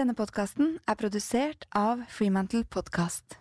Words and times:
Denne 0.00 0.14
podkasten 0.16 0.78
er 0.88 0.96
produsert 0.96 1.66
av 1.76 2.00
Freemantle 2.08 2.62
Podcast. 2.72 3.34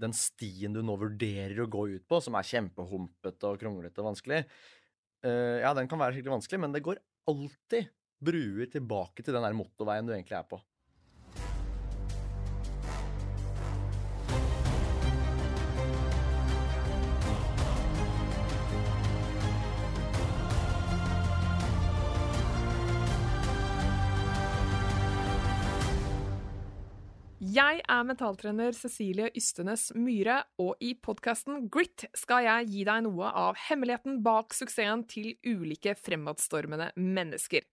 Den 0.00 0.14
stien 0.16 0.72
du 0.72 0.80
nå 0.80 0.94
vurderer 1.02 1.60
å 1.60 1.68
gå 1.68 1.82
ut 1.90 2.06
på, 2.08 2.22
som 2.24 2.38
er 2.40 2.48
kjempehumpete 2.48 3.50
og 3.50 3.60
kronglete 3.60 4.00
og 4.00 4.08
vanskelig, 4.08 4.40
eh, 5.20 5.58
ja, 5.60 5.74
den 5.76 5.90
kan 5.90 6.00
være 6.00 6.16
skikkelig 6.16 6.38
vanskelig, 6.38 6.62
men 6.64 6.78
det 6.78 6.84
går 6.86 7.02
alltid 7.28 7.92
bruer 8.24 8.72
tilbake 8.72 9.20
til 9.20 9.36
den 9.36 9.44
der 9.44 9.60
motorveien 9.60 10.08
du 10.08 10.14
egentlig 10.16 10.38
er 10.40 10.48
på. 10.48 10.62
Jeg 27.48 27.78
er 27.86 28.04
mentaltrener 28.04 28.74
Cecilie 28.76 29.28
Ystenes 29.38 29.86
Myhre, 29.96 30.42
og 30.60 30.74
i 30.84 30.90
podkasten 31.00 31.68
Grit 31.72 32.02
skal 32.18 32.42
jeg 32.44 32.66
gi 32.72 32.82
deg 32.84 33.04
noe 33.06 33.30
av 33.30 33.56
hemmeligheten 33.68 34.18
bak 34.26 34.52
suksessen 34.56 35.04
til 35.08 35.30
ulike 35.46 35.94
fremadstormende 35.96 36.90
mennesker. 36.98 37.64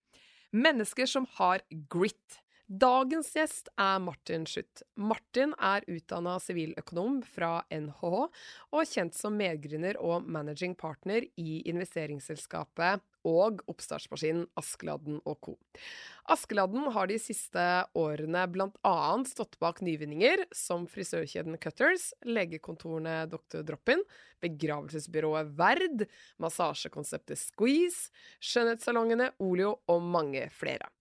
Mennesker 0.55 1.09
som 1.09 1.25
har 1.39 1.65
grit. 1.91 2.37
Dagens 2.65 3.33
gjest 3.35 3.67
er 3.81 3.99
Martin 4.05 4.45
Schutt. 4.47 4.85
Martin 4.95 5.57
er 5.57 5.83
utdanna 5.91 6.37
siviløkonom 6.39 7.19
fra 7.33 7.57
NHH 7.73 8.05
og 8.13 8.93
kjent 8.93 9.17
som 9.17 9.35
medgrunner 9.35 9.99
og 9.99 10.29
managing 10.29 10.77
partner 10.79 11.25
i 11.41 11.59
investeringsselskapet 11.67 13.03
og 13.25 13.61
oppstartsmaskinen 13.71 14.45
Askeladden 14.59 15.19
og 15.25 15.39
Co. 15.43 15.55
Askeladden 16.31 16.87
har 16.95 17.09
de 17.09 17.19
siste 17.21 17.63
årene 17.97 18.45
bl.a. 18.49 18.95
stått 19.29 19.59
bak 19.61 19.81
nyvinninger 19.85 20.45
som 20.55 20.87
frisørkjeden 20.89 21.59
Cutters, 21.61 22.11
legekontorene 22.25 23.23
Dr. 23.29 23.61
Drop-In, 23.67 24.01
begravelsesbyrået 24.45 25.53
Verd, 25.59 26.07
massasjekonseptet 26.41 27.41
Squeeze, 27.41 28.11
skjønnhetssalongene 28.41 29.33
Olio 29.43 29.75
og 29.91 30.05
mange 30.05 30.47
flere. 30.55 30.94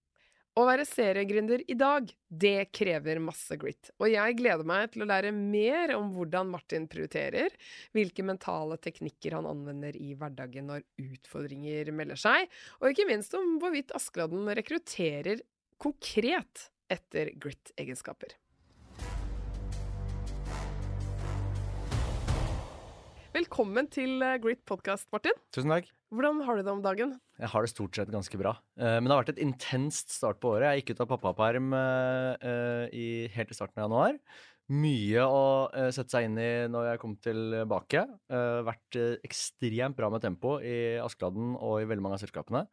Å 0.54 0.62
være 0.68 0.84
seriegründer 0.86 1.64
i 1.66 1.74
dag, 1.74 2.06
det 2.30 2.68
krever 2.70 3.18
masse 3.18 3.56
grit, 3.58 3.88
og 3.98 4.06
jeg 4.06 4.36
gleder 4.38 4.62
meg 4.70 4.92
til 4.92 5.02
å 5.02 5.08
lære 5.10 5.32
mer 5.34 5.90
om 5.96 6.12
hvordan 6.14 6.52
Martin 6.52 6.86
prioriterer, 6.90 7.50
hvilke 7.90 8.22
mentale 8.22 8.78
teknikker 8.78 9.34
han 9.34 9.48
anvender 9.50 9.98
i 9.98 10.12
hverdagen 10.14 10.70
når 10.70 10.86
utfordringer 11.02 11.90
melder 11.98 12.22
seg, 12.22 12.46
og 12.78 12.92
ikke 12.92 13.08
minst 13.10 13.34
om 13.34 13.56
hvorvidt 13.58 13.90
Askeladden 13.98 14.46
rekrutterer 14.54 15.42
konkret 15.82 16.68
etter 16.86 17.34
grit-egenskaper. 17.34 18.38
Velkommen 23.34 23.88
til 23.90 24.20
Great 24.22 24.42
Grit 24.44 24.60
podcast, 24.68 25.08
Martin. 25.10 25.34
Tusen 25.54 25.72
takk. 25.72 25.88
Hvordan 26.14 26.44
har 26.46 26.54
du 26.54 26.62
det 26.62 26.70
om 26.70 26.82
dagen? 26.84 27.16
Jeg 27.42 27.50
har 27.50 27.64
det 27.64 27.72
stort 27.72 27.96
sett 27.98 28.12
ganske 28.14 28.38
bra. 28.38 28.52
Eh, 28.78 29.00
Men 29.00 29.08
det 29.08 29.14
har 29.16 29.24
vært 29.24 29.32
et 29.34 29.42
intenst 29.42 30.14
start 30.14 30.38
på 30.38 30.52
året. 30.54 30.68
Jeg 30.70 30.84
gikk 30.84 30.92
ut 30.94 31.02
av 31.02 31.08
pappaperm 31.10 31.74
eh, 31.74 32.46
eh, 32.46 32.84
i, 32.94 33.06
helt 33.34 33.50
i 33.50 33.56
starten 33.58 33.82
av 33.82 33.88
januar. 33.88 34.20
Mye 34.70 35.26
å 35.26 35.42
eh, 35.74 35.90
sette 35.90 36.14
seg 36.14 36.28
inn 36.28 36.38
i 36.38 36.48
når 36.70 36.92
jeg 36.92 37.02
kom 37.02 37.16
tilbake. 37.26 38.04
Eh, 38.30 38.60
vært 38.70 39.00
eh, 39.02 39.18
ekstremt 39.26 39.98
bra 39.98 40.12
med 40.14 40.22
tempo 40.22 40.60
i 40.62 40.94
Askeladden 41.02 41.56
og 41.58 41.80
i 41.82 41.90
veldig 41.90 42.06
mange 42.06 42.20
av 42.20 42.22
selskapene. 42.22 42.68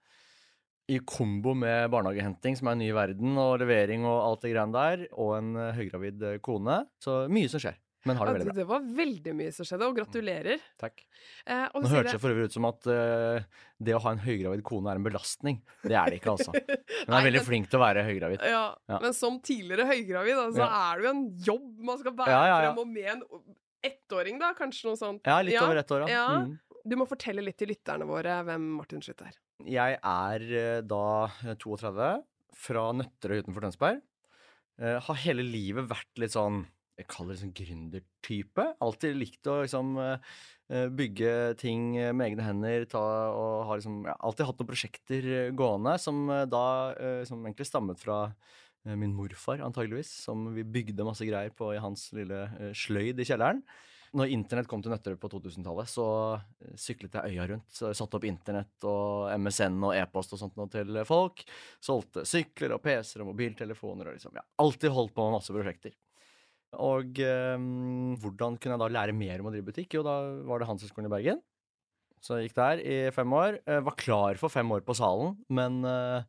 I 0.94 1.00
kombo 1.08 1.56
med 1.58 1.90
barnehagehenting, 1.90 2.54
som 2.60 2.70
er 2.70 2.78
en 2.78 2.84
ny 2.86 2.92
verden, 2.94 3.34
og 3.40 3.58
levering 3.64 4.06
og 4.06 4.20
alt 4.28 4.46
det 4.46 4.54
greiene 4.54 4.78
der, 4.78 5.08
og 5.18 5.40
en 5.40 5.56
eh, 5.58 5.74
høygravid 5.82 6.28
eh, 6.36 6.42
kone. 6.46 6.84
Så 7.02 7.24
mye 7.34 7.50
som 7.50 7.66
skjer. 7.66 7.82
Men 8.10 8.18
har 8.18 8.26
det 8.26 8.34
veldig 8.40 8.48
bra. 8.48 8.56
Det 8.58 8.66
var 8.70 8.86
veldig 8.98 9.34
mye 9.38 9.52
som 9.54 9.68
skjedde, 9.68 9.88
og 9.92 9.98
gratulerer. 10.00 10.64
Takk. 10.82 11.04
Eh, 11.46 11.68
og 11.70 11.84
Nå 11.84 11.92
hørtes 11.92 12.16
det 12.16 12.22
for 12.24 12.34
øvrig 12.34 12.48
ut 12.50 12.56
som 12.56 12.66
at 12.66 12.88
eh, 12.90 13.44
det 13.78 13.94
å 13.94 14.02
ha 14.02 14.14
en 14.16 14.24
høygravid 14.24 14.64
kone 14.66 14.90
er 14.90 14.98
en 15.02 15.06
belastning. 15.06 15.60
Det 15.84 15.94
er 15.94 16.10
det 16.10 16.18
ikke, 16.22 16.34
altså. 16.34 16.56
Hun 16.56 17.14
Nei, 17.14 17.20
er 17.20 17.28
veldig 17.30 17.42
men- 17.44 17.48
flink 17.52 17.70
til 17.70 17.78
å 17.78 17.84
være 17.86 18.06
høygravid. 18.10 18.46
Ja, 18.50 18.64
Ja. 18.90 19.00
Men 19.06 19.14
som 19.18 19.38
tidligere 19.46 19.86
høygravid, 19.92 20.34
så 20.34 20.48
så 20.58 20.66
Ja. 20.66 20.72
er 20.90 20.98
det 20.98 21.06
jo 21.06 21.14
en 21.14 21.24
jobb 21.52 21.70
man 21.92 22.02
skal 22.02 22.18
bære 22.18 22.42
Ja, 22.50 22.58
frem, 22.66 22.82
og 22.82 22.88
med 22.88 23.12
en 23.14 23.24
ettåring, 23.92 24.40
da, 24.42 24.54
kanskje 24.58 24.90
noe 24.90 24.98
sånt. 24.98 25.22
Ja, 25.26 25.40
litt 25.46 25.62
over 25.62 25.78
ett 25.78 25.92
år, 25.94 26.10
ja. 26.10 26.26
Mm. 26.42 26.60
Du 26.86 26.96
må 26.98 27.06
fortelle 27.06 27.44
litt 27.46 27.60
til 27.62 27.70
lytterne 27.70 28.08
våre 28.10 28.40
hvem 28.48 28.64
Martin 28.80 29.02
Schutt 29.06 29.22
er. 29.22 29.38
Jeg 29.70 30.00
er 30.02 30.46
eh, 30.58 30.82
da 30.82 31.04
eh, 31.46 31.54
32, 31.62 32.24
fra 32.58 32.88
Nøtterøy 32.98 33.44
utenfor 33.46 33.62
Tønsberg. 33.68 34.02
Uh, 34.82 34.98
har 35.06 35.18
hele 35.22 35.44
livet 35.46 35.86
vært 35.86 36.18
litt 36.18 36.34
sånn 36.34 36.64
jeg 37.00 37.10
kaller 37.10 37.36
det 37.36 37.42
sånn 37.42 37.54
gründertype. 37.56 38.66
Alltid 38.84 39.18
likt 39.18 39.50
å 39.50 39.62
liksom 39.64 39.94
eh, 40.02 40.32
eh, 40.72 40.88
bygge 40.94 41.36
ting 41.62 41.96
eh, 41.98 42.12
med 42.14 42.32
egne 42.32 42.48
hender. 42.48 42.88
Ta, 42.92 43.04
og 43.34 43.68
har 43.70 43.80
liksom, 43.82 44.02
ja, 44.10 44.18
alltid 44.20 44.50
hatt 44.50 44.60
noen 44.62 44.72
prosjekter 44.72 45.30
gående 45.58 45.96
som 46.02 46.26
da 46.52 46.66
som 47.28 47.46
egentlig 47.46 47.70
stammet 47.70 48.02
fra 48.02 48.26
min 48.98 49.14
morfar, 49.14 49.62
antageligvis. 49.62 50.12
Som 50.28 50.52
vi 50.56 50.66
bygde 50.66 51.06
masse 51.08 51.26
greier 51.28 51.54
på 51.56 51.72
i 51.76 51.82
hans 51.82 52.10
lille 52.18 52.46
sløyd 52.78 53.22
i 53.22 53.28
kjelleren. 53.28 53.64
Når 54.12 54.34
internett 54.36 54.68
kom 54.68 54.82
til 54.84 54.92
Nøtterøy 54.92 55.16
på 55.22 55.30
2000-tallet, 55.32 55.88
så 55.88 56.06
syklet 56.76 57.14
jeg 57.16 57.32
øya 57.32 57.46
rundt. 57.48 57.70
Så 57.72 57.88
jeg 57.88 58.00
satte 58.02 58.18
opp 58.20 58.26
internett 58.28 58.88
og 58.90 59.32
MSN 59.40 59.78
og 59.88 59.96
e-post 59.96 60.36
og 60.36 60.42
sånt 60.42 60.60
noe 60.60 60.68
til 60.74 61.00
folk. 61.08 61.46
Solgte 61.80 62.26
sykler 62.28 62.76
og 62.76 62.84
PC-er 62.84 63.24
og 63.24 63.32
mobiltelefoner 63.32 64.12
og 64.12 64.18
liksom, 64.18 64.36
ja, 64.36 64.44
alltid 64.60 64.92
holdt 64.92 65.16
på 65.16 65.30
med 65.30 65.38
masse 65.38 65.56
prosjekter. 65.56 65.96
Og 66.80 67.18
um, 67.26 68.14
hvordan 68.22 68.56
kunne 68.56 68.78
jeg 68.78 68.84
da 68.84 68.92
lære 68.96 69.16
mer 69.18 69.42
om 69.42 69.50
å 69.50 69.54
drive 69.54 69.68
butikk? 69.68 69.98
Jo, 69.98 70.06
da 70.08 70.16
var 70.48 70.62
det 70.62 70.70
Handelshøyskolen 70.70 71.10
i 71.10 71.14
Bergen. 71.14 71.42
Så 72.22 72.38
jeg 72.38 72.50
gikk 72.50 72.60
der 72.60 72.84
i 72.86 72.98
fem 73.16 73.34
år. 73.34 73.58
Jeg 73.66 73.84
var 73.88 73.98
klar 74.00 74.40
for 74.40 74.54
fem 74.54 74.72
år 74.72 74.86
på 74.86 74.96
salen, 74.96 75.36
men 75.52 75.82
uh, 75.84 76.22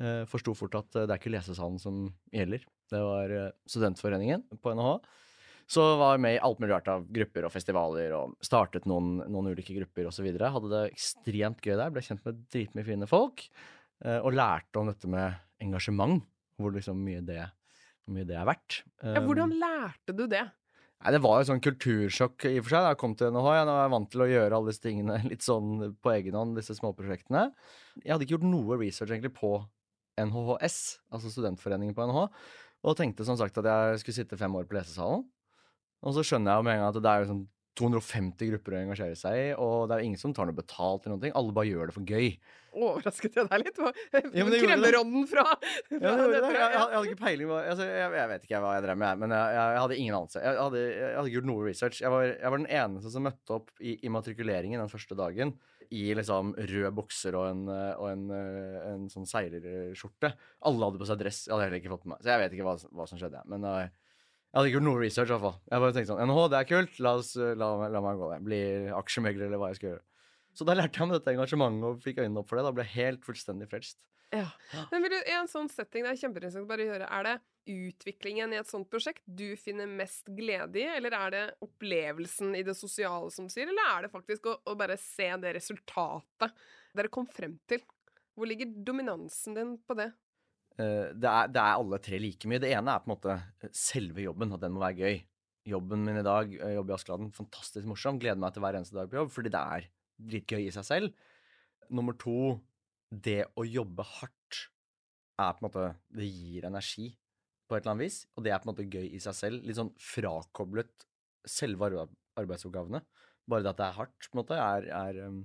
eh, 0.00 0.22
forsto 0.30 0.54
fort 0.56 0.78
at 0.78 0.96
eh, 0.96 1.06
det 1.06 1.14
er 1.14 1.20
ikke 1.20 1.34
lesesalen 1.34 1.80
som 1.82 2.06
gjelder. 2.34 2.64
Det 2.90 3.02
var 3.02 3.34
eh, 3.34 3.52
Studentforeningen 3.70 4.46
på 4.62 4.74
NHH. 4.74 4.96
Så 5.70 5.84
var 5.96 6.14
jeg 6.14 6.24
med 6.26 6.36
i 6.36 6.42
alt 6.44 6.60
mulig 6.60 6.74
rart 6.74 6.90
av 6.92 7.06
grupper 7.08 7.46
og 7.46 7.52
festivaler 7.54 8.12
og 8.12 8.34
startet 8.44 8.84
noen, 8.88 9.22
noen 9.32 9.54
ulike 9.54 9.76
grupper 9.76 10.10
osv. 10.10 10.26
Hadde 10.28 10.72
det 10.72 10.82
ekstremt 10.90 11.64
gøy 11.64 11.78
der. 11.78 11.92
Ble 11.92 12.04
kjent 12.04 12.24
med 12.26 12.42
dritmye 12.52 12.84
fine 12.84 13.08
folk. 13.08 13.46
eh, 14.04 14.20
og 14.20 14.34
lærte 14.36 14.80
om 14.80 14.90
dette 14.90 15.08
med 15.08 15.38
engasjement, 15.64 16.20
hvor 16.60 16.74
liksom 16.74 17.00
mye 17.00 17.22
det, 17.24 17.46
hvor 18.04 18.16
mye 18.16 18.28
det 18.28 18.36
er 18.36 18.46
verdt. 18.48 18.82
Ja, 19.02 19.22
hvordan 19.24 19.54
lærte 19.60 20.14
du 20.16 20.26
det? 20.28 20.44
Nei, 21.04 21.12
Det 21.12 21.20
var 21.24 21.40
jo 21.40 21.48
sånn 21.50 21.62
kultursjokk 21.64 22.46
i 22.48 22.58
og 22.58 22.64
for 22.64 22.74
seg 22.74 22.84
da 22.84 22.90
jeg 22.94 23.00
kom 23.00 23.14
til 23.18 23.32
NHH. 23.32 23.48
Jeg 23.58 23.68
var 23.68 23.92
vant 23.92 24.10
til 24.12 24.24
å 24.24 24.28
gjøre 24.30 24.56
alle 24.58 24.72
disse 24.72 24.84
tingene 24.84 25.18
litt 25.30 25.44
sånn 25.44 25.96
på 26.00 26.12
egen 26.14 26.38
hånd, 26.38 26.56
disse 26.56 26.76
småprosjektene. 26.78 27.46
Jeg 28.02 28.14
hadde 28.14 28.26
ikke 28.26 28.38
gjort 28.38 28.48
noe 28.48 28.78
research 28.80 29.12
egentlig 29.12 29.34
på 29.36 29.56
NHHS, 30.20 30.78
altså 31.12 31.32
studentforeningen 31.32 31.96
på 31.96 32.06
NHH, 32.06 32.28
og 32.84 32.96
tenkte 32.98 33.26
som 33.26 33.36
sagt 33.40 33.56
at 33.60 33.66
jeg 33.68 34.00
skulle 34.02 34.18
sitte 34.20 34.38
fem 34.38 34.54
år 34.56 34.68
på 34.68 34.76
lesesalen. 34.78 35.24
Og 36.04 36.14
så 36.16 36.24
skjønner 36.24 36.52
jeg 36.52 36.60
jo 36.60 36.66
med 36.68 36.76
en 36.76 36.82
gang 36.82 36.90
at 36.92 37.00
det 37.00 37.10
er 37.10 37.22
jo 37.24 37.30
sånn 37.32 37.44
250 37.78 38.50
grupper 38.52 38.76
å 38.76 38.82
engasjere 38.84 39.16
seg 39.18 39.38
i, 39.38 39.46
og 39.58 39.88
det 39.90 39.96
er 39.96 40.04
ingen 40.06 40.20
som 40.20 40.34
tar 40.34 40.46
noe 40.46 40.56
betalt 40.56 41.04
eller 41.04 41.16
noen 41.16 41.24
ting. 41.24 41.34
Alle 41.38 41.54
bare 41.56 41.70
gjør 41.70 41.90
det 41.90 41.96
for 41.96 42.06
gøy. 42.06 42.28
Overrasket 42.74 43.36
jeg 43.38 43.50
deg 43.50 43.62
litt? 43.62 43.76
Ja, 43.78 44.46
det. 44.50 44.60
Kremmerånden 44.64 45.26
fra, 45.30 45.44
Ja, 45.90 46.14
fra 46.14 46.28
det 46.30 46.40
det. 46.42 46.52
Jeg, 46.54 46.54
jeg, 46.54 46.70
jeg 46.74 46.96
hadde 46.96 47.10
ikke 47.10 47.20
peiling 47.20 47.50
på 47.50 47.58
altså, 47.60 47.86
jeg, 47.86 48.08
jeg 48.18 48.30
vet 48.32 48.48
ikke 48.48 48.62
hva 48.64 48.72
jeg 48.74 48.84
drev 48.86 48.98
med, 49.04 49.20
men 49.22 49.36
jeg, 49.36 49.58
jeg, 49.58 49.82
hadde 49.84 49.98
ingen 50.00 50.18
anelse. 50.18 50.42
Jeg 50.42 50.58
hadde, 50.62 50.82
jeg 50.88 51.12
hadde 51.18 51.30
ikke 51.30 51.38
gjort 51.38 51.50
noe 51.50 51.68
research. 51.68 52.00
Jeg 52.02 52.14
var, 52.14 52.32
var 52.54 52.58
den 52.62 52.72
eneste 52.80 53.14
som 53.14 53.26
møtte 53.28 53.58
opp 53.58 53.70
i 53.78 53.94
immatrikuleringen 54.08 54.82
den 54.82 54.92
første 54.92 55.18
dagen 55.18 55.54
i 55.94 56.06
liksom 56.16 56.54
røde 56.56 56.90
bukser 56.96 57.36
og 57.38 57.48
en, 57.50 57.66
og 57.68 58.06
en, 58.08 58.24
en 58.94 59.04
sånn 59.12 59.28
seilerskjorte. 59.28 60.32
Alle 60.66 60.88
hadde 60.88 61.02
på 61.02 61.08
seg 61.10 61.20
dress. 61.20 61.44
Jeg 61.46 61.54
hadde 61.54 61.68
heller 61.68 61.82
ikke 61.82 61.92
fått 61.92 62.06
med 62.06 62.16
meg. 62.16 62.24
Så 62.24 62.32
jeg 62.32 62.42
vet 62.42 62.56
ikke 62.56 62.66
hva, 62.66 62.74
hva 62.98 63.06
som 63.10 63.20
skjedde. 63.20 63.42
Men 63.52 63.66
eh, 63.70 63.92
jeg 64.54 64.60
hadde 64.60 64.70
ikke 64.70 64.76
gjort 64.78 64.86
noe 64.86 64.98
research, 65.02 65.26
i 65.26 65.34
hvert 65.34 65.42
fall. 65.42 65.54
Jeg 65.66 65.82
bare 65.82 65.94
tenkte 65.96 66.08
sånn 66.12 66.28
NHH, 66.30 66.42
det 66.52 66.58
er 66.60 66.66
kult. 66.70 66.98
La, 67.02 67.12
oss, 67.18 67.30
eh, 67.34 67.56
la, 67.58 67.68
la 67.90 68.02
meg 68.04 68.20
gå 68.20 68.28
der. 68.30 68.42
Bli 68.46 68.58
aksjemegler, 68.94 69.48
eller 69.48 69.58
hva 69.58 69.70
jeg 69.72 69.80
skal 69.80 69.88
gjøre. 69.88 70.04
Så 70.54 70.66
da 70.68 70.76
lærte 70.78 71.00
jeg 71.00 71.10
meg 71.10 71.18
dette 71.18 71.32
engasjementet 71.32 71.86
og 71.88 72.04
fikk 72.04 72.20
øynene 72.22 72.38
opp 72.38 72.52
for 72.52 72.60
det. 72.60 72.62
Da 72.68 72.70
ble 72.76 72.84
jeg 72.86 72.94
helt 73.00 73.26
fullstendig 73.26 73.66
frelst. 73.72 74.04
Ja. 74.30 74.46
Men 74.92 75.02
vil 75.02 75.16
du, 75.16 75.18
I 75.26 75.34
en 75.40 75.50
sånn 75.50 75.66
setting, 75.72 76.06
det 76.06 76.12
er 76.12 76.20
kjempeinteressant 76.22 76.70
bare 76.70 76.86
høre, 76.86 77.10
er 77.10 77.26
det 77.26 77.34
utviklingen 77.74 78.54
i 78.54 78.60
et 78.60 78.70
sånt 78.70 78.86
prosjekt 78.92 79.26
du 79.26 79.56
finner 79.58 79.90
mest 79.90 80.30
glede 80.38 80.84
i, 80.84 80.86
eller 81.00 81.18
er 81.18 81.34
det 81.34 81.44
opplevelsen 81.66 82.54
i 82.54 82.62
det 82.66 82.76
sosiale 82.78 83.34
som 83.34 83.50
sier, 83.50 83.66
eller 83.72 83.90
er 83.90 84.06
det 84.06 84.14
faktisk 84.14 84.46
å, 84.52 84.60
å 84.70 84.78
bare 84.78 84.98
se 85.00 85.32
det 85.42 85.56
resultatet 85.58 86.66
dere 86.94 87.10
kom 87.10 87.26
frem 87.26 87.58
til? 87.66 87.82
Hvor 88.38 88.50
ligger 88.50 88.70
dominansen 88.86 89.58
din 89.58 89.74
på 89.82 89.98
det? 89.98 90.12
Eh, 90.74 91.12
det, 91.14 91.30
er, 91.30 91.50
det 91.54 91.60
er 91.62 91.78
alle 91.78 92.00
tre 92.02 92.18
like 92.22 92.50
mye. 92.50 92.62
Det 92.62 92.72
ene 92.74 92.94
er 92.94 93.02
på 93.02 93.08
en 93.08 93.14
måte 93.14 93.34
eh, 93.36 93.72
selve 93.74 94.24
jobben, 94.24 94.54
at 94.56 94.64
den 94.64 94.74
må 94.74 94.82
være 94.82 94.98
gøy. 95.00 95.20
Jobben 95.70 96.04
min 96.04 96.20
i 96.20 96.26
dag, 96.26 96.50
eh, 96.58 96.74
jobb 96.76 96.90
i 96.90 96.96
Askeladden, 96.96 97.32
fantastisk 97.34 97.88
morsom. 97.88 98.18
Gleder 98.22 98.40
meg 98.42 98.54
til 98.54 98.64
hver 98.64 98.78
eneste 98.78 98.98
dag 98.98 99.10
på 99.10 99.20
jobb, 99.20 99.32
fordi 99.34 99.52
det 99.54 99.62
er 99.78 99.88
dritgøy 100.30 100.62
i 100.66 100.74
seg 100.74 100.88
selv. 100.88 101.28
Nummer 101.94 102.16
to, 102.18 102.56
det 103.10 103.44
å 103.54 103.66
jobbe 103.68 104.06
hardt 104.18 104.64
er 105.38 105.54
på 105.54 105.60
en 105.60 105.66
måte 105.66 105.84
Det 106.14 106.26
gir 106.26 106.64
energi 106.66 107.08
på 107.68 107.74
et 107.74 107.82
eller 107.82 107.94
annet 107.94 108.06
vis, 108.06 108.18
og 108.34 108.44
det 108.44 108.52
er 108.52 108.60
på 108.60 108.68
en 108.68 108.72
måte 108.72 108.86
gøy 108.90 109.06
i 109.08 109.20
seg 109.22 109.36
selv. 109.36 109.64
Litt 109.64 109.78
sånn 109.78 109.94
frakoblet 110.00 111.06
selve 111.48 112.06
arbeidsoppgavene. 112.40 113.00
Bare 113.50 113.64
det 113.64 113.72
at 113.74 113.80
det 113.80 113.86
er 113.86 113.98
hardt, 113.98 114.28
på 114.28 114.36
en 114.36 114.40
måte, 114.40 114.58
er, 114.58 114.88
er 114.94 115.20
um, 115.28 115.40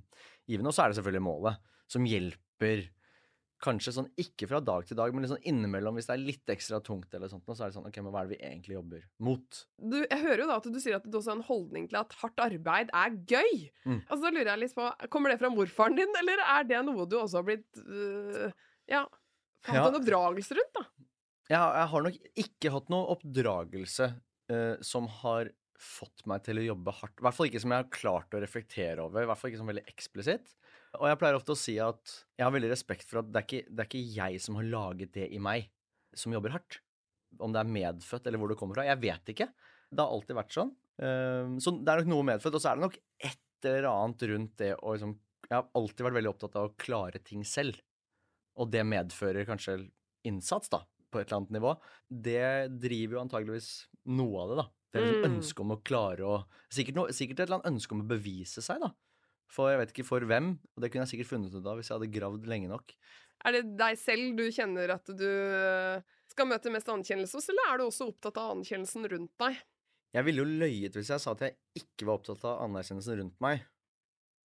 givende. 0.48 0.72
Og 0.72 0.76
så 0.76 0.84
er 0.84 0.92
det 0.92 0.98
selvfølgelig 0.98 1.24
målet, 1.26 1.72
som 1.90 2.06
hjelper 2.08 2.84
kanskje 3.60 3.92
sånn 3.96 4.08
ikke 4.20 4.46
fra 4.48 4.58
dag 4.64 4.86
til 4.88 4.96
dag, 4.98 5.12
men 5.14 5.26
sånn 5.28 5.42
innimellom, 5.46 5.94
hvis 5.98 6.06
det 6.08 6.14
er 6.16 6.22
litt 6.24 6.52
ekstra 6.54 6.78
tungt 6.84 7.12
eller 7.14 7.28
sånt, 7.28 7.44
så 7.48 7.66
er 7.66 7.70
det 7.70 7.76
sånn 7.76 7.86
OK, 7.90 7.98
men 8.02 8.12
hva 8.14 8.22
er 8.24 8.30
det 8.30 8.38
vi 8.38 8.46
egentlig 8.48 8.76
jobber 8.78 9.02
mot? 9.26 9.60
Du, 9.76 9.98
jeg 10.00 10.20
hører 10.22 10.42
jo 10.44 10.48
da 10.50 10.56
at 10.62 10.68
du 10.72 10.80
sier 10.80 10.96
at 10.98 11.04
det 11.06 11.18
også 11.20 11.32
er 11.34 11.38
en 11.38 11.46
holdning 11.50 11.88
til 11.92 12.00
at 12.00 12.16
hardt 12.22 12.40
arbeid 12.46 12.90
er 12.96 13.18
gøy. 13.28 13.52
Mm. 13.84 14.00
Altså 14.06 14.22
Da 14.24 14.32
lurer 14.34 14.52
jeg 14.54 14.62
litt 14.64 14.74
på, 14.78 14.88
Kommer 15.12 15.30
det 15.34 15.38
fra 15.42 15.52
morfaren 15.52 15.96
din, 16.00 16.16
eller 16.22 16.42
er 16.46 16.64
det 16.72 16.82
noe 16.88 17.06
du 17.10 17.18
også 17.20 17.40
har 17.42 17.48
blitt 17.50 17.82
øh, 17.84 18.50
Ja, 18.90 19.04
hatt 19.68 19.76
Ja. 19.76 19.86
en 19.88 20.00
oppdragelse 20.00 20.56
rundt, 20.56 20.74
da? 20.80 20.86
Har- 21.50 21.76
jeg 21.80 21.88
har 21.92 22.02
nok 22.06 22.18
ikke 22.46 22.70
hatt 22.72 22.88
noe 22.94 23.10
oppdragelse 23.16 24.10
eh, 24.50 24.76
som 24.86 25.06
har 25.20 25.50
fått 25.80 26.26
meg 26.28 26.42
til 26.44 26.58
å 26.60 26.64
jobbe 26.74 26.92
hardt. 26.92 27.16
I 27.18 27.24
hvert 27.24 27.34
fall 27.36 27.46
ikke 27.48 27.60
som 27.62 27.72
jeg 27.72 27.82
har 27.84 27.90
klart 27.94 28.34
å 28.36 28.40
reflektere 28.42 29.00
over. 29.00 29.22
I 29.24 29.28
hvert 29.30 29.38
fall 29.40 29.50
ikke 29.50 29.60
som 29.62 29.70
veldig 29.70 29.84
eksplisitt. 29.88 30.50
Og 30.98 31.06
jeg 31.06 31.18
pleier 31.20 31.36
ofte 31.38 31.54
å 31.54 31.58
si 31.58 31.76
at 31.78 32.12
jeg 32.38 32.42
har 32.42 32.52
veldig 32.54 32.70
respekt 32.72 33.06
for 33.06 33.20
at 33.20 33.28
det 33.30 33.38
er 33.38 33.46
ikke, 33.46 33.62
det 33.70 33.82
er 33.84 33.88
ikke 33.90 34.14
jeg 34.16 34.40
som 34.42 34.56
har 34.58 34.66
laget 34.66 35.12
det 35.14 35.28
i 35.30 35.38
meg, 35.42 35.68
som 36.18 36.34
jobber 36.34 36.56
hardt. 36.56 36.80
Om 37.38 37.52
det 37.54 37.60
er 37.62 37.70
medfødt 37.70 38.26
eller 38.26 38.42
hvor 38.42 38.50
det 38.50 38.56
kommer 38.58 38.74
fra. 38.80 38.88
Jeg 38.88 38.98
vet 39.04 39.30
ikke. 39.34 39.46
Det 39.90 40.02
har 40.02 40.10
alltid 40.10 40.38
vært 40.40 40.56
sånn. 40.56 40.72
Eh, 40.98 41.52
så 41.62 41.72
det 41.78 41.92
er 41.92 42.02
nok 42.02 42.10
noe 42.10 42.26
medfødt. 42.32 42.56
Og 42.58 42.64
så 42.64 42.72
er 42.72 42.80
det 42.80 42.86
nok 42.88 42.96
et 43.30 43.68
eller 43.70 43.86
annet 43.92 44.24
rundt 44.32 44.56
det 44.58 44.72
å 44.80 44.94
liksom 44.96 45.18
Jeg 45.50 45.56
har 45.56 45.70
alltid 45.74 46.04
vært 46.06 46.14
veldig 46.14 46.30
opptatt 46.30 46.56
av 46.60 46.66
å 46.68 46.74
klare 46.78 47.18
ting 47.26 47.40
selv. 47.48 47.78
Og 48.60 48.68
det 48.70 48.82
medfører 48.86 49.46
kanskje 49.48 49.78
innsats, 50.28 50.68
da, 50.70 50.82
på 51.10 51.18
et 51.18 51.26
eller 51.30 51.40
annet 51.40 51.54
nivå. 51.56 51.72
Det 52.06 52.70
driver 52.82 53.16
jo 53.16 53.22
antageligvis 53.24 53.70
noe 54.14 54.42
av 54.44 54.50
det, 54.52 54.58
da. 54.60 54.66
Det 54.90 55.00
er 55.00 55.06
liksom 55.08 55.22
Mm. 55.24 55.38
ønsket 55.38 55.60
om 55.64 55.72
å 55.74 55.80
klare 55.82 56.26
å 56.26 56.36
sikkert, 56.70 56.94
noe, 56.98 57.14
sikkert 57.14 57.40
et 57.40 57.48
eller 57.48 57.58
annet 57.60 57.72
ønske 57.72 57.92
om 57.96 58.02
å 58.02 58.08
bevise 58.10 58.62
seg, 58.62 58.78
da. 58.82 58.92
For 59.50 59.72
jeg 59.72 59.80
vet 59.80 59.92
ikke 59.94 60.06
for 60.06 60.24
hvem, 60.30 60.52
og 60.54 60.82
det 60.82 60.92
kunne 60.92 61.06
jeg 61.06 61.16
sikkert 61.16 61.32
funnet 61.32 61.54
ut 61.56 61.66
av 61.66 61.80
hvis 61.80 61.90
jeg 61.90 61.98
hadde 61.98 62.14
gravd 62.14 62.46
lenge 62.50 62.70
nok. 62.70 62.94
Er 63.48 63.56
det 63.56 63.64
deg 63.80 63.98
selv 63.98 64.36
du 64.38 64.44
kjenner 64.52 64.92
at 64.94 65.10
du 65.16 65.26
øh, 65.26 66.02
skal 66.30 66.48
møte 66.48 66.72
mest 66.72 66.90
anerkjennelse 66.92 67.38
hos, 67.38 67.48
eller 67.50 67.70
er 67.70 67.80
du 67.80 67.86
også 67.86 68.10
opptatt 68.12 68.38
av 68.38 68.54
anerkjennelsen 68.54 69.08
rundt 69.10 69.32
deg? 69.42 69.58
Jeg 70.14 70.26
ville 70.26 70.42
jo 70.42 70.60
løyet 70.62 70.96
hvis 70.98 71.12
jeg 71.14 71.22
sa 71.22 71.34
at 71.34 71.44
jeg 71.46 71.82
ikke 71.82 72.06
var 72.08 72.20
opptatt 72.20 72.46
av 72.46 72.62
anerkjennelsen 72.66 73.20
rundt 73.22 73.42
meg. 73.42 73.64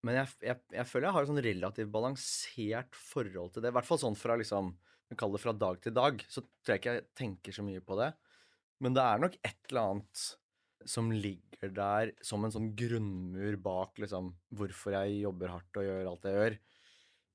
Men 0.06 0.20
jeg, 0.20 0.34
jeg, 0.46 0.62
jeg 0.78 0.88
føler 0.90 1.08
jeg 1.08 1.16
har 1.16 1.26
et 1.26 1.32
sånn 1.32 1.46
relativt 1.48 1.94
balansert 1.94 2.98
forhold 2.98 3.56
til 3.56 3.66
det. 3.66 3.72
I 3.72 3.78
hvert 3.78 3.90
fall 3.90 4.02
sånn 4.02 4.18
fra 4.20 4.38
liksom 4.38 4.76
kall 5.18 5.36
det 5.36 5.42
fra 5.42 5.54
dag 5.54 5.80
til 5.82 5.94
dag. 5.96 6.22
Så 6.30 6.44
tror 6.46 6.76
jeg 6.76 6.82
ikke 6.82 6.96
jeg 6.98 7.06
tenker 7.18 7.56
så 7.56 7.66
mye 7.66 7.82
på 7.86 7.98
det. 8.00 8.12
Men 8.84 8.98
det 8.98 9.06
er 9.06 9.22
nok 9.24 9.38
et 9.40 9.70
eller 9.70 9.82
annet 9.96 10.26
som 10.86 11.12
ligger 11.12 11.72
der 11.76 12.12
som 12.26 12.46
en 12.46 12.54
sånn 12.54 12.72
grunnmur 12.78 13.58
bak 13.64 14.00
liksom 14.02 14.32
hvorfor 14.56 14.96
jeg 14.98 15.22
jobber 15.24 15.54
hardt 15.56 15.80
og 15.82 15.88
gjør 15.88 16.10
alt 16.12 16.28
jeg 16.30 16.40
gjør. 16.40 16.58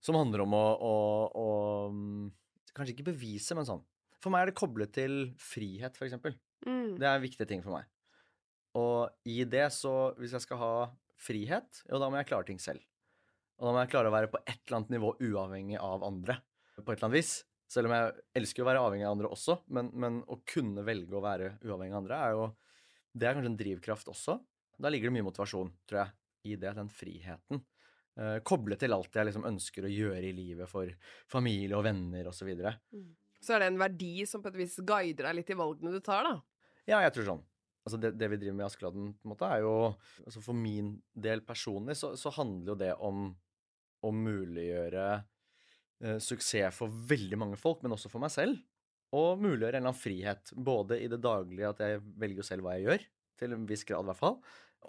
Som 0.01 0.17
handler 0.17 0.45
om 0.47 0.57
å, 0.57 0.67
å, 0.81 0.97
å 1.37 1.49
mm, 1.93 2.29
Kanskje 2.71 2.95
ikke 2.95 3.09
bevise, 3.11 3.57
men 3.59 3.67
sånn. 3.67 3.81
For 4.23 4.31
meg 4.31 4.45
er 4.45 4.51
det 4.53 4.61
koblet 4.61 4.93
til 4.95 5.15
frihet, 5.43 5.97
for 5.99 6.07
eksempel. 6.07 6.37
Mm. 6.63 7.01
Det 7.01 7.09
er 7.09 7.17
en 7.17 7.25
viktig 7.25 7.47
ting 7.51 7.65
for 7.65 7.75
meg. 7.75 7.89
Og 8.79 9.11
i 9.27 9.43
det, 9.43 9.65
så 9.75 10.13
hvis 10.21 10.37
jeg 10.37 10.45
skal 10.45 10.61
ha 10.61 10.75
frihet, 11.21 11.83
jo, 11.89 11.99
da 11.99 12.07
må 12.07 12.21
jeg 12.21 12.29
klare 12.31 12.47
ting 12.47 12.61
selv. 12.63 12.85
Og 13.59 13.67
da 13.67 13.75
må 13.75 13.83
jeg 13.83 13.91
klare 13.93 14.09
å 14.09 14.15
være 14.15 14.31
på 14.33 14.41
et 14.45 14.61
eller 14.63 14.79
annet 14.79 14.95
nivå 14.95 15.13
uavhengig 15.19 15.81
av 15.83 16.07
andre. 16.07 16.39
På 16.79 16.93
et 16.93 16.95
eller 16.95 17.11
annet 17.11 17.19
vis. 17.19 17.35
Selv 17.71 17.91
om 17.91 17.95
jeg 17.95 18.15
elsker 18.41 18.65
å 18.65 18.71
være 18.71 18.83
avhengig 18.87 19.07
av 19.07 19.17
andre 19.17 19.31
også, 19.35 19.61
men, 19.75 19.91
men 19.99 20.23
å 20.31 20.41
kunne 20.49 20.87
velge 20.87 21.19
å 21.19 21.23
være 21.23 21.53
uavhengig 21.67 21.95
av 21.95 22.01
andre, 22.01 22.21
er 22.23 22.39
jo 22.39 22.47
Det 23.13 23.27
er 23.27 23.37
kanskje 23.37 23.53
en 23.53 23.61
drivkraft 23.61 24.11
også. 24.13 24.39
Da 24.81 24.91
ligger 24.93 25.11
det 25.11 25.17
mye 25.19 25.27
motivasjon, 25.27 25.71
tror 25.89 26.03
jeg, 26.03 26.17
i 26.51 26.57
det, 26.61 26.73
den 26.79 26.91
friheten. 26.93 27.63
Eh, 28.21 28.39
koblet 28.47 28.81
til 28.83 28.95
alt 28.95 29.15
jeg 29.17 29.29
liksom 29.29 29.47
ønsker 29.49 29.87
å 29.87 29.93
gjøre 29.93 30.23
i 30.29 30.35
livet 30.37 30.71
for 30.71 30.91
familie 31.31 31.79
og 31.79 31.85
venner 31.87 32.31
osv. 32.31 32.51
Så 33.41 33.55
er 33.55 33.63
det 33.63 33.71
en 33.71 33.81
verdi 33.81 34.27
som 34.29 34.43
på 34.45 34.51
et 34.53 34.59
vis 34.61 34.79
guider 34.85 35.29
deg 35.29 35.39
litt 35.39 35.53
i 35.53 35.59
valgene 35.59 35.95
du 35.95 36.03
tar, 36.05 36.27
da. 36.27 36.35
Ja, 36.89 37.03
jeg 37.05 37.15
tror 37.17 37.29
sånn. 37.29 37.45
Altså 37.87 38.01
det, 38.01 38.13
det 38.21 38.29
vi 38.29 38.39
driver 38.43 38.57
med 38.59 38.67
i 38.67 38.69
Askeladden, 38.69 39.13
på 39.17 39.27
en 39.27 39.33
måte, 39.33 39.49
er 39.49 39.63
jo 39.65 39.75
altså 40.27 40.43
For 40.45 40.57
min 40.57 40.93
del 41.17 41.41
personlig 41.47 41.97
så, 41.97 42.13
så 42.19 42.33
handler 42.37 42.75
jo 42.75 42.81
det 42.83 42.91
om 43.01 43.31
å 44.05 44.11
muliggjøre 44.17 45.07
eh, 45.17 46.19
suksess 46.21 46.77
for 46.77 46.93
veldig 47.11 47.39
mange 47.41 47.61
folk, 47.61 47.81
men 47.85 47.97
også 47.97 48.13
for 48.13 48.23
meg 48.23 48.33
selv. 48.35 48.61
Og 49.17 49.41
muliggjøre 49.43 49.79
en 49.79 49.83
eller 49.83 49.91
annen 49.91 49.99
frihet, 49.99 50.53
både 50.55 51.01
i 51.03 51.09
det 51.11 51.19
daglige, 51.25 51.71
at 51.73 51.81
jeg 51.83 52.03
velger 52.21 52.47
selv 52.47 52.67
hva 52.67 52.77
jeg 52.77 52.87
gjør, 52.87 53.07
til 53.41 53.57
en 53.57 53.65
viss 53.67 53.83
grad 53.89 54.05
i 54.05 54.11
hvert 54.11 54.21
fall, 54.21 54.37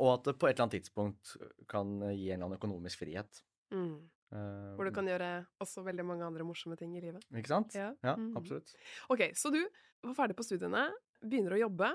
og 0.02 0.10
at 0.14 0.28
det 0.28 0.38
på 0.40 0.48
et 0.48 0.54
eller 0.54 0.68
annet 0.68 0.78
tidspunkt 0.78 1.36
kan 1.72 1.94
gi 2.12 2.30
en 2.30 2.36
eller 2.36 2.46
annen 2.46 2.60
økonomisk 2.60 3.02
frihet. 3.02 3.42
Mm. 3.74 3.96
Uh, 4.32 4.76
Hvor 4.78 4.88
du 4.88 4.94
kan 4.96 5.08
gjøre 5.10 5.32
også 5.60 5.84
veldig 5.84 6.06
mange 6.08 6.24
andre 6.24 6.46
morsomme 6.48 6.78
ting 6.80 6.94
i 6.96 7.02
livet. 7.04 7.24
Ikke 7.36 7.52
sant? 7.52 7.76
Ja. 7.76 7.92
ja 8.06 8.16
Mm. 8.16 8.36
absolutt. 8.40 8.76
Ok, 9.12 9.26
så 9.36 9.52
du 9.52 9.60
var 10.06 10.16
ferdig 10.16 10.38
på 10.38 10.46
studiene, 10.48 10.86
begynner 11.22 11.58
å 11.58 11.64
jobbe, 11.66 11.92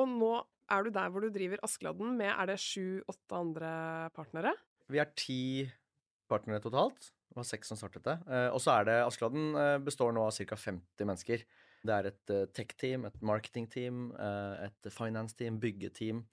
og 0.00 0.10
nå 0.10 0.34
er 0.70 0.84
du 0.86 0.90
der 0.94 1.10
hvor 1.10 1.24
du 1.24 1.30
driver 1.34 1.62
Askeladden 1.66 2.16
med, 2.18 2.30
er 2.30 2.50
det 2.52 2.60
sju-åtte 2.62 3.38
andre 3.38 3.70
partnere? 4.14 4.52
Vi 4.90 5.00
er 5.02 5.10
ti 5.18 5.40
partnere 6.30 6.62
totalt. 6.62 7.10
Det 7.30 7.38
var 7.38 7.46
seks 7.46 7.70
som 7.70 7.78
startet 7.78 8.06
det. 8.06 8.16
Eh, 8.26 8.48
og 8.50 8.58
så 8.62 8.74
er 8.74 8.86
det 8.88 8.96
Askeladden 9.04 9.52
eh, 9.54 9.76
består 9.86 10.14
nå 10.14 10.24
av 10.26 10.34
ca. 10.34 10.56
50 10.58 11.06
mennesker. 11.06 11.44
Det 11.86 11.92
er 11.94 12.08
et 12.10 12.32
eh, 12.34 12.48
tech-team, 12.56 13.06
et 13.06 13.20
marketing-team, 13.24 14.08
et 14.66 14.88
finance-team, 14.94 15.60
byggeteam. 15.62 16.24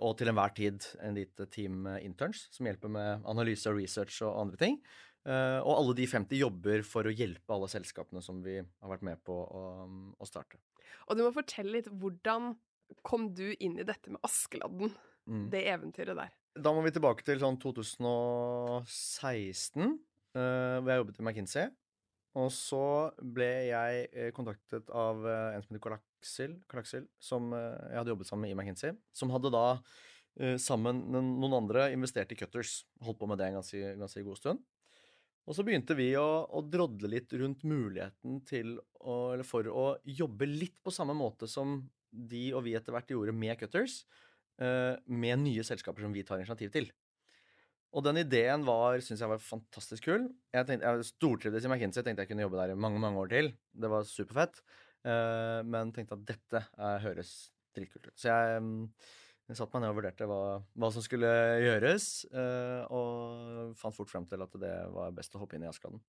Og 0.00 0.16
til 0.18 0.30
enhver 0.32 0.54
tid 0.56 0.86
en 1.04 1.14
lite 1.14 1.46
team 1.52 1.84
interns 2.00 2.46
som 2.54 2.66
hjelper 2.66 2.90
med 2.92 3.28
analyse 3.28 3.70
og 3.70 3.78
research 3.78 4.22
og 4.24 4.38
andre 4.46 4.58
ting. 4.60 4.78
Og 5.28 5.72
alle 5.74 5.92
de 5.98 6.06
50 6.08 6.40
jobber 6.40 6.84
for 6.88 7.04
å 7.04 7.12
hjelpe 7.12 7.52
alle 7.52 7.68
selskapene 7.68 8.22
som 8.24 8.38
vi 8.40 8.54
har 8.62 8.92
vært 8.94 9.04
med 9.04 9.20
på 9.26 9.34
å, 9.34 9.64
å 10.16 10.28
starte. 10.28 10.56
Og 11.10 11.18
du 11.18 11.24
må 11.26 11.34
fortelle 11.36 11.74
litt, 11.74 11.90
hvordan 12.00 12.54
kom 13.06 13.28
du 13.36 13.50
inn 13.58 13.76
i 13.76 13.84
dette 13.84 14.14
med 14.14 14.24
Askeladden? 14.24 14.94
Mm. 15.28 15.50
Det 15.52 15.66
eventyret 15.68 16.16
der. 16.16 16.32
Da 16.58 16.72
må 16.74 16.82
vi 16.82 16.90
tilbake 16.94 17.22
til 17.26 17.38
sånn 17.42 17.58
2016, 17.62 19.84
eh, 19.84 19.90
hvor 20.38 20.92
jeg 20.92 21.00
jobbet 21.02 21.20
i 21.20 21.24
McKinsey. 21.26 21.70
Og 22.38 22.50
så 22.54 22.84
ble 23.18 23.48
jeg 23.72 24.04
eh, 24.14 24.30
kontaktet 24.34 24.90
av 24.94 25.24
eh, 25.26 25.56
en 25.56 25.64
som 25.64 25.74
heter 25.74 25.82
Karl 25.82 26.82
Aksel, 26.84 27.08
som 27.18 27.50
eh, 27.56 27.88
jeg 27.90 27.98
hadde 27.98 28.12
jobbet 28.12 28.30
sammen 28.30 28.46
med 28.46 28.54
i 28.54 28.58
McKinsey, 28.58 28.94
som 29.16 29.32
hadde 29.34 29.50
da 29.50 29.64
eh, 30.38 30.54
sammen 30.62 31.02
med 31.10 31.32
noen 31.42 31.56
andre 31.58 31.88
investert 31.94 32.30
i 32.30 32.38
Cutters. 32.38 32.84
Holdt 33.02 33.18
på 33.18 33.30
med 33.30 33.40
det 33.40 33.50
en 33.50 33.58
ganske, 33.58 33.96
ganske 33.98 34.22
god 34.28 34.38
stund. 34.38 34.62
Og 35.50 35.56
så 35.56 35.64
begynte 35.66 35.96
vi 35.98 36.12
å, 36.20 36.28
å 36.46 36.62
drodle 36.62 37.10
litt 37.10 37.32
rundt 37.40 37.64
muligheten 37.66 38.38
til 38.46 38.76
å, 39.00 39.32
eller 39.34 39.46
for 39.48 39.66
å 39.66 39.86
jobbe 40.06 40.46
litt 40.46 40.76
på 40.84 40.94
samme 40.94 41.16
måte 41.18 41.50
som 41.50 41.80
de 42.10 42.50
og 42.54 42.62
vi 42.66 42.76
etter 42.78 42.94
hvert 42.94 43.10
gjorde 43.10 43.34
med 43.34 43.58
Cutters, 43.58 44.04
eh, 44.62 44.94
med 45.10 45.42
nye 45.42 45.66
selskaper 45.66 46.06
som 46.06 46.14
vi 46.14 46.22
tar 46.26 46.38
initiativ 46.38 46.70
til. 46.76 46.92
Og 47.90 48.04
den 48.06 48.20
ideen 48.20 48.62
var, 48.66 49.00
syns 49.02 49.22
jeg 49.24 49.30
var 49.32 49.40
fantastisk 49.42 50.04
kul. 50.06 50.28
Jeg, 50.54 50.66
tenkte, 50.68 50.86
jeg 50.86 51.06
stortrivdes 51.08 51.64
i 51.66 51.70
McKinsey, 51.70 52.04
tenkte 52.06 52.22
jeg 52.22 52.30
kunne 52.30 52.44
jobbe 52.44 52.60
der 52.60 52.74
i 52.74 52.78
mange 52.78 53.00
mange 53.02 53.18
år 53.18 53.32
til. 53.32 53.50
Det 53.74 53.90
var 53.90 54.06
superfett. 54.06 54.60
Uh, 55.00 55.58
men 55.66 55.90
tenkte 55.96 56.18
at 56.18 56.26
dette 56.28 56.60
eh, 56.60 56.98
høres 57.06 57.32
dritkult 57.74 58.10
ut. 58.10 58.14
Så 58.20 58.28
jeg, 58.28 58.60
mm, 58.62 58.84
jeg 59.48 59.58
satte 59.58 59.74
meg 59.74 59.82
ned 59.82 59.94
og 59.94 59.98
vurderte 59.98 60.28
hva, 60.28 60.40
hva 60.60 60.90
som 60.92 61.02
skulle 61.02 61.30
gjøres, 61.64 62.08
uh, 62.34 62.84
og 62.94 63.72
fant 63.80 63.96
fort 63.96 64.12
frem 64.12 64.28
til 64.30 64.44
at 64.44 64.54
det 64.62 64.74
var 64.94 65.16
best 65.16 65.34
å 65.34 65.42
hoppe 65.42 65.58
inn 65.58 65.64
i 65.66 65.70
Askeladden. 65.70 66.02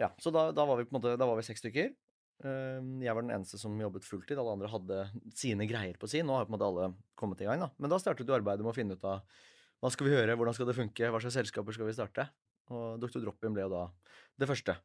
Ja, 0.00 0.08
så 0.16 0.32
da, 0.32 0.46
da 0.56 0.64
var 0.64 0.78
vi 0.78 0.86
på 0.88 0.94
en 0.94 1.02
måte, 1.02 1.18
da 1.20 1.26
var 1.28 1.36
vi 1.36 1.44
seks 1.44 1.60
stykker. 1.60 1.90
Jeg 2.40 3.12
var 3.12 3.20
den 3.20 3.34
eneste 3.34 3.58
som 3.60 3.74
jobbet 3.76 4.06
fulltid. 4.08 4.38
Alle 4.40 4.54
andre 4.56 4.70
hadde 4.72 5.00
sine 5.36 5.66
greier 5.68 5.98
på 6.00 6.08
si. 6.08 6.22
Nå 6.24 6.38
har 6.38 6.46
på 6.46 6.54
en 6.54 6.54
måte 6.54 6.68
alle 6.70 6.86
kommet 7.12 7.42
i 7.44 7.48
gang. 7.50 7.60
da. 7.60 7.68
Men 7.76 7.92
da 7.92 7.98
startet 8.00 8.24
jo 8.24 8.38
arbeidet 8.38 8.64
med 8.64 8.72
å 8.72 8.78
finne 8.78 8.96
ut 8.96 9.04
av 9.04 9.20
hva 9.80 9.90
skal 9.92 10.06
vi 10.06 10.14
gjøre, 10.14 10.36
hvordan 10.36 10.56
skal 10.56 10.68
det 10.68 10.76
funke, 10.76 11.10
hva 11.10 11.20
slags 11.22 11.38
selskaper 11.40 11.76
skal 11.76 11.88
vi 11.88 11.96
starte. 11.96 12.26
Og 12.70 13.00
Dr. 13.02 13.22
Drop-in 13.22 13.54
ble 13.56 13.64
jo 13.64 13.72
da 13.72 13.84
det 14.38 14.48
første 14.48 14.76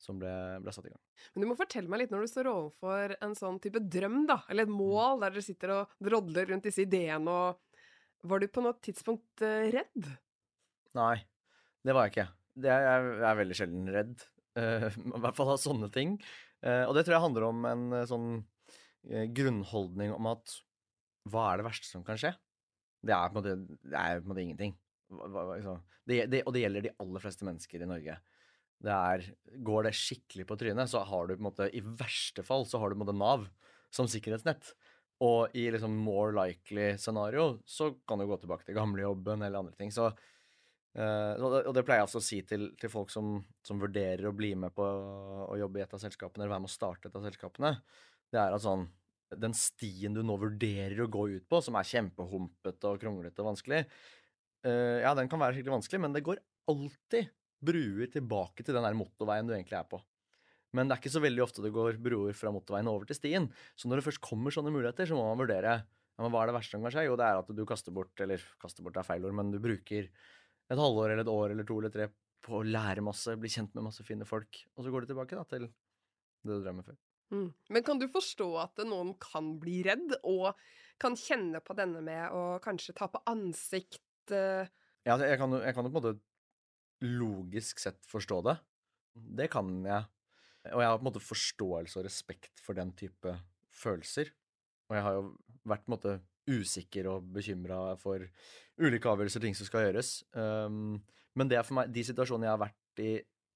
som 0.00 0.18
ble, 0.18 0.30
ble 0.62 0.72
satt 0.74 0.88
i 0.88 0.92
gang. 0.92 1.00
Men 1.34 1.44
du 1.44 1.48
må 1.50 1.56
fortelle 1.58 1.90
meg 1.90 2.02
litt 2.02 2.12
når 2.12 2.24
du 2.24 2.30
står 2.30 2.50
overfor 2.50 3.14
en 3.24 3.34
sånn 3.38 3.60
type 3.62 3.80
drøm, 3.80 4.24
da, 4.28 4.40
eller 4.50 4.66
et 4.66 4.72
mål 4.72 5.22
der 5.22 5.34
dere 5.34 5.44
sitter 5.44 5.74
og 5.76 5.94
drodler 6.02 6.50
rundt 6.50 6.66
disse 6.66 6.84
ideene, 6.84 7.30
og 7.30 8.28
var 8.28 8.40
du 8.40 8.48
på 8.48 8.64
noe 8.64 8.76
tidspunkt 8.84 9.44
eh, 9.44 9.68
redd? 9.74 10.08
Nei, 10.96 11.18
det 11.84 11.94
var 11.96 12.06
jeg 12.06 12.14
ikke. 12.14 12.28
Det 12.64 12.70
er, 12.70 13.08
jeg 13.20 13.28
er 13.28 13.38
veldig 13.40 13.58
sjelden 13.58 13.92
redd. 13.92 14.26
Uh, 14.58 14.88
I 15.18 15.22
hvert 15.24 15.38
fall 15.38 15.54
av 15.54 15.62
sånne 15.62 15.90
ting. 15.94 16.16
Uh, 16.64 16.86
og 16.86 16.94
det 16.96 17.04
tror 17.04 17.18
jeg 17.18 17.24
handler 17.26 17.48
om 17.50 17.64
en 17.68 17.86
uh, 17.92 18.04
sånn 18.08 18.28
grunnholdning 19.04 20.14
om 20.14 20.30
at 20.30 20.54
hva 21.28 21.50
er 21.50 21.60
det 21.60 21.66
verste 21.66 21.84
som 21.84 22.00
kan 22.06 22.16
skje? 22.16 22.30
Det 23.04 23.14
er 23.16 23.32
på 23.32 23.38
en 23.38 23.42
måte, 23.42 23.78
det 23.84 24.00
er 24.00 24.20
på 24.20 24.24
en 24.24 24.32
måte 24.32 24.44
ingenting. 24.44 24.76
Liksom. 25.14 25.82
Det, 26.08 26.24
det, 26.32 26.42
og 26.44 26.54
det 26.54 26.64
gjelder 26.64 26.86
de 26.86 26.94
aller 27.04 27.22
fleste 27.22 27.46
mennesker 27.46 27.84
i 27.84 27.88
Norge. 27.88 28.16
Det 28.84 28.94
er, 28.94 29.28
går 29.64 29.86
det 29.86 29.94
skikkelig 29.96 30.46
på 30.48 30.56
trynet, 30.60 30.90
så 30.90 31.04
har 31.08 31.28
du 31.28 31.36
på 31.36 31.40
en 31.40 31.48
måte 31.48 31.70
I 31.72 31.80
verste 31.84 32.44
fall 32.44 32.66
så 32.68 32.80
har 32.80 32.90
du 32.90 32.96
på 32.96 33.00
en 33.00 33.04
måte 33.06 33.16
Nav 33.16 33.46
som 33.94 34.08
sikkerhetsnett. 34.10 34.74
Og 35.24 35.54
i 35.56 35.68
liksom 35.70 35.94
more 36.04 36.34
likely 36.34 36.94
scenario 36.98 37.60
så 37.64 37.92
kan 38.08 38.20
du 38.20 38.26
gå 38.28 38.38
tilbake 38.42 38.66
til 38.66 38.76
gamlejobben 38.76 39.44
eller 39.44 39.62
andre 39.62 39.76
ting. 39.78 39.92
Så, 39.94 40.08
eh, 40.98 41.38
og, 41.38 41.70
det, 41.70 41.84
pleier 41.86 42.02
jeg 42.02 42.08
også 42.08 42.20
å 42.20 42.26
si 42.26 42.40
til, 42.48 42.72
til 42.80 42.92
folk 42.92 43.12
som, 43.14 43.38
som, 43.64 43.80
vurderer 43.80 44.26
å 44.28 44.34
bli 44.36 44.52
med 44.58 44.74
på 44.74 44.84
å 44.84 45.56
jobbe 45.60 45.80
i 45.80 45.86
et 45.86 45.94
av 45.94 46.02
selskapene, 46.02 46.44
eller 46.44 46.56
være 46.56 46.66
med 46.66 46.72
å 46.72 46.74
starte 46.74 47.08
et 47.08 47.16
av 47.16 47.24
selskapene. 47.28 47.72
Det 48.34 48.42
er 48.42 48.56
at 48.56 48.64
sånn 48.64 48.88
Den 49.40 49.54
stien 49.56 50.14
du 50.14 50.22
nå 50.26 50.36
vurderer 50.40 51.00
å 51.02 51.10
gå 51.10 51.26
ut 51.36 51.46
på, 51.50 51.60
som 51.64 51.78
er 51.78 51.88
kjempehumpete 51.88 52.90
og 52.90 53.00
kronglete 53.02 53.42
og 53.42 53.52
vanskelig, 53.52 53.84
uh, 54.66 54.98
ja, 55.02 55.14
den 55.16 55.30
kan 55.30 55.40
være 55.42 55.56
skikkelig 55.56 55.78
vanskelig, 55.78 56.02
men 56.04 56.14
det 56.14 56.24
går 56.26 56.42
alltid 56.70 57.32
bruer 57.64 58.10
tilbake 58.12 58.64
til 58.64 58.76
den 58.76 58.84
der 58.84 58.98
motorveien 58.98 59.48
du 59.48 59.54
egentlig 59.56 59.78
er 59.80 59.88
på. 59.88 60.00
Men 60.74 60.88
det 60.88 60.96
er 60.96 61.02
ikke 61.02 61.14
så 61.14 61.22
veldig 61.22 61.42
ofte 61.44 61.62
det 61.62 61.72
går 61.74 62.00
broer 62.02 62.36
fra 62.36 62.52
motorveien 62.54 62.90
over 62.90 63.06
til 63.08 63.18
stien. 63.18 63.46
Så 63.78 63.88
når 63.88 64.00
det 64.00 64.06
først 64.08 64.22
kommer 64.24 64.54
sånne 64.54 64.72
muligheter, 64.74 65.06
så 65.06 65.16
må 65.16 65.26
man 65.28 65.40
vurdere 65.44 65.76
ja, 66.14 66.22
men 66.22 66.30
hva 66.34 66.42
er 66.42 66.50
det 66.50 66.56
verste 66.56 66.76
som 66.76 66.84
kan 66.84 66.94
skje. 66.94 67.06
Jo, 67.08 67.16
det 67.18 67.26
er 67.26 67.40
at 67.40 67.54
du 67.54 67.62
kaster 67.66 67.94
bort, 67.94 68.12
eller 68.22 68.42
kaster 68.62 68.86
bort 68.86 68.98
er 68.98 69.06
feil 69.06 69.24
ord, 69.26 69.34
men 69.38 69.50
du 69.54 69.60
bruker 69.62 70.10
et 70.10 70.80
halvår 70.80 71.12
eller 71.12 71.24
et 71.24 71.32
år 71.32 71.54
eller 71.54 71.66
to 71.68 71.78
eller 71.80 71.94
tre 71.94 72.08
på 72.44 72.60
å 72.60 72.66
lære 72.66 73.04
masse, 73.04 73.34
bli 73.40 73.50
kjent 73.50 73.74
med 73.76 73.86
masse 73.86 74.04
fine 74.06 74.26
folk, 74.28 74.60
og 74.76 74.84
så 74.84 74.92
går 74.92 75.04
du 75.04 75.12
tilbake 75.12 75.38
da, 75.38 75.46
til 75.48 75.66
det 75.66 75.72
du 76.44 76.60
drømmer 76.60 76.86
før. 76.86 76.98
Mm. 77.32 77.48
Men 77.72 77.84
kan 77.86 78.00
du 78.00 78.06
forstå 78.12 78.48
at 78.62 78.82
noen 78.86 79.14
kan 79.22 79.54
bli 79.60 79.80
redd, 79.86 80.16
og 80.22 80.52
kan 81.00 81.16
kjenne 81.18 81.60
på 81.64 81.76
denne 81.78 82.02
med 82.04 82.34
å 82.34 82.58
kanskje 82.64 82.94
ta 82.96 83.08
på 83.10 83.22
ansikt 83.30 84.34
uh... 84.34 84.66
Ja, 85.04 85.18
jeg 85.20 85.38
kan, 85.40 85.52
jeg 85.60 85.76
kan 85.76 85.86
jo 85.86 85.92
på 85.92 86.00
en 86.00 86.04
måte 86.04 86.14
logisk 87.04 87.82
sett 87.82 88.06
forstå 88.08 88.40
det. 88.46 88.54
Det 89.40 89.48
kan 89.52 89.72
jeg. 89.84 90.06
Og 90.72 90.80
jeg 90.80 90.88
har 90.88 91.00
på 91.00 91.04
en 91.04 91.10
måte 91.10 91.24
forståelse 91.24 91.98
og 92.00 92.06
respekt 92.06 92.62
for 92.62 92.78
den 92.78 92.94
type 92.96 93.34
følelser. 93.74 94.30
Og 94.88 94.96
jeg 94.96 95.04
har 95.04 95.18
jo 95.18 95.26
vært 95.68 95.84
på 95.84 95.90
en 95.90 95.96
måte 95.96 96.14
usikker 96.48 97.08
og 97.08 97.28
bekymra 97.34 97.94
for 98.00 98.24
ulike 98.80 99.10
avgjørelser, 99.10 99.40
og 99.40 99.46
ting 99.48 99.56
som 99.56 99.68
skal 99.68 99.86
gjøres. 99.86 100.16
Um, 100.36 100.98
men 101.36 101.50
det 101.50 101.58
er 101.58 101.66
for 101.66 101.78
meg 101.80 101.92
de 101.92 102.04
situasjonene 102.06 102.48
jeg 102.48 102.54
har 102.54 102.64
vært 102.64 103.04
i 103.04 103.12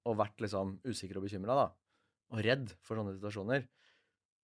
og 0.09 0.17
vært 0.17 0.41
liksom 0.41 0.79
usikker 0.87 1.19
og 1.21 1.27
bekymra, 1.27 1.57
da, 1.59 1.67
og 2.33 2.45
redd 2.45 2.73
for 2.85 2.99
sånne 2.99 3.17
situasjoner, 3.17 3.67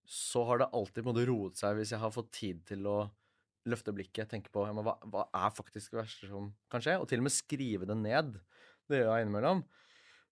så 0.04 0.44
har 0.48 0.60
det 0.60 0.72
alltid 0.76 1.00
på 1.00 1.08
en 1.08 1.12
måte 1.12 1.28
roet 1.28 1.60
seg 1.60 1.78
hvis 1.78 1.94
jeg 1.94 2.02
har 2.02 2.12
fått 2.12 2.32
tid 2.36 2.64
til 2.68 2.84
å 2.88 2.98
løfte 3.70 3.94
blikket, 3.96 4.28
tenke 4.28 4.52
på 4.52 4.66
ja, 4.66 4.74
hva, 4.76 4.96
hva 5.08 5.24
er 5.32 5.54
faktisk 5.56 5.94
det 5.94 6.02
verste 6.02 6.28
som 6.28 6.50
kan 6.72 6.84
skje, 6.84 6.98
og 7.00 7.08
til 7.08 7.22
og 7.22 7.26
med 7.28 7.32
skrive 7.32 7.88
det 7.88 7.96
ned. 7.96 8.36
Det 8.90 9.00
gjør 9.00 9.14
jeg 9.14 9.24
innimellom. 9.24 9.62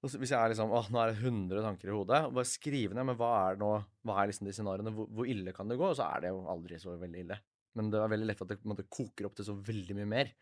Hvis 0.02 0.32
jeg 0.32 0.36
er 0.36 0.50
liksom 0.50 0.72
åh, 0.74 0.88
nå 0.90 0.98
er 0.98 1.12
det 1.12 1.22
100 1.22 1.62
tanker 1.64 1.88
i 1.88 1.94
hodet, 1.94 2.20
og 2.26 2.34
bare 2.36 2.50
skrive 2.50 2.96
ned 2.98 3.06
men 3.08 3.16
hva 3.20 3.30
er 3.46 3.60
nå, 3.60 3.70
hva 4.02 4.18
er 4.18 4.32
liksom 4.32 4.48
de 4.48 4.54
scenarioene, 4.56 4.92
hvor, 4.96 5.06
hvor, 5.14 5.28
ille 5.30 5.54
kan 5.56 5.70
det 5.70 5.78
gå? 5.80 5.86
Og 5.88 5.96
så 5.96 6.08
er 6.10 6.24
det 6.24 6.32
jo 6.32 6.42
aldri 6.52 6.80
så 6.82 6.96
veldig 7.00 7.22
ille. 7.22 7.38
Men 7.78 7.88
det 7.92 8.00
er 8.02 8.12
veldig 8.12 8.28
lett 8.28 8.42
at 8.44 8.50
det 8.50 8.58
måte, 8.68 8.88
koker 8.92 9.28
opp 9.28 9.38
til 9.38 9.48
så 9.48 9.54
veldig 9.70 9.96
mye 10.00 10.10
mer 10.10 10.32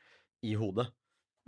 i 0.48 0.56
hodet. 0.58 0.88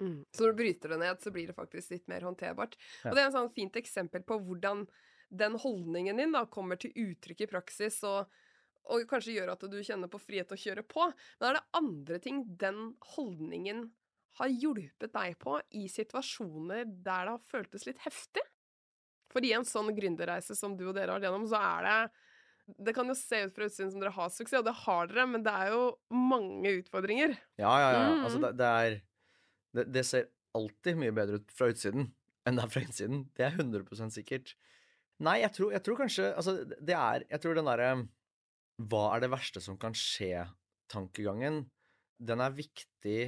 Mm. 0.02 0.20
Så 0.30 0.44
når 0.44 0.52
du 0.52 0.60
bryter 0.60 0.92
det 0.92 1.00
ned, 1.02 1.24
så 1.24 1.32
blir 1.34 1.48
det 1.48 1.56
faktisk 1.56 1.96
litt 1.96 2.06
mer 2.12 2.28
håndterbart. 2.28 2.76
Ja. 3.02 3.10
Og 3.10 3.16
det 3.16 3.24
er 3.24 3.30
en 3.30 3.34
sånn 3.40 3.54
fint 3.56 3.80
eksempel 3.80 4.22
på 4.28 4.38
hvordan 4.44 4.84
den 5.32 5.56
holdningen 5.60 6.20
din 6.20 6.34
da 6.34 6.44
kommer 6.50 6.78
til 6.80 6.92
uttrykk 6.98 7.46
i 7.46 7.50
praksis, 7.50 8.02
og, 8.08 8.28
og 8.92 9.04
kanskje 9.10 9.38
gjør 9.38 9.54
at 9.54 9.66
du 9.72 9.78
kjenner 9.80 10.10
på 10.12 10.20
frihet 10.20 10.52
å 10.52 10.58
kjøre 10.60 10.84
på. 10.86 11.08
Men 11.40 11.48
er 11.48 11.58
det 11.58 11.80
andre 11.80 12.20
ting 12.22 12.44
den 12.60 12.92
holdningen 13.14 13.86
har 14.40 14.52
hjulpet 14.52 15.12
deg 15.12 15.36
på 15.40 15.58
i 15.76 15.86
situasjoner 15.92 16.86
der 16.88 17.28
det 17.28 17.34
har 17.34 17.46
føltes 17.52 17.86
litt 17.88 18.00
heftig? 18.04 18.44
For 19.32 19.44
i 19.44 19.54
en 19.56 19.64
sånn 19.64 19.88
gründerreise 19.96 20.56
som 20.56 20.76
du 20.76 20.86
og 20.90 20.96
dere 20.96 21.12
har 21.12 21.20
vært 21.20 21.30
gjennom, 21.30 21.48
så 21.48 21.60
er 21.60 21.88
det 21.88 21.96
Det 22.86 22.92
kan 22.94 23.08
jo 23.10 23.14
se 23.18 23.40
ut 23.42 23.56
fra 23.56 23.66
utsiden 23.66 23.90
som 23.90 24.00
dere 24.00 24.14
har 24.14 24.28
suksess, 24.30 24.60
og 24.60 24.68
det 24.68 24.76
har 24.84 25.08
dere, 25.10 25.24
men 25.28 25.42
det 25.44 25.52
er 25.52 25.72
jo 25.72 25.80
mange 26.14 26.76
utfordringer. 26.78 27.34
Ja, 27.58 27.72
ja, 27.80 27.88
ja. 27.96 28.04
Mm. 28.12 28.20
Altså, 28.22 28.42
det, 28.44 28.52
det 28.60 28.68
er 28.68 28.98
det, 29.72 29.84
det, 29.92 30.04
ser 30.06 30.28
alltid 30.56 31.00
mye 31.00 31.14
bedre 31.16 31.40
ut 31.40 31.54
fra 31.56 31.70
utsiden 31.72 32.12
enn 32.46 32.58
det 32.58 32.64
er 32.64 32.70
fra 32.72 32.84
innsiden. 32.84 33.24
Det 33.36 33.46
er 33.46 33.56
100% 33.56 34.14
sikkert. 34.14 34.54
Nei, 35.22 35.38
jeg 35.44 35.54
tror, 35.54 35.70
jeg 35.74 35.84
tror 35.86 36.00
kanskje 36.00 36.32
Altså, 36.32 36.56
det 36.66 36.96
er 36.98 37.24
Jeg 37.28 37.42
tror 37.42 37.58
den 37.58 37.68
derre 37.70 37.92
Hva 38.82 39.04
er 39.14 39.22
det 39.24 39.30
verste 39.32 39.62
som 39.62 39.78
kan 39.78 39.94
skje-tankegangen, 39.94 41.62
den 42.18 42.42
er 42.42 42.54
viktig 42.56 43.20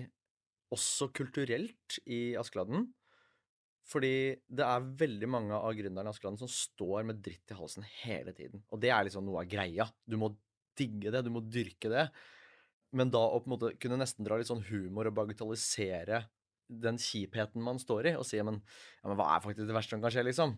også 0.75 1.11
kulturelt 1.15 1.99
i 2.11 2.35
Askeladden. 2.41 2.89
Fordi 3.87 4.35
det 4.49 4.65
er 4.65 4.89
veldig 5.05 5.29
mange 5.31 5.55
av 5.55 5.77
gründerne 5.77 6.09
i 6.09 6.15
Askeladden 6.15 6.41
som 6.41 6.51
står 6.51 7.05
med 7.07 7.21
dritt 7.23 7.53
i 7.53 7.59
halsen 7.59 7.87
hele 8.01 8.33
tiden. 8.35 8.65
Og 8.73 8.81
det 8.83 8.91
er 8.91 9.07
liksom 9.07 9.27
noe 9.29 9.45
av 9.45 9.51
greia. 9.53 9.87
Du 10.09 10.17
må 10.19 10.33
digge 10.79 11.13
det, 11.15 11.23
du 11.23 11.31
må 11.35 11.45
dyrke 11.45 11.93
det. 11.93 12.09
Men 12.97 13.13
da 13.15 13.23
å 13.27 13.43
på 13.43 13.51
en 13.51 13.55
måte 13.55 13.75
kunne 13.83 14.01
nesten 14.01 14.27
dra 14.27 14.39
litt 14.41 14.51
sånn 14.51 14.65
humor 14.71 15.11
og 15.11 15.17
bagatellisere 15.21 16.25
den 16.85 16.99
kjipheten 16.99 17.63
man 17.63 17.79
står 17.79 18.09
i, 18.09 18.17
og 18.17 18.25
si 18.27 18.41
men, 18.41 18.63
ja, 19.03 19.11
men 19.11 19.19
hva 19.21 19.35
er 19.35 19.45
faktisk 19.45 19.69
det 19.69 19.77
verste 19.77 19.97
som 19.97 20.05
kan 20.05 20.15
skje, 20.15 20.25
liksom? 20.31 20.55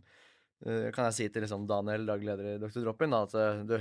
Uh, 0.64 0.88
kan 0.94 1.10
jeg 1.10 1.16
si 1.16 1.28
til 1.32 1.44
liksom 1.44 1.66
Daniel, 1.68 2.06
daglig 2.08 2.30
leder 2.30 2.54
i 2.54 2.58
Dr. 2.62 2.80
Drop-In, 2.86 3.16
at 3.18 3.34
uh, 3.36 3.62
du, 3.68 3.76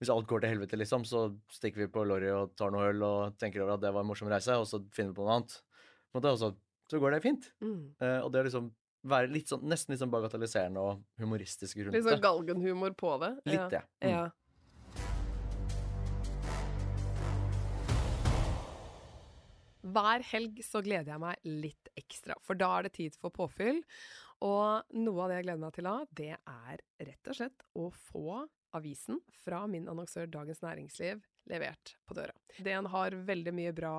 hvis 0.00 0.12
alt 0.12 0.28
går 0.28 0.44
til 0.44 0.52
helvete, 0.52 0.78
liksom, 0.80 1.06
så 1.08 1.28
stikker 1.52 1.86
vi 1.86 1.92
på 1.92 2.04
Lorry 2.04 2.28
og 2.34 2.52
tar 2.58 2.74
noe 2.74 2.90
øl 2.90 3.04
og 3.06 3.38
tenker 3.40 3.64
over 3.64 3.76
at 3.76 3.84
det 3.86 3.94
var 3.96 4.04
en 4.04 4.10
morsom 4.10 4.28
reise, 4.32 4.58
og 4.58 4.68
så 4.68 4.82
finner 4.92 5.14
vi 5.14 5.20
på 5.20 5.24
noe 5.24 5.38
annet. 5.38 5.56
På 6.12 6.20
og 6.20 6.40
så, 6.40 6.52
så, 6.90 7.00
går 7.00 7.16
det 7.16 7.22
fint. 7.24 7.48
Mm. 7.64 7.80
Uh, 8.02 8.20
og 8.24 8.32
det 8.34 8.42
å 8.42 8.48
liksom 8.50 8.72
være 9.06 9.30
litt 9.30 9.52
sånn, 9.52 9.62
nesten 9.70 9.94
litt 9.94 10.02
sånn 10.02 10.12
bagatelliserende 10.12 10.82
og 10.82 11.22
humoristisk 11.22 11.78
rundt 11.80 11.94
det. 11.94 12.00
Litt 12.00 12.10
sånn 12.10 12.24
galgenhumor 12.24 12.96
på 12.98 13.14
det? 13.22 13.32
Litt, 13.48 13.78
ja. 13.78 13.84
Mm. 14.02 14.10
ja. 14.12 14.26
Hver 19.96 20.24
helg 20.32 20.58
så 20.66 20.82
gleder 20.84 21.14
jeg 21.14 21.22
meg 21.22 21.46
litt 21.46 21.90
ekstra, 21.96 22.34
for 22.44 22.58
da 22.58 22.72
er 22.78 22.88
det 22.88 22.96
tid 22.98 23.14
for 23.20 23.32
påfyll. 23.32 23.78
Og 24.44 24.98
noe 25.00 25.22
av 25.24 25.30
det 25.30 25.38
jeg 25.38 25.46
gleder 25.46 25.62
meg 25.62 25.76
til 25.76 25.88
da, 25.88 25.96
det 26.18 26.34
er 26.36 26.82
rett 27.08 27.30
og 27.32 27.38
slett 27.38 27.66
å 27.78 27.88
få 28.10 28.42
avisen 28.76 29.22
fra 29.44 29.62
min 29.70 29.88
annonsør 29.88 30.28
Dagens 30.28 30.60
Næringsliv 30.64 31.22
levert 31.46 31.92
på 32.06 32.14
døra. 32.16 32.34
Den 32.58 32.88
har 32.90 33.14
veldig 33.28 33.52
mye 33.54 33.72
bra 33.76 33.96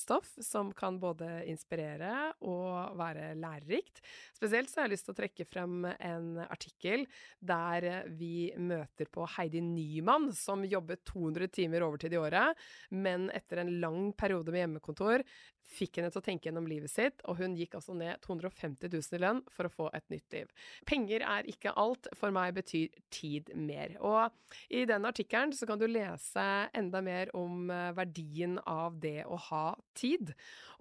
stoff 0.00 0.32
som 0.42 0.72
kan 0.76 0.98
både 1.00 1.44
inspirere 1.50 2.32
og 2.42 2.96
være 2.98 3.30
lærerikt. 3.38 4.00
Spesielt 4.36 4.70
så 4.70 4.80
har 4.80 4.88
jeg 4.88 4.96
lyst 4.96 5.06
til 5.08 5.14
å 5.14 5.18
trekke 5.20 5.46
frem 5.48 5.86
en 5.94 6.40
artikkel 6.48 7.06
der 7.38 8.08
vi 8.18 8.50
møter 8.58 9.10
på 9.14 9.28
Heidi 9.36 9.62
Nyman, 9.64 10.32
som 10.34 10.66
jobber 10.66 10.98
200 11.06 11.52
timer 11.54 11.86
overtid 11.86 12.16
i 12.16 12.20
året, 12.20 12.58
men 12.90 13.28
etter 13.30 13.62
en 13.62 13.76
lang 13.82 14.10
periode 14.18 14.54
med 14.54 14.64
hjemmekontor 14.64 15.24
fikk 15.68 15.98
henne 15.98 16.10
til 16.12 16.22
å 16.22 16.24
tenke 16.24 16.48
gjennom 16.48 16.68
livet 16.68 16.92
sitt, 16.92 17.22
og 17.28 17.40
hun 17.42 17.56
gikk 17.58 17.76
altså 17.78 17.94
ned 17.96 18.20
250 18.24 18.88
000 18.88 19.18
i 19.18 19.22
lønn 19.22 19.42
for 19.52 19.68
å 19.68 19.72
få 19.72 19.88
et 19.96 20.06
nytt 20.12 20.36
liv. 20.36 20.52
Penger 20.88 21.24
er 21.26 21.48
ikke 21.50 21.74
alt, 21.78 22.08
for 22.18 22.34
meg 22.34 22.56
betyr 22.56 22.94
tid 23.14 23.52
mer. 23.54 23.96
Og 24.00 24.32
i 24.72 24.84
den 24.88 25.06
artikkelen 25.08 25.52
så 25.56 25.68
kan 25.68 25.80
du 25.80 25.86
lese 25.90 26.46
enda 26.76 27.02
mer 27.04 27.32
om 27.36 27.68
eh, 27.72 27.92
verdien 27.96 28.56
av 28.64 28.98
det 29.02 29.22
å 29.28 29.38
ha 29.50 29.66
tid. 29.98 30.32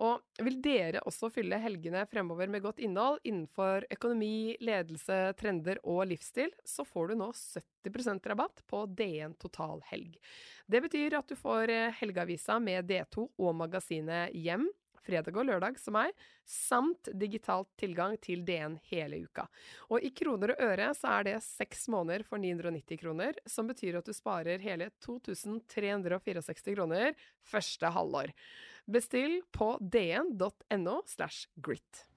Og 0.03 0.43
vil 0.45 0.59
dere 0.63 1.01
også 1.09 1.31
fylle 1.33 1.59
helgene 1.61 2.05
fremover 2.09 2.51
med 2.51 2.63
godt 2.65 2.81
innhold 2.85 3.23
innenfor 3.27 3.87
økonomi, 3.93 4.55
ledelse, 4.63 5.33
trender 5.39 5.81
og 5.83 6.05
livsstil, 6.11 6.53
så 6.65 6.85
får 6.87 7.11
du 7.11 7.19
nå 7.23 7.31
70% 7.33 8.29
rabatt 8.29 8.63
på 8.69 8.85
DN 8.97 9.35
Total 9.41 9.81
helg. 9.91 10.19
Det 10.67 10.81
betyr 10.83 11.15
at 11.15 11.29
du 11.29 11.35
får 11.39 11.71
eh, 11.71 11.93
helgeavisa 12.01 12.59
med 12.59 12.89
D2 12.89 13.29
og 13.39 13.55
magasinet 13.55 14.35
Hjem 14.35 14.67
fredag 15.07 15.37
og 15.39 15.47
lørdag 15.47 15.77
som 15.79 15.95
meg, 15.97 16.11
samt 16.47 17.09
digitalt 17.15 17.69
tilgang 17.79 18.17
til 18.23 18.43
DN 18.47 18.77
hele 18.91 19.21
uka. 19.23 19.47
Og 19.91 20.03
i 20.03 20.11
kroner 20.15 20.53
og 20.53 20.63
øre 20.67 20.89
så 20.97 21.13
er 21.17 21.29
det 21.29 21.37
seks 21.45 21.87
måneder 21.93 22.25
for 22.27 22.41
990 22.43 23.01
kroner, 23.03 23.39
som 23.47 23.69
betyr 23.71 23.99
at 23.99 24.07
du 24.07 24.15
sparer 24.15 24.63
hele 24.63 24.89
2364 25.05 26.75
kroner 26.75 27.15
første 27.47 27.93
halvår. 27.95 28.35
Bestill 28.87 29.41
på 29.55 29.73
dn.no 29.79 31.01
slash 31.07 31.47
grit. 31.55 32.07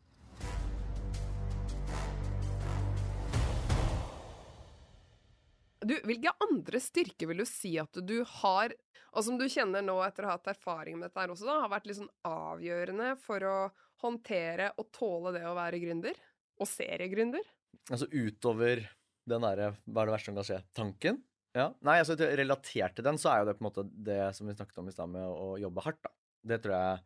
Du, 5.81 5.95
hvilke 6.05 6.33
andre 6.45 6.81
styrker 6.83 7.31
vil 7.31 7.41
du 7.41 7.47
si 7.49 7.73
at 7.81 7.97
du 8.05 8.19
har, 8.43 8.75
og 9.17 9.25
som 9.25 9.39
du 9.41 9.47
kjenner 9.49 9.85
nå 9.85 9.97
etter 10.05 10.27
å 10.27 10.33
ha 10.33 10.37
hatt 10.37 10.51
erfaring 10.53 10.99
med 10.99 11.09
dette 11.09 11.23
her 11.23 11.33
også, 11.33 11.49
da, 11.49 11.57
har 11.65 11.73
vært 11.73 11.89
liksom 11.89 12.11
avgjørende 12.29 13.15
for 13.25 13.47
å 13.49 13.57
håndtere 14.05 14.71
og 14.81 14.91
tåle 14.97 15.33
det 15.37 15.47
å 15.49 15.57
være 15.57 15.81
gründer? 15.81 16.21
Og 16.61 16.69
seriegründer? 16.69 17.45
Altså 17.89 18.11
utover 18.13 18.85
den 19.31 19.45
derre 19.45 19.73
'hva 19.87 20.03
er 20.03 20.11
det 20.11 20.15
verste 20.15 20.31
som 20.31 20.37
kan 20.37 20.49
skje'-tanken? 20.49 21.21
Ja. 21.57 21.71
Nei, 21.83 21.99
altså 21.99 22.15
relatert 22.15 22.95
til 22.95 23.07
den, 23.07 23.19
så 23.19 23.33
er 23.33 23.41
jo 23.41 23.49
det 23.49 23.57
på 23.59 23.65
en 23.65 23.71
måte 23.71 23.87
det 23.91 24.21
som 24.37 24.47
vi 24.47 24.55
snakket 24.55 24.79
om 24.83 24.91
i 24.91 24.95
stad 24.95 25.11
med 25.11 25.25
å 25.27 25.57
jobbe 25.59 25.85
hardt, 25.87 26.03
da. 26.05 26.13
Det 26.47 26.61
tror 26.63 26.77
jeg 26.77 27.01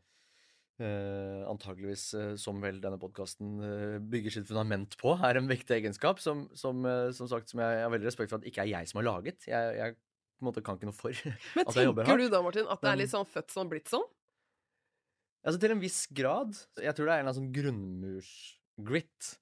eh, 0.82 1.42
antageligvis 1.50 2.06
uh, 2.18 2.32
som 2.40 2.58
vel 2.62 2.80
denne 2.82 2.98
podkasten 3.00 3.52
uh, 3.62 3.98
bygger 4.02 4.36
sitt 4.36 4.48
fundament 4.48 4.96
på, 5.00 5.14
er 5.14 5.38
en 5.38 5.50
viktig 5.50 5.76
egenskap 5.76 6.22
som, 6.22 6.46
som, 6.58 6.82
eh, 6.88 7.10
som 7.16 7.30
sagt, 7.30 7.52
som 7.52 7.62
jeg, 7.62 7.84
har 7.84 7.92
veldig 7.92 8.08
respekt 8.10 8.32
for 8.32 8.42
at 8.42 8.48
ikke 8.48 8.64
er 8.64 8.72
jeg 8.72 8.90
som 8.90 9.00
har 9.00 9.08
laget. 9.10 9.46
Jeg, 9.50 9.78
jeg 9.78 9.96
på 9.96 10.44
en 10.44 10.50
måte 10.50 10.64
kan 10.66 10.78
ikke 10.78 10.90
noe 10.90 10.98
for. 10.98 11.14
Men 11.56 11.70
At 11.70 11.78
jeg 11.78 11.88
jobber 11.90 12.08
tenker 12.08 12.24
du 12.24 12.32
da, 12.32 12.42
Martin, 12.44 12.70
at 12.70 12.84
det 12.84 12.92
er 12.92 13.00
litt 13.04 13.14
sånn 13.14 13.28
født 13.28 13.54
sånn, 13.54 13.70
blitt 13.70 13.92
sånn? 13.92 14.06
Altså 15.44 15.60
til 15.60 15.74
en 15.74 15.82
viss 15.82 16.00
grad. 16.16 16.56
Jeg 16.80 16.96
tror 16.96 17.08
det 17.08 17.14
er 17.14 17.20
en 17.20 17.26
eller 17.26 17.34
annen 17.34 17.40
sånn 17.42 17.52
grunnmurs-grit 17.54 19.34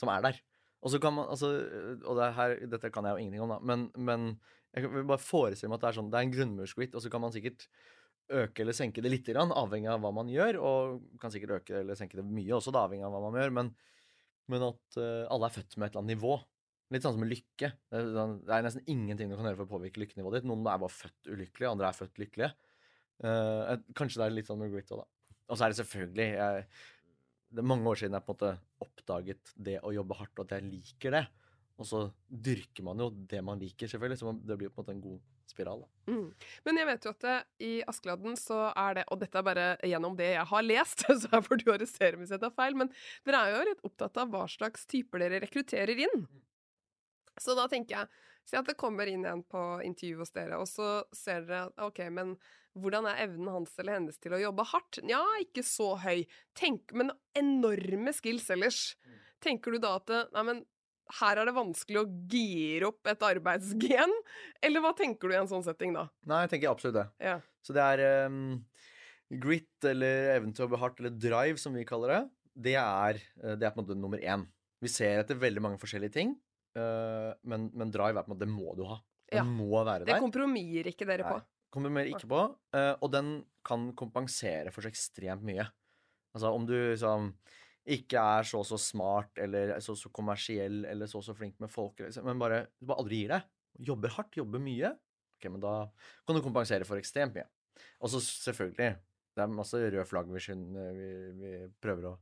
som 0.00 0.12
er 0.14 0.24
der. 0.28 0.38
Og 0.80 0.94
så 0.94 1.00
kan 1.02 1.12
man, 1.12 1.26
altså, 1.28 1.50
og 2.08 2.16
det 2.16 2.30
her, 2.38 2.54
dette 2.72 2.88
kan 2.94 3.04
jeg 3.04 3.12
jo 3.12 3.24
ingenting 3.24 3.42
om, 3.44 3.52
da, 3.52 3.58
men, 3.60 3.90
men 4.00 4.30
jeg 4.72 4.88
vil 4.88 5.04
bare 5.08 5.20
forestille 5.20 5.68
meg 5.68 5.80
at 5.80 5.84
det 5.84 5.88
er 5.90 5.98
sånn, 5.98 6.08
det 6.12 6.20
er 6.20 6.26
en 6.28 6.32
grunnmurs-grit, 6.36 6.94
og 6.94 7.04
så 7.04 7.10
kan 7.12 7.20
man 7.24 7.34
sikkert 7.34 7.66
øke 8.30 8.62
eller 8.62 8.76
senke 8.76 9.02
det 9.02 9.12
litt, 9.12 9.28
avhengig 9.34 9.90
av 9.90 10.00
hva 10.04 10.12
man 10.14 10.30
gjør, 10.30 10.58
og 10.62 11.18
kan 11.22 11.32
sikkert 11.34 11.60
øke 11.60 11.80
eller 11.82 11.98
senke 11.98 12.18
det 12.20 12.26
mye 12.26 12.56
også, 12.56 12.72
da, 12.74 12.86
avhengig 12.86 13.06
av 13.08 13.14
hva 13.14 13.22
man 13.26 13.38
gjør, 13.40 13.54
men, 13.58 13.70
men 14.52 14.66
at 14.70 14.98
eh, 15.00 15.26
alle 15.30 15.50
er 15.50 15.56
født 15.56 15.76
med 15.76 15.88
et 15.88 15.92
eller 15.94 16.04
annet 16.04 16.14
nivå. 16.16 16.34
Litt 16.90 17.04
sånn 17.06 17.14
som 17.14 17.26
lykke. 17.26 17.68
Det 17.70 17.98
er, 18.00 18.08
sånn- 18.16 18.38
nesten 18.66 18.88
ingenting 18.90 19.30
du 19.30 19.36
kan 19.38 19.46
gjøre 19.46 19.60
for 19.60 19.68
å 19.68 19.74
påvirke 19.76 20.02
lykkenivået 20.02 20.40
ditt. 20.40 20.48
Noen 20.50 20.66
er 20.66 20.80
bare 20.82 20.90
født 20.90 21.30
ulykkelige, 21.30 21.70
andre 21.70 21.90
er 21.90 21.98
født 21.98 22.22
lykkelige. 22.22 22.50
Eh, 23.22 23.74
kanskje 23.98 24.22
det 24.22 24.26
er 24.26 24.34
litt 24.34 24.50
sånn 24.50 24.58
med 24.58 24.74
òg, 24.74 24.94
da. 24.98 25.06
Og 25.50 25.58
så 25.58 25.66
er 25.66 25.72
det 25.72 25.80
selvfølgelig 25.82 26.26
jeg, 26.30 26.64
Det 27.50 27.58
er 27.62 27.66
mange 27.66 27.90
år 27.90 27.98
siden 27.98 28.14
jeg 28.14 28.22
på 28.26 28.30
en 28.30 28.36
måte 28.38 28.50
oppdaget 28.86 29.52
det 29.58 29.80
å 29.82 29.90
jobbe 29.90 30.18
hardt, 30.18 30.38
og 30.38 30.44
at 30.46 30.52
jeg 30.54 30.68
liker 30.70 31.16
det. 31.16 31.24
Og 31.80 31.88
så 31.88 32.02
dyrker 32.30 32.84
man 32.86 33.00
jo 33.02 33.08
det 33.10 33.40
man 33.42 33.58
liker, 33.58 33.90
selvfølgelig. 33.90 34.20
Så 34.20 34.34
det 34.46 34.58
blir 34.60 34.70
på 34.70 34.78
en 34.78 34.84
måte 34.84 34.94
en 34.94 35.02
god 35.02 35.20
spiral. 35.50 35.84
Mm. 36.10 36.30
Men 36.66 36.80
jeg 36.80 36.88
vet 36.88 37.06
jo 37.06 37.12
at 37.14 37.26
det, 37.26 37.36
i 37.66 37.72
Askeladden 37.90 38.38
så 38.38 38.62
er 38.70 39.00
det, 39.00 39.06
og 39.10 39.20
dette 39.22 39.40
er 39.40 39.46
bare 39.46 39.66
gjennom 39.86 40.16
det 40.18 40.32
jeg 40.32 40.46
har 40.52 40.66
lest, 40.66 41.04
så 41.22 41.32
her 41.34 41.44
får 41.46 41.62
du 41.62 41.68
arrestere 41.74 42.16
meg 42.16 42.24
hvis 42.24 42.36
jeg 42.36 42.44
tar 42.44 42.56
feil, 42.56 42.78
men 42.78 42.92
dere 43.26 43.42
er 43.42 43.54
jo 43.54 43.66
litt 43.70 43.84
opptatt 43.90 44.22
av 44.22 44.32
hva 44.32 44.46
slags 44.50 44.86
typer 44.90 45.24
dere 45.24 45.42
rekrutterer 45.44 46.06
inn. 46.06 46.26
Så 47.40 47.54
da 47.56 47.66
tenker 47.70 47.96
jeg, 47.96 48.24
si 48.48 48.56
at 48.58 48.68
det 48.68 48.78
kommer 48.80 49.08
inn 49.08 49.26
en 49.28 49.42
på 49.46 49.60
intervju 49.86 50.22
hos 50.22 50.34
dere, 50.34 50.58
og 50.60 50.68
så 50.68 51.00
ser 51.16 51.46
dere 51.46 51.68
at 51.68 51.86
ok, 51.90 52.02
men 52.14 52.34
hvordan 52.78 53.08
er 53.10 53.24
evnen 53.24 53.50
hans 53.50 53.72
eller 53.80 53.98
hennes 53.98 54.18
til 54.22 54.34
å 54.36 54.40
jobbe 54.40 54.66
hardt? 54.70 55.00
Ja, 55.08 55.22
ikke 55.42 55.64
så 55.66 55.94
høy. 56.02 56.22
Tenk, 56.58 56.94
men 56.94 57.10
enorme 57.38 58.14
skills 58.14 58.46
ellers. 58.54 58.82
Tenker 59.42 59.74
du 59.74 59.80
da 59.82 59.96
at 59.98 60.12
nei, 60.34 60.44
men 60.46 60.62
her 61.18 61.40
er 61.40 61.48
det 61.48 61.54
vanskelig 61.56 62.00
å 62.00 62.08
gire 62.30 62.90
opp 62.90 63.10
et 63.10 63.24
arbeidsgen? 63.26 64.12
Eller 64.64 64.84
hva 64.84 64.92
tenker 64.96 65.30
du 65.30 65.34
i 65.34 65.40
en 65.40 65.50
sånn 65.50 65.64
setting 65.66 65.94
da? 65.96 66.06
Nei, 66.30 66.44
jeg 66.44 66.54
tenker 66.54 66.72
absolutt 66.72 66.98
det. 67.00 67.06
Ja. 67.24 67.38
Så 67.66 67.74
det 67.76 67.84
er 67.84 68.28
um, 68.30 68.60
grit, 69.42 69.72
eller 69.86 70.32
evnen 70.36 70.54
til 70.54 70.64
å 70.64 70.68
jobbe 70.68 70.80
hardt, 70.80 71.00
eller 71.02 71.12
drive, 71.14 71.60
som 71.60 71.74
vi 71.76 71.84
kaller 71.88 72.14
det. 72.14 72.20
Det 72.70 72.76
er, 72.80 73.20
eh, 73.42 73.56
det 73.60 73.66
er 73.68 73.74
på 73.74 73.80
en 73.82 73.86
måte 73.86 73.98
nummer 73.98 74.22
én. 74.22 74.46
Vi 74.80 74.90
ser 74.90 75.20
etter 75.20 75.38
veldig 75.38 75.62
mange 75.62 75.80
forskjellige 75.82 76.14
ting, 76.16 76.32
uh, 76.78 77.30
men, 77.44 77.68
men 77.76 77.92
drive 77.92 78.16
er 78.16 78.24
på 78.24 78.32
en 78.32 78.34
måte 78.34 78.46
Det 78.46 78.52
må 78.52 78.74
du 78.78 78.86
ha. 78.88 78.96
Det 79.30 79.38
Ja. 79.38 79.44
må 79.46 79.84
være 79.84 80.06
der. 80.06 80.14
Det 80.14 80.22
kompromisser 80.24 80.88
ikke 80.90 81.06
dere 81.06 81.26
på. 81.28 81.36
Nei. 81.36 81.44
på. 81.44 81.76
Kompromisser 81.76 82.14
ikke 82.16 82.30
på. 82.32 82.40
uh, 82.74 82.94
og 82.96 83.12
den 83.12 83.28
kan 83.66 83.90
kompensere 83.98 84.72
for 84.74 84.82
så 84.82 84.90
ekstremt 84.90 85.44
mye. 85.46 85.68
Altså 86.34 86.50
om 86.54 86.66
du 86.66 86.74
liksom 86.74 87.32
ikke 87.88 88.20
er 88.20 88.48
så 88.48 88.60
så 88.66 88.76
smart 88.80 89.38
eller 89.40 89.76
så 89.80 89.94
så 89.96 90.10
kommersiell 90.12 90.84
eller 90.88 91.08
så 91.10 91.22
så 91.24 91.34
flink 91.36 91.56
med 91.62 91.72
folk, 91.72 92.00
eller, 92.00 92.26
men 92.26 92.40
bare, 92.40 92.64
du 92.78 92.88
bare 92.90 93.02
aldri 93.02 93.22
gir 93.22 93.34
deg. 93.34 93.46
Jobber 93.90 94.12
hardt, 94.16 94.36
jobber 94.36 94.62
mye. 94.62 94.90
Ok, 95.38 95.48
men 95.48 95.62
da 95.62 95.74
kan 96.26 96.36
du 96.36 96.44
kompensere 96.44 96.84
for 96.84 97.00
ekstremt 97.00 97.36
mye. 97.38 97.46
Og 98.04 98.12
så 98.12 98.20
selvfølgelig, 98.20 98.90
det 99.36 99.44
er 99.44 99.54
masse 99.54 99.78
røde 99.80 100.04
flagg 100.08 100.28
vi, 100.34 100.42
vi, 100.42 101.10
vi 101.38 101.52
prøver 101.80 102.10
å 102.10 102.16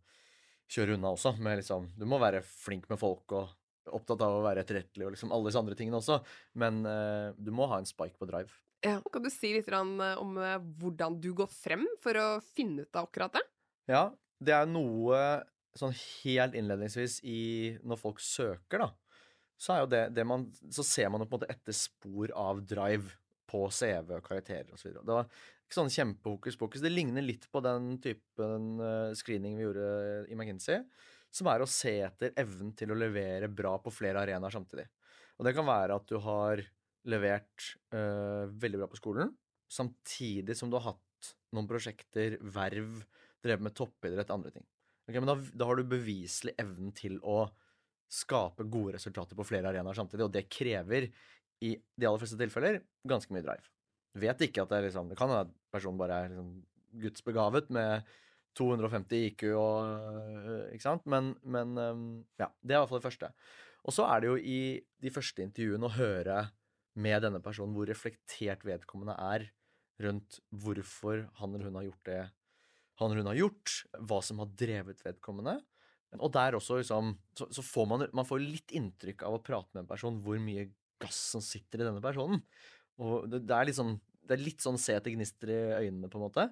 kjøre 0.70 0.94
unna 0.98 1.14
også. 1.16 1.34
Med 1.42 1.58
liksom, 1.62 1.88
du 1.98 2.06
må 2.06 2.20
være 2.22 2.44
flink 2.46 2.86
med 2.92 3.00
folk 3.00 3.34
og 3.34 3.56
opptatt 3.96 4.22
av 4.24 4.38
å 4.38 4.44
være 4.44 4.62
etterrettelig 4.64 5.06
og 5.06 5.14
liksom 5.14 5.32
alle 5.32 5.48
disse 5.48 5.60
andre 5.60 5.76
tingene 5.78 5.98
også. 5.98 6.20
Men 6.60 6.82
uh, 6.86 7.34
du 7.34 7.50
må 7.54 7.68
ha 7.70 7.80
en 7.80 7.88
spike 7.88 8.20
på 8.20 8.28
drive. 8.28 8.52
Ja. 8.84 9.00
Kan 9.10 9.24
du 9.24 9.30
si 9.32 9.50
litt 9.56 9.66
eh, 9.74 10.20
om 10.22 10.36
eh, 10.38 10.60
hvordan 10.78 11.16
du 11.18 11.32
går 11.34 11.48
frem 11.50 11.82
for 11.98 12.14
å 12.14 12.26
finne 12.54 12.84
ut 12.86 12.98
av 12.98 13.08
akkurat 13.08 13.34
det? 13.34 13.42
Ja, 13.90 14.04
det 14.38 14.54
er 14.54 14.70
noe 14.70 15.20
sånn 15.78 15.94
helt 15.94 16.56
innledningsvis 16.58 17.20
i 17.28 17.40
Når 17.86 18.00
folk 18.00 18.22
søker, 18.22 18.82
da, 18.82 18.88
så 19.58 19.74
er 19.74 19.82
jo 19.82 19.90
det, 19.92 20.02
det 20.16 20.24
man 20.26 20.46
Så 20.74 20.84
ser 20.86 21.10
man 21.12 21.22
jo 21.22 21.28
på 21.28 21.36
en 21.36 21.42
måte 21.42 21.52
etter 21.54 21.76
spor 21.76 22.32
av 22.38 22.62
drive 22.66 23.14
på 23.48 23.62
CV 23.72 24.10
og 24.18 24.26
karakterer 24.26 24.74
osv. 24.74 24.92
Det 24.92 25.14
var 25.14 25.24
ikke 25.24 25.76
sånn 25.78 25.92
kjempehokus 25.92 26.58
pokus. 26.60 26.82
Det 26.84 26.92
ligner 26.92 27.24
litt 27.24 27.46
på 27.48 27.62
den 27.64 27.94
typen 28.04 28.74
eh, 28.84 29.14
screening 29.16 29.56
vi 29.56 29.64
gjorde 29.64 29.86
i 30.28 30.36
McKinsey, 30.36 30.82
som 31.32 31.48
er 31.48 31.64
å 31.64 31.68
se 31.68 31.94
etter 32.04 32.34
evnen 32.40 32.74
til 32.76 32.92
å 32.92 32.98
levere 32.98 33.48
bra 33.48 33.74
på 33.80 33.92
flere 33.92 34.20
arenaer 34.20 34.52
samtidig. 34.52 34.84
Og 35.40 35.48
det 35.48 35.54
kan 35.56 35.64
være 35.64 35.96
at 35.96 36.12
du 36.12 36.18
har 36.24 36.60
levert 37.08 37.70
øh, 37.96 38.52
veldig 38.52 38.82
bra 38.82 38.90
på 38.92 39.00
skolen, 39.00 39.32
samtidig 39.72 40.56
som 40.58 40.68
du 40.68 40.76
har 40.76 40.90
hatt 40.90 41.32
noen 41.56 41.68
prosjekter, 41.70 42.36
verv, 42.52 43.00
drevet 43.44 43.64
med 43.64 43.74
toppidrett 43.76 44.30
andre 44.34 44.52
ting. 44.54 44.66
Okay, 45.08 45.22
men 45.22 45.30
da, 45.30 45.38
da 45.56 45.68
har 45.68 45.78
du 45.78 45.88
beviselig 45.88 46.54
evnen 46.60 46.92
til 46.96 47.16
å 47.24 47.46
skape 48.12 48.66
gode 48.68 48.96
resultater 48.96 49.36
på 49.36 49.46
flere 49.46 49.70
arenaer 49.70 49.96
samtidig, 49.96 50.26
og 50.26 50.34
det 50.34 50.48
krever 50.52 51.08
i 51.64 51.74
de 51.76 52.08
aller 52.08 52.20
fleste 52.22 52.38
tilfeller 52.40 52.80
ganske 53.08 53.32
mye 53.34 53.44
drive. 53.44 53.68
Vet 54.18 54.42
ikke 54.46 54.64
at 54.64 54.72
det 54.72 54.78
er 54.78 54.86
liksom 54.86 55.10
Det 55.10 55.18
kan 55.18 55.28
hende 55.30 55.46
at 55.46 55.50
personen 55.72 55.98
bare 56.00 56.22
er 56.22 56.30
liksom 56.32 56.52
gudsbegavet 57.02 57.68
med 57.74 58.06
250 58.58 59.26
IQ 59.28 59.42
og 59.52 59.74
øh, 59.84 60.62
Ikke 60.72 60.86
sant? 60.86 61.04
Men, 61.06 61.34
men 61.44 61.76
ja, 62.40 62.48
det 62.62 62.72
er 62.72 62.78
i 62.78 62.80
hvert 62.80 62.90
fall 62.90 63.02
det 63.02 63.08
første. 63.10 63.30
Og 63.84 63.94
så 63.94 64.06
er 64.08 64.22
det 64.22 64.30
jo 64.30 64.38
i 64.40 64.60
de 65.04 65.12
første 65.12 65.44
intervjuene 65.44 65.86
å 65.86 65.94
høre 65.94 66.40
med 66.98 67.22
denne 67.22 67.40
personen 67.44 67.76
hvor 67.76 67.88
reflektert 67.88 68.64
vedkommende 68.66 69.14
er 69.20 69.46
rundt 70.02 70.40
hvorfor 70.50 71.26
han 71.38 71.54
eller 71.54 71.70
hun 71.70 71.78
har 71.78 71.86
gjort 71.88 72.08
det 72.08 72.22
han 73.02 73.12
eller 73.12 73.24
hun 73.24 73.32
har 73.32 73.40
gjort, 73.42 73.74
hva 74.10 74.18
som 74.24 74.40
har 74.42 74.50
drevet 74.58 75.02
vedkommende. 75.06 75.58
Og 76.16 76.32
der 76.32 76.56
også 76.56 76.78
liksom, 76.80 77.12
så, 77.36 77.46
så 77.52 77.64
får 77.64 77.86
man, 77.90 78.06
man 78.16 78.26
får 78.28 78.40
litt 78.40 78.72
inntrykk 78.76 79.26
av 79.28 79.36
å 79.36 79.42
prate 79.44 79.74
med 79.74 79.84
en 79.84 79.90
person 79.90 80.18
hvor 80.24 80.40
mye 80.40 80.70
gass 81.02 81.18
som 81.34 81.44
sitter 81.44 81.82
i 81.82 81.86
denne 81.86 82.02
personen. 82.02 82.40
Og 82.98 83.28
det, 83.30 83.44
det, 83.46 83.54
er, 83.54 83.68
litt 83.68 83.78
sånn, 83.78 83.94
det 84.26 84.38
er 84.38 84.42
litt 84.42 84.64
sånn 84.64 84.80
se 84.80 84.96
etter 84.96 85.14
gnister 85.14 85.52
i 85.52 85.58
øynene, 85.84 86.10
på 86.10 86.18
en 86.18 86.26
måte. 86.26 86.48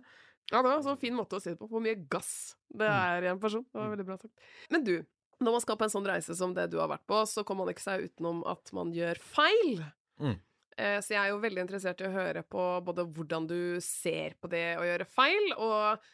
Ja, 0.53 0.61
det 0.61 0.69
var 0.69 0.77
en 0.77 0.87
sånn 0.87 1.01
fin 1.01 1.17
måte 1.17 1.39
å 1.39 1.43
si 1.43 1.51
det 1.51 1.59
på. 1.59 1.67
Hvor 1.71 1.83
mye 1.83 1.99
gass 2.11 2.55
det 2.71 2.87
er 2.87 3.25
i 3.27 3.31
en 3.33 3.41
person. 3.43 3.65
Det 3.67 3.81
var 3.81 3.95
veldig 3.95 4.07
bra 4.07 4.19
sagt. 4.21 4.45
Men 4.71 4.85
du, 4.87 4.95
når 5.43 5.57
man 5.57 5.65
skal 5.65 5.79
på 5.81 5.87
en 5.89 5.95
sånn 5.97 6.07
reise 6.07 6.37
som 6.39 6.53
det 6.55 6.69
du 6.71 6.79
har 6.79 6.93
vært 6.93 7.07
på, 7.09 7.23
så 7.27 7.43
kommer 7.47 7.67
man 7.67 7.75
ikke 7.75 7.87
seg 7.89 8.07
utenom 8.11 8.45
at 8.49 8.71
man 8.77 8.93
gjør 8.95 9.19
feil. 9.25 9.83
Mm. 10.23 10.37
Eh, 10.77 10.99
Så 11.01 11.17
jeg 11.17 11.23
er 11.25 11.33
jo 11.33 11.43
veldig 11.43 11.65
interessert 11.65 12.05
i 12.05 12.07
å 12.07 12.15
høre 12.15 12.45
på 12.47 12.69
både 12.87 13.09
hvordan 13.17 13.49
du 13.51 13.59
ser 13.85 14.37
på 14.39 14.53
det 14.53 14.77
å 14.79 14.87
gjøre 14.87 15.09
feil, 15.09 15.51
og 15.57 16.07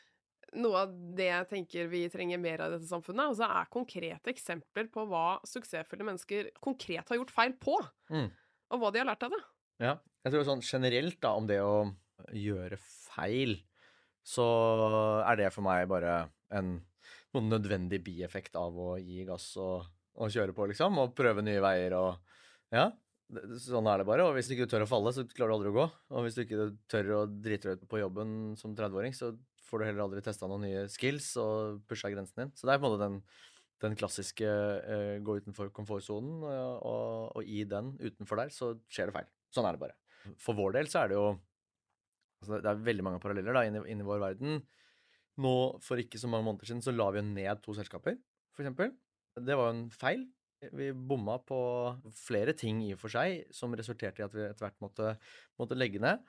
noe 0.54 0.82
av 0.84 0.92
det 1.16 1.28
jeg 1.30 1.48
tenker 1.48 1.86
vi 1.88 2.02
trenger 2.12 2.38
mer 2.42 2.60
av 2.60 2.72
i 2.72 2.76
dette 2.76 2.88
samfunnet, 2.90 3.30
altså 3.32 3.46
er 3.48 3.70
konkrete 3.72 4.32
eksempler 4.32 4.90
på 4.92 5.06
hva 5.08 5.38
suksessfulle 5.48 6.04
mennesker 6.04 6.50
konkret 6.60 7.08
har 7.08 7.16
gjort 7.20 7.32
feil 7.34 7.54
på, 7.62 7.78
Mm. 8.12 8.30
og 8.70 8.80
hva 8.80 8.92
de 8.92 8.98
har 9.00 9.06
lært 9.08 9.22
av 9.24 9.30
det. 9.30 9.42
Ja. 9.80 9.96
Jeg 10.24 10.32
tror 10.32 10.44
sånn 10.46 10.62
generelt 10.62 11.20
da, 11.20 11.34
om 11.34 11.46
det 11.48 11.58
å 11.64 11.94
gjøre 12.32 12.76
feil, 12.78 13.56
så 14.22 14.44
er 15.26 15.36
det 15.40 15.52
for 15.52 15.62
meg 15.66 15.88
bare 15.90 16.28
en 16.52 16.76
noen 17.34 17.48
nødvendig 17.50 18.02
bieffekt 18.04 18.54
av 18.60 18.76
å 18.76 18.94
gi 19.00 19.24
gass 19.26 19.56
og, 19.56 19.86
og 20.20 20.30
kjøre 20.30 20.52
på, 20.54 20.68
liksom, 20.70 20.98
og 21.00 21.14
prøve 21.16 21.42
nye 21.42 21.60
veier 21.64 21.96
og 21.98 22.18
Ja. 22.72 22.90
Sånn 23.32 23.86
er 23.88 23.98
det 24.02 24.04
bare. 24.06 24.26
Og 24.28 24.34
hvis 24.36 24.48
du 24.48 24.52
ikke 24.54 24.66
tør 24.68 24.82
å 24.84 24.88
falle, 24.90 25.08
så 25.16 25.24
klarer 25.24 25.52
du 25.52 25.56
aldri 25.56 25.70
å 25.72 25.76
gå. 25.78 25.84
Og 26.12 26.24
hvis 26.26 26.34
du 26.36 26.42
ikke 26.44 26.66
tør 26.92 27.06
å 27.16 27.20
drite 27.40 27.70
deg 27.70 27.80
ut 27.80 27.88
på 27.88 28.00
jobben 28.02 28.32
som 28.60 28.74
30-åring, 28.76 29.14
så 29.16 29.30
får 29.72 29.80
du 29.80 29.86
heller 29.88 30.04
aldri 30.04 30.20
testa 30.24 30.48
noen 30.50 30.66
nye 30.66 30.84
skills 30.92 31.32
og 31.40 31.80
pusha 31.88 32.12
grensen 32.12 32.44
din. 32.44 32.52
Så 32.52 32.68
det 32.68 32.74
er 32.74 32.82
på 32.82 32.90
en 32.90 32.92
måte 32.92 33.06
den, 33.06 33.16
den 33.80 33.96
klassiske 33.96 34.44
uh, 34.44 35.16
gå 35.24 35.38
utenfor 35.40 35.72
komfortsonen, 35.72 36.44
og, 36.44 36.84
og, 36.84 37.40
og 37.40 37.48
i 37.48 37.64
den, 37.68 37.94
utenfor 38.02 38.42
der, 38.42 38.52
så 38.52 38.74
skjer 38.92 39.08
det 39.08 39.16
feil. 39.16 39.32
Sånn 39.52 39.68
er 39.68 39.78
det 39.78 39.82
bare. 39.86 39.96
For 40.40 40.58
vår 40.58 40.76
del 40.76 40.92
så 40.92 41.02
er 41.02 41.10
det 41.10 41.18
jo 41.18 41.24
altså 42.42 42.58
Det 42.62 42.70
er 42.70 42.86
veldig 42.86 43.04
mange 43.06 43.22
paralleller 43.22 43.54
da, 43.54 43.64
inni, 43.68 43.80
inni 43.92 44.06
vår 44.06 44.20
verden. 44.22 44.60
Nå, 45.42 45.54
for 45.80 46.00
ikke 46.02 46.20
så 46.20 46.28
mange 46.28 46.44
måneder 46.48 46.68
siden, 46.68 46.84
så 46.84 46.92
la 46.94 47.08
vi 47.14 47.20
jo 47.20 47.26
ned 47.30 47.60
to 47.62 47.74
selskaper, 47.78 48.16
eksempel. 48.58 48.90
Det 49.38 49.56
var 49.56 49.70
jo 49.70 49.76
en 49.76 49.84
feil. 49.94 50.24
Vi 50.74 50.90
bomma 50.94 51.38
på 51.42 51.58
flere 52.18 52.54
ting 52.58 52.82
i 52.84 52.92
og 52.94 53.00
for 53.02 53.14
seg, 53.14 53.46
som 53.54 53.74
resulterte 53.78 54.22
i 54.22 54.26
at 54.26 54.34
vi 54.34 54.44
etter 54.44 54.66
hvert 54.66 54.82
måtte, 54.84 55.14
måtte 55.58 55.78
legge 55.78 56.02
ned. 56.02 56.26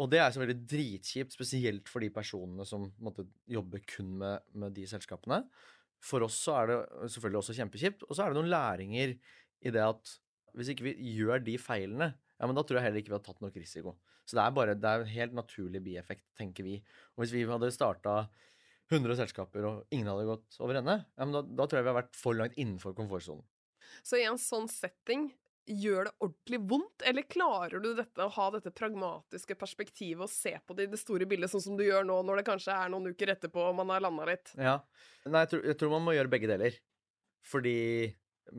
Og 0.00 0.10
det 0.10 0.18
er 0.18 0.32
så 0.34 0.42
veldig 0.42 0.56
dritkjipt, 0.66 1.36
spesielt 1.36 1.90
for 1.90 2.02
de 2.02 2.10
personene 2.14 2.66
som 2.66 2.88
måtte 3.02 3.26
jobbe 3.50 3.80
kun 3.86 4.10
med, 4.22 4.42
med 4.58 4.74
de 4.74 4.88
selskapene. 4.90 5.44
For 6.04 6.24
oss 6.26 6.40
så 6.46 6.56
er 6.58 6.70
det 6.70 6.78
selvfølgelig 7.14 7.40
også 7.40 7.56
kjempekjipt. 7.60 8.02
Og 8.08 8.16
så 8.16 8.24
er 8.24 8.32
det 8.32 8.40
noen 8.40 8.50
læringer 8.50 9.14
i 9.14 9.72
det 9.74 9.84
at 9.84 10.16
hvis 10.54 10.70
ikke 10.74 10.88
vi 10.88 11.14
gjør 11.18 11.42
de 11.42 11.54
feilene, 11.58 12.12
ja, 12.14 12.46
men 12.46 12.56
da 12.58 12.64
tror 12.66 12.78
jeg 12.78 12.88
heller 12.88 13.02
ikke 13.02 13.12
vi 13.12 13.18
har 13.18 13.24
tatt 13.26 13.40
nok 13.42 13.56
risiko. 13.58 13.94
Så 14.26 14.38
det 14.38 14.42
er 14.42 14.56
bare, 14.56 14.74
det 14.78 14.90
er 14.90 15.04
en 15.04 15.14
helt 15.14 15.36
naturlig 15.36 15.82
bieffekt, 15.84 16.26
tenker 16.38 16.66
vi. 16.66 16.78
Og 17.14 17.24
hvis 17.24 17.34
vi 17.34 17.44
hadde 17.48 17.70
starta 17.74 18.24
100 18.92 19.18
selskaper, 19.18 19.66
og 19.68 19.94
ingen 19.94 20.10
hadde 20.10 20.26
gått 20.28 20.58
over 20.62 20.78
ende, 20.80 20.98
ja, 21.06 21.26
men 21.26 21.34
da, 21.36 21.42
da 21.44 21.66
tror 21.66 21.80
jeg 21.80 21.86
vi 21.86 21.92
har 21.92 22.00
vært 22.02 22.18
for 22.18 22.38
langt 22.38 22.58
innenfor 22.60 22.96
komfortsonen. 22.98 23.44
Så 24.04 24.18
i 24.18 24.26
en 24.28 24.40
sånn 24.40 24.66
setting, 24.70 25.28
gjør 25.64 26.08
det 26.08 26.12
ordentlig 26.24 26.58
vondt, 26.70 27.04
eller 27.08 27.26
klarer 27.30 27.80
du 27.80 27.92
dette 27.96 28.24
å 28.24 28.32
ha 28.36 28.48
dette 28.52 28.72
pragmatiske 28.74 29.56
perspektivet 29.58 30.26
og 30.26 30.32
se 30.32 30.52
på 30.60 30.76
det 30.76 30.88
i 30.88 30.92
det 30.92 31.00
store 31.00 31.28
bildet, 31.28 31.52
sånn 31.52 31.64
som 31.64 31.78
du 31.78 31.84
gjør 31.86 32.04
nå, 32.08 32.18
når 32.26 32.40
det 32.40 32.48
kanskje 32.50 32.74
er 32.76 32.92
noen 32.92 33.14
uker 33.14 33.32
etterpå 33.32 33.62
og 33.70 33.78
man 33.78 33.92
har 33.94 34.04
landa 34.04 34.26
litt? 34.28 34.52
Ja. 34.58 34.78
Nei, 35.24 35.44
jeg 35.46 35.54
tror, 35.54 35.64
jeg 35.70 35.78
tror 35.80 35.94
man 35.94 36.04
må 36.04 36.16
gjøre 36.16 36.32
begge 36.34 36.50
deler. 36.50 36.76
Fordi 37.44 37.78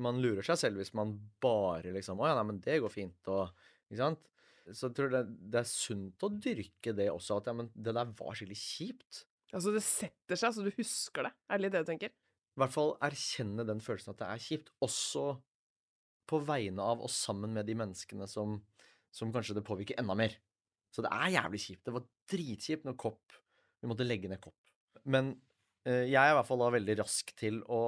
man 0.02 0.18
lurer 0.22 0.46
seg 0.46 0.58
selv 0.62 0.82
hvis 0.82 0.96
man 0.98 1.14
bare 1.42 1.94
liksom 1.94 2.22
Å 2.22 2.30
ja, 2.30 2.36
nei, 2.38 2.46
men 2.50 2.62
det 2.66 2.80
går 2.82 2.94
fint, 2.94 3.30
og 3.34 3.54
Ikke 3.90 4.02
sant? 4.02 4.28
Så 4.74 4.90
jeg 4.90 4.96
tror 4.98 5.12
det, 5.14 5.22
det 5.54 5.60
er 5.62 5.68
sunt 5.70 6.24
å 6.26 6.30
dyrke 6.42 6.94
det 6.98 7.12
også, 7.12 7.38
at 7.38 7.50
ja, 7.52 7.54
men 7.54 7.68
det 7.74 7.94
der 7.94 8.14
var 8.18 8.34
skikkelig 8.34 8.58
kjipt. 8.58 9.20
Altså, 9.52 9.70
det 9.76 9.84
setter 9.86 10.40
seg, 10.42 10.56
så 10.56 10.64
du 10.66 10.72
husker 10.74 11.28
det. 11.28 11.32
Er 11.46 11.60
det 11.60 11.68
litt 11.68 11.76
det 11.76 11.84
du 11.86 11.92
tenker? 11.92 12.16
I 12.56 12.62
hvert 12.64 12.74
fall 12.74 12.96
erkjenne 13.06 13.66
den 13.68 13.84
følelsen 13.84 14.16
at 14.16 14.24
det 14.24 14.30
er 14.32 14.42
kjipt, 14.42 14.72
også 14.82 15.36
på 16.30 16.40
vegne 16.46 16.84
av 16.84 17.04
og 17.06 17.12
sammen 17.12 17.54
med 17.56 17.68
de 17.68 17.76
menneskene 17.78 18.28
som, 18.30 18.58
som 19.14 19.34
kanskje 19.34 19.58
det 19.58 19.66
påvirker 19.68 20.00
enda 20.02 20.16
mer. 20.18 20.36
Så 20.94 21.04
det 21.04 21.12
er 21.12 21.36
jævlig 21.36 21.62
kjipt. 21.62 21.84
Det 21.86 21.94
var 21.96 22.08
dritkjipt 22.32 22.88
når 22.88 22.98
Kopp 23.00 23.36
Vi 23.82 23.90
måtte 23.92 24.08
legge 24.08 24.32
ned 24.32 24.40
Kopp. 24.42 24.56
Men 25.04 25.34
eh, 25.86 26.08
jeg 26.08 26.22
er 26.22 26.34
i 26.34 26.38
hvert 26.38 26.48
fall 26.48 26.64
da 26.64 26.72
veldig 26.74 26.98
rask 27.02 27.34
til 27.38 27.60
å 27.68 27.82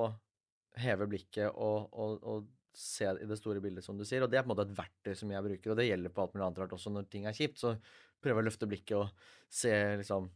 heve 0.78 1.08
blikket 1.10 1.56
og, 1.56 1.88
og, 1.98 2.18
og 2.22 2.50
se 2.78 3.08
i 3.10 3.26
det 3.26 3.38
store 3.40 3.62
bildet, 3.64 3.86
som 3.86 3.98
du 3.98 4.06
sier. 4.06 4.22
Og 4.22 4.30
det 4.30 4.38
er 4.38 4.46
på 4.46 4.52
en 4.52 4.54
måte 4.54 4.68
et 4.68 4.76
verktøy 4.78 5.16
som 5.18 5.32
jeg 5.34 5.46
bruker, 5.48 5.72
og 5.74 5.80
det 5.80 5.88
gjelder 5.88 6.14
på 6.14 6.24
alt 6.24 6.36
mulig 6.36 6.46
annet 6.46 6.60
rart 6.62 6.76
også 6.78 6.94
når 6.94 7.08
ting 7.10 7.26
er 7.26 7.38
kjipt. 7.38 7.64
Så 7.64 7.74
prøver 8.22 8.42
jeg 8.42 8.46
å 8.46 8.50
løfte 8.50 8.70
blikket 8.70 9.00
og 9.00 9.32
se 9.62 9.74
liksom 10.04 10.30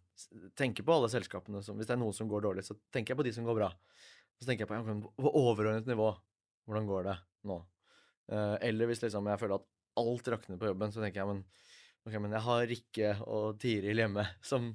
Tenke 0.53 0.83
på 0.85 0.93
alle 0.93 1.07
selskapene 1.09 1.63
som 1.65 1.79
Hvis 1.79 1.87
det 1.89 1.95
er 1.95 1.97
noen 1.97 2.13
som 2.13 2.27
går 2.29 2.43
dårlig, 2.45 2.61
så 2.67 2.75
tenker 2.93 3.15
jeg 3.15 3.17
på 3.17 3.23
de 3.25 3.31
som 3.33 3.47
går 3.47 3.55
bra. 3.57 3.69
Så 4.37 4.45
tenker 4.45 4.67
jeg 4.67 4.69
på 4.69 4.77
ja, 4.77 4.97
på 5.17 5.31
overordnet 5.39 5.89
nivå. 5.89 6.11
Hvordan 6.69 6.89
går 6.89 7.07
det 7.07 7.15
nå? 7.49 7.57
Eh, 8.31 8.55
eller 8.69 8.89
hvis 8.89 9.03
liksom 9.03 9.27
jeg 9.27 9.41
føler 9.41 9.59
at 9.59 9.67
alt 10.01 10.31
rakner 10.33 10.59
på 10.59 10.71
jobben, 10.71 10.93
så 10.93 11.03
tenker 11.03 11.21
jeg 11.21 11.29
men, 11.29 11.43
okay, 12.07 12.21
men 12.23 12.35
jeg 12.37 12.45
har 12.47 12.65
Rikke 12.71 13.13
og 13.27 13.59
Tiril 13.61 14.03
hjemme 14.03 14.25
som 14.51 14.71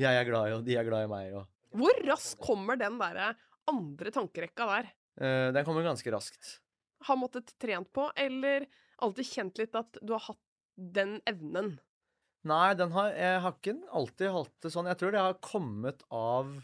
jeg 0.00 0.16
er 0.16 0.28
glad 0.28 0.48
i, 0.48 0.56
og 0.56 0.64
de 0.64 0.78
er 0.80 0.86
glad 0.86 1.04
i 1.04 1.10
meg. 1.10 1.34
Og, 1.36 1.74
Hvor 1.76 2.02
raskt 2.06 2.40
kommer 2.42 2.78
den 2.80 2.96
derre 3.00 3.34
andre 3.70 4.14
tankerekka 4.14 4.68
der? 4.70 4.92
Eh, 5.20 5.48
den 5.56 5.66
kommer 5.66 5.84
ganske 5.84 6.14
raskt. 6.14 6.56
Har 7.08 7.18
måttet 7.20 7.52
trent 7.60 7.90
på, 7.96 8.06
eller 8.16 8.68
alltid 9.00 9.28
kjent 9.28 9.60
litt 9.60 9.76
at 9.76 10.00
du 10.00 10.14
har 10.14 10.24
hatt 10.30 10.42
den 10.80 11.18
evnen? 11.28 11.74
Nei, 12.48 12.72
den 12.72 12.92
har, 12.94 13.12
jeg 13.12 13.40
har 13.44 13.56
ikke 13.56 13.76
alltid 13.92 14.32
hatt 14.32 14.54
det 14.64 14.72
sånn. 14.72 14.88
Jeg 14.88 15.00
tror 15.00 15.12
det 15.12 15.24
har 15.24 15.40
kommet 15.44 16.04
av 16.08 16.54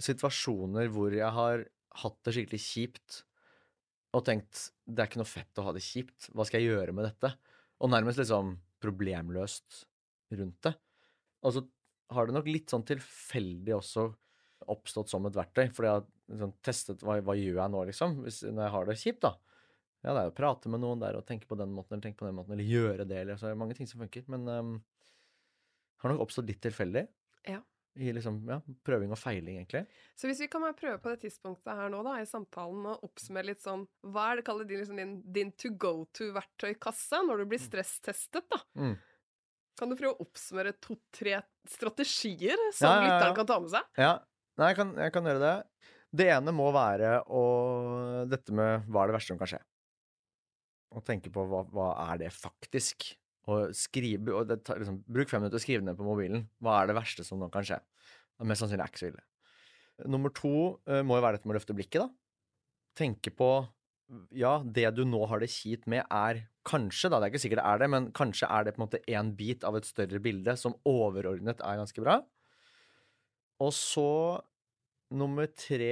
situasjoner 0.00 0.88
hvor 0.92 1.12
jeg 1.12 1.28
har 1.32 1.66
hatt 2.02 2.18
det 2.24 2.36
skikkelig 2.36 2.60
kjipt 2.60 3.22
og 4.14 4.24
tenkt 4.26 4.68
det 4.86 5.02
er 5.02 5.10
ikke 5.10 5.20
noe 5.22 5.28
fett 5.28 5.60
å 5.60 5.66
ha 5.66 5.74
det 5.76 5.84
kjipt, 5.84 6.30
hva 6.34 6.46
skal 6.46 6.62
jeg 6.62 6.72
gjøre 6.72 6.94
med 6.96 7.08
dette? 7.08 7.32
Og 7.82 7.90
nærmest 7.92 8.20
liksom 8.22 8.54
problemløst 8.82 9.82
rundt 10.36 10.60
det. 10.68 10.72
Og 11.46 11.56
så 11.56 11.64
har 12.14 12.28
det 12.28 12.36
nok 12.36 12.48
litt 12.48 12.72
sånn 12.72 12.86
tilfeldig 12.86 13.74
også 13.76 14.06
oppstått 14.72 15.10
som 15.12 15.26
et 15.28 15.36
verktøy, 15.36 15.68
fordi 15.74 15.88
jeg 15.88 15.98
har 15.98 16.06
liksom 16.32 16.54
testet 16.64 17.02
hva, 17.04 17.18
hva 17.22 17.36
gjør 17.38 17.60
jeg 17.60 17.72
nå, 17.74 17.82
liksom, 17.90 18.16
hvis, 18.24 18.40
når 18.46 18.64
jeg 18.64 18.74
har 18.76 18.88
det 18.88 18.98
kjipt, 19.02 19.26
da. 19.26 19.34
Ja, 20.06 20.12
det 20.12 20.20
er 20.20 20.30
å 20.30 20.36
prate 20.36 20.70
med 20.70 20.82
noen, 20.82 21.02
der 21.02 21.18
og 21.18 21.26
tenke 21.26 21.48
på 21.50 21.58
den 21.58 21.72
måten 21.74 21.96
eller 21.96 22.04
tenke 22.06 22.22
på 22.22 22.28
den 22.28 22.36
måten, 22.38 22.54
eller 22.54 22.68
gjøre 22.68 23.06
det, 23.08 23.20
eller 23.24 23.38
så 23.40 23.48
er 23.48 23.54
det 23.54 23.60
mange 23.60 23.76
ting 23.78 23.88
som 23.90 24.02
funker. 24.02 24.26
Men 24.30 24.46
um, 24.46 24.74
har 26.02 26.12
nok 26.12 26.26
oppstått 26.26 26.46
litt 26.50 26.62
tilfeldig. 26.62 27.06
Ja. 27.50 27.58
I 27.96 28.12
liksom, 28.12 28.42
ja, 28.50 28.58
prøving 28.84 29.12
og 29.14 29.18
feiling, 29.20 29.58
egentlig. 29.62 29.84
Så 30.18 30.28
hvis 30.28 30.42
vi 30.44 30.50
kan 30.52 30.64
bare 30.64 30.76
prøve 30.76 31.00
på 31.00 31.12
det 31.12 31.22
tidspunktet 31.24 31.78
her 31.78 31.90
nå, 31.92 32.02
da, 32.04 32.18
i 32.20 32.28
samtalen, 32.28 32.84
og 32.92 33.04
oppsummere 33.08 33.50
litt 33.50 33.64
sånn 33.64 33.86
Hva 34.04 34.30
er 34.30 34.40
det 34.40 34.46
kaller 34.48 34.68
din, 34.68 34.82
liksom, 34.82 35.00
din, 35.00 35.18
din 35.32 35.52
to 35.56 35.72
go 35.80 35.94
to-verktøykasse 36.16 37.22
når 37.24 37.42
du 37.42 37.50
blir 37.52 37.62
stresstestet, 37.62 38.44
da? 38.52 38.60
Mm. 38.76 38.96
Kan 39.76 39.92
du 39.92 39.96
prøve 39.96 40.14
å 40.14 40.24
oppsummere 40.24 40.76
to-tre 40.80 41.40
strategier 41.68 42.60
som 42.70 42.92
ja, 42.92 42.96
ja. 42.96 43.04
lytteren 43.06 43.36
kan 43.36 43.48
ta 43.48 43.60
med 43.60 43.72
seg? 43.74 43.92
Ja, 44.00 44.14
Nei, 44.56 44.70
jeg 44.72 44.78
kan, 44.78 44.92
jeg 44.96 45.12
kan 45.12 45.26
gjøre 45.28 45.42
det. 45.42 45.54
Det 46.16 46.28
ene 46.32 46.52
må 46.54 46.70
være 46.72 47.18
å 47.28 47.42
Dette 48.30 48.54
med 48.56 48.86
hva 48.88 49.02
er 49.02 49.10
det 49.10 49.16
verste 49.18 49.34
som 49.34 49.40
kan 49.40 49.50
skje? 49.50 49.60
Å 50.96 51.02
tenke 51.04 51.32
på 51.32 51.44
hva, 51.50 51.60
hva 51.68 51.88
er 52.06 52.22
det 52.24 52.30
faktisk? 52.32 53.10
Og 53.52 53.70
skrive 53.78 54.34
og 54.34 54.48
det 54.50 54.58
tar, 54.66 54.80
liksom, 54.82 54.98
Bruk 55.06 55.30
fem 55.30 55.44
minutter 55.44 55.60
og 55.60 55.62
skriv 55.62 55.84
ned 55.86 55.98
på 55.98 56.06
mobilen. 56.06 56.48
Hva 56.62 56.80
er 56.80 56.90
det 56.90 56.98
verste 56.98 57.24
som 57.26 57.38
nå 57.38 57.48
kan 57.52 57.66
skje? 57.66 57.78
Og 58.40 58.48
mest 58.50 58.64
sannsynlig 58.64 58.84
er 58.84 58.92
ikke 58.92 59.02
så 59.04 59.10
ille. 59.12 59.24
Nummer 60.12 60.32
to 60.34 60.54
uh, 60.90 61.00
må 61.06 61.16
jo 61.16 61.24
være 61.24 61.38
dette 61.38 61.48
med 61.48 61.54
å 61.54 61.58
løfte 61.60 61.76
blikket, 61.76 62.04
da. 62.04 62.10
Tenke 62.96 63.32
på 63.36 63.50
Ja, 64.38 64.60
det 64.62 64.90
du 64.94 65.02
nå 65.08 65.24
har 65.26 65.40
det 65.42 65.50
kjipt 65.50 65.88
med, 65.90 66.04
er 66.14 66.44
kanskje, 66.66 67.10
da, 67.10 67.18
det 67.18 67.26
er 67.26 67.32
ikke 67.32 67.42
sikkert 67.42 67.62
det 67.62 67.70
er 67.70 67.80
det, 67.82 67.88
men 67.90 68.10
kanskje 68.14 68.50
er 68.50 68.66
det 68.66 68.74
på 68.74 68.80
en 68.80 68.84
måte 68.84 69.00
én 69.10 69.32
bit 69.38 69.64
av 69.66 69.78
et 69.78 69.88
større 69.88 70.20
bilde 70.22 70.54
som 70.58 70.76
overordnet 70.86 71.62
er 71.62 71.80
ganske 71.80 72.04
bra. 72.04 72.20
Og 73.62 73.72
så 73.74 74.10
nummer 75.16 75.48
tre 75.54 75.90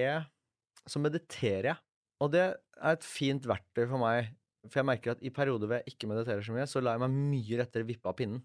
så 0.87 1.01
mediterer 1.03 1.73
jeg. 1.73 1.81
Og 2.23 2.31
det 2.35 2.45
er 2.45 2.95
et 2.95 3.07
fint 3.07 3.47
verktøy 3.49 3.87
for 3.89 4.01
meg, 4.03 4.31
for 4.69 4.81
jeg 4.81 4.89
merker 4.89 5.15
at 5.15 5.23
i 5.25 5.33
perioder 5.35 5.69
hvor 5.71 5.81
jeg 5.81 5.95
ikke 5.95 6.09
mediterer 6.11 6.45
så 6.45 6.55
mye, 6.57 6.67
så 6.71 6.83
lar 6.83 6.97
jeg 6.99 7.05
meg 7.05 7.19
mye 7.35 7.61
rettere 7.61 7.89
vippe 7.89 8.11
av 8.11 8.17
pinnen. 8.19 8.41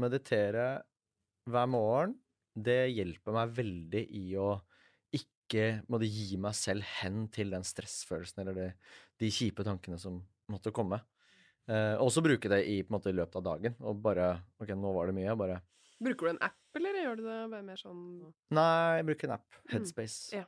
Meditere 0.00 0.66
hver 1.50 1.66
morgen, 1.70 2.16
det 2.54 2.80
hjelper 2.94 3.34
meg 3.36 3.52
veldig 3.56 4.04
i 4.18 4.24
å 4.40 4.48
ikke 5.14 5.84
måtte 5.92 6.08
gi 6.08 6.38
meg 6.40 6.56
selv 6.56 6.86
hen 7.00 7.26
til 7.34 7.52
den 7.54 7.66
stressfølelsen 7.66 8.42
eller 8.42 8.56
de, 8.58 8.68
de 9.22 9.30
kjipe 9.34 9.66
tankene 9.66 9.98
som 10.00 10.18
måtte 10.50 10.72
komme. 10.74 11.00
Eh, 11.70 11.94
og 12.00 12.10
så 12.12 12.22
bruke 12.24 12.50
det 12.52 12.64
i, 12.68 12.80
måte, 12.92 13.12
i 13.12 13.16
løpet 13.16 13.38
av 13.40 13.46
dagen. 13.46 13.76
Og 13.84 14.00
bare 14.04 14.34
Ok, 14.60 14.74
nå 14.76 14.90
var 14.96 15.08
det 15.08 15.16
mye. 15.16 15.36
Bare 15.38 15.60
Bruker 16.04 16.26
du 16.26 16.32
en 16.34 16.42
app, 16.44 16.58
eller 16.76 16.98
gjør 17.00 17.20
du 17.20 17.22
det 17.24 17.38
bare 17.52 17.64
mer 17.64 17.78
sånn 17.80 18.00
Nei, 18.56 18.98
jeg 18.98 19.06
bruker 19.08 19.30
en 19.30 19.36
app. 19.38 19.60
Headspace. 19.72 20.34
ja. 20.36 20.44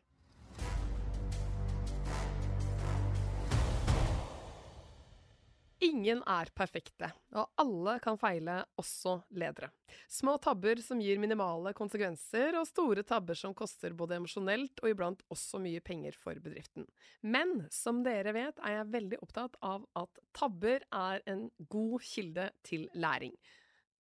Ingen 5.87 6.23
er 6.27 6.49
perfekte, 6.57 7.09
og 7.37 7.53
alle 7.63 7.93
kan 8.03 8.17
feile, 8.19 8.57
også 8.81 9.21
ledere. 9.39 9.69
Små 10.11 10.35
tabber 10.43 10.81
som 10.83 10.99
gir 11.03 11.21
minimale 11.23 11.71
konsekvenser, 11.77 12.57
og 12.59 12.67
store 12.67 13.05
tabber 13.07 13.39
som 13.39 13.55
koster 13.55 13.95
både 13.95 14.17
emosjonelt 14.19 14.83
og 14.83 14.91
iblant 14.91 15.23
også 15.31 15.61
mye 15.63 15.83
penger 15.85 16.17
for 16.19 16.39
bedriften. 16.43 16.89
Men 17.23 17.69
som 17.71 18.03
dere 18.07 18.35
vet, 18.35 18.59
er 18.67 18.81
jeg 18.81 18.91
veldig 18.97 19.21
opptatt 19.23 19.61
av 19.63 19.87
at 20.01 20.23
tabber 20.35 20.83
er 20.91 21.23
en 21.31 21.47
god 21.71 22.03
kilde 22.09 22.51
til 22.67 22.89
læring. 22.97 23.37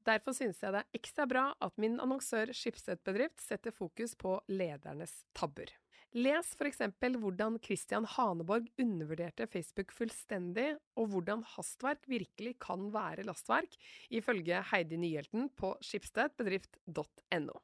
Derfor 0.06 0.34
synes 0.34 0.62
jeg 0.62 0.74
det 0.74 0.82
er 0.82 1.00
ekstra 1.00 1.26
bra 1.30 1.48
at 1.62 1.78
min 1.82 2.00
annonsør 2.02 2.50
Schibsted 2.54 3.02
Bedrift 3.06 3.42
setter 3.42 3.74
fokus 3.74 4.14
på 4.18 4.38
ledernes 4.50 5.20
tabber. 5.34 5.70
Les 6.16 6.48
for 6.56 6.64
eksempel 6.64 7.18
hvordan 7.20 7.58
Christian 7.60 8.06
Haneborg 8.08 8.70
undervurderte 8.80 9.44
Facebook 9.52 9.90
fullstendig, 9.92 10.70
og 10.96 11.10
hvordan 11.12 11.42
hastverk 11.52 12.08
virkelig 12.08 12.54
kan 12.64 12.86
være 12.94 13.26
lastverk, 13.28 13.76
ifølge 14.08 14.62
Heidi 14.70 14.96
Nyhjelten 14.96 15.50
på 15.60 15.74
skipstedbedrift.no. 15.84 17.60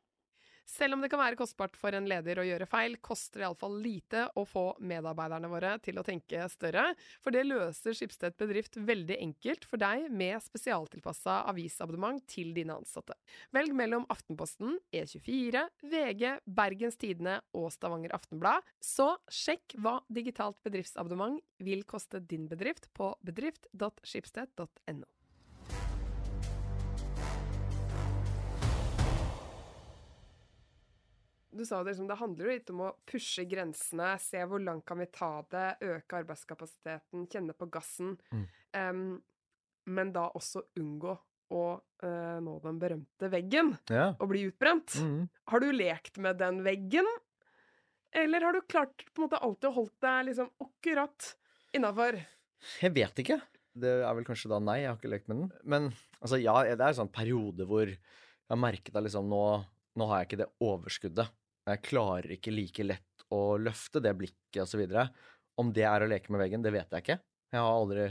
Selv 0.68 0.96
om 0.96 1.03
det 1.03 1.11
kan 1.12 1.20
være 1.20 1.37
kostbart 1.38 1.77
for 1.79 1.94
en 1.96 2.07
leder 2.09 2.38
å 2.40 2.46
gjøre 2.46 2.68
feil, 2.70 2.96
koster 3.05 3.42
det 3.42 3.46
iallfall 3.46 3.75
lite 3.83 4.25
å 4.38 4.44
få 4.48 4.64
medarbeiderne 4.81 5.51
våre 5.51 5.75
til 5.85 5.98
å 6.01 6.05
tenke 6.07 6.46
større, 6.53 6.85
for 7.22 7.35
det 7.35 7.44
løser 7.48 7.96
Skipsted 7.96 8.37
Bedrift 8.40 8.79
veldig 8.79 9.18
enkelt 9.20 9.66
for 9.68 9.83
deg 9.83 10.09
med 10.11 10.38
spesialtilpassa 10.44 11.42
avisabonnement 11.51 12.22
til 12.31 12.53
dine 12.57 12.77
ansatte. 12.79 13.16
Velg 13.55 13.75
mellom 13.77 14.07
Aftenposten, 14.12 14.79
E24, 14.94 15.66
VG, 15.92 16.27
Bergens 16.46 17.01
Tidende 17.01 17.40
og 17.59 17.70
Stavanger 17.75 18.14
Aftenblad, 18.16 18.62
så 18.83 19.12
sjekk 19.31 19.77
hva 19.83 19.98
digitalt 20.12 20.61
bedriftsabonnement 20.66 21.42
vil 21.62 21.85
koste 21.88 22.22
din 22.22 22.48
bedrift 22.51 22.88
på 22.96 23.12
bedrift.skipsted.no. 23.27 25.21
Du 31.53 31.65
sa 31.69 31.83
det, 31.83 31.91
liksom, 31.91 32.07
det 32.09 32.17
handler 32.17 32.47
jo 32.47 32.53
litt 32.55 32.71
om 32.73 32.81
å 32.87 32.93
pushe 33.09 33.45
grensene, 33.49 34.15
se 34.23 34.41
hvor 34.49 34.62
langt 34.65 34.87
kan 34.88 35.01
vi 35.03 35.07
ta 35.12 35.43
det, 35.53 35.67
øke 35.85 36.23
arbeidskapasiteten, 36.23 37.27
kjenne 37.29 37.53
på 37.57 37.69
gassen. 37.73 38.15
Mm. 38.33 38.47
Um, 38.73 39.03
men 39.93 40.12
da 40.15 40.31
også 40.33 40.62
unngå 40.81 41.12
å 41.53 41.65
uh, 41.77 42.38
nå 42.41 42.55
den 42.65 42.79
berømte 42.81 43.29
veggen 43.29 43.75
Ja. 43.93 44.15
og 44.17 44.31
bli 44.31 44.47
utbrent. 44.49 44.97
Mm. 45.05 45.27
Har 45.53 45.61
du 45.61 45.69
lekt 45.77 46.17
med 46.25 46.41
den 46.41 46.62
veggen, 46.65 47.09
eller 48.17 48.49
har 48.49 48.57
du 48.57 48.62
klart 48.65 49.05
på 49.12 49.21
en 49.21 49.27
måte 49.27 49.43
alltid 49.45 49.69
å 49.69 49.75
holdt 49.77 49.99
deg 50.05 50.31
liksom 50.31 50.49
akkurat 50.65 51.35
innafor? 51.77 52.17
Jeg 52.81 52.95
vet 52.97 53.21
ikke. 53.21 53.38
Det 53.73 53.93
er 54.05 54.17
vel 54.17 54.25
kanskje 54.25 54.53
da 54.53 54.61
nei, 54.61 54.81
jeg 54.83 54.91
har 54.93 54.99
ikke 55.01 55.12
lekt 55.12 55.29
med 55.29 55.43
den. 55.43 55.53
Men 55.65 55.93
altså, 56.21 56.41
ja, 56.41 56.57
det 56.65 56.81
er 56.81 56.88
en 56.93 57.01
sånn 57.03 57.12
periode 57.12 57.69
hvor 57.69 57.88
jeg 57.88 58.01
har 58.53 58.61
merket 58.61 58.97
at 58.97 59.05
liksom 59.05 59.29
nå, 59.33 59.45
nå 60.01 60.09
har 60.09 60.23
jeg 60.23 60.31
ikke 60.31 60.43
det 60.47 60.51
overskuddet 60.65 61.33
jeg 61.68 61.83
klarer 61.87 62.35
ikke 62.37 62.55
like 62.55 62.85
lett 62.87 63.27
å 63.33 63.57
løfte 63.61 64.03
det 64.03 64.12
blikket 64.18 64.62
osv. 64.64 64.83
Om 65.61 65.72
det 65.77 65.85
er 65.88 66.05
å 66.05 66.09
leke 66.11 66.33
med 66.33 66.42
veggen, 66.42 66.62
det 66.64 66.72
vet 66.75 66.90
jeg 66.90 67.05
ikke. 67.05 67.18
Jeg 67.53 67.61
har 67.61 67.72
aldri 67.72 68.07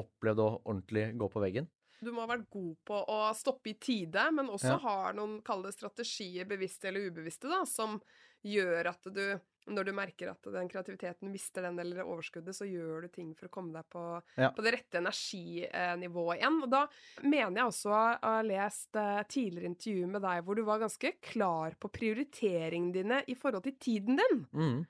opplevd 0.00 0.42
å 0.42 0.50
ordentlig 0.62 1.06
gå 1.20 1.28
på 1.32 1.42
veggen. 1.42 1.68
Du 2.02 2.10
må 2.10 2.24
ha 2.24 2.30
vært 2.32 2.48
god 2.50 2.74
på 2.88 2.98
å 3.14 3.18
stoppe 3.38 3.70
i 3.70 3.74
tide, 3.78 4.24
men 4.34 4.48
også 4.50 4.74
Ja. 4.74 4.78
har 4.82 5.12
noen 5.14 5.40
kalde 5.42 5.70
strategier, 5.72 6.44
bevisste 6.50 6.88
eller 6.88 7.10
ubevisste, 7.10 7.48
da, 7.48 7.64
som 7.64 8.00
gjør 8.42 8.88
at 8.90 9.02
du 9.14 9.40
når 9.70 9.84
du 9.86 9.92
merker 9.94 10.30
at 10.32 10.48
den 10.54 10.68
kreativiteten 10.68 11.30
mister 11.30 11.62
den 11.62 11.78
eller 11.78 12.02
overskuddet, 12.04 12.54
så 12.56 12.66
gjør 12.66 13.04
du 13.04 13.08
ting 13.14 13.28
for 13.38 13.46
å 13.46 13.52
komme 13.54 13.72
deg 13.76 13.86
på, 13.92 14.02
Ja. 14.36 14.50
på 14.50 14.62
det 14.64 14.72
rette 14.74 14.98
energinivået 14.98 16.40
igjen. 16.40 16.58
Og 16.64 16.70
da 16.72 16.86
mener 17.22 17.60
jeg 17.60 17.68
også 17.70 17.92
å 17.92 18.00
ha 18.22 18.42
lest 18.46 18.96
eh, 18.96 19.22
tidligere 19.28 19.70
intervju 19.70 20.06
med 20.10 20.22
deg 20.26 20.42
hvor 20.44 20.58
du 20.58 20.62
var 20.66 20.82
ganske 20.82 21.12
klar 21.22 21.76
på 21.78 21.90
prioriteringene 21.94 22.92
dine 22.92 23.22
i 23.28 23.34
forhold 23.38 23.62
til 23.68 23.76
tiden 23.78 24.18
din. 24.18 24.46
Mm. 24.52 24.80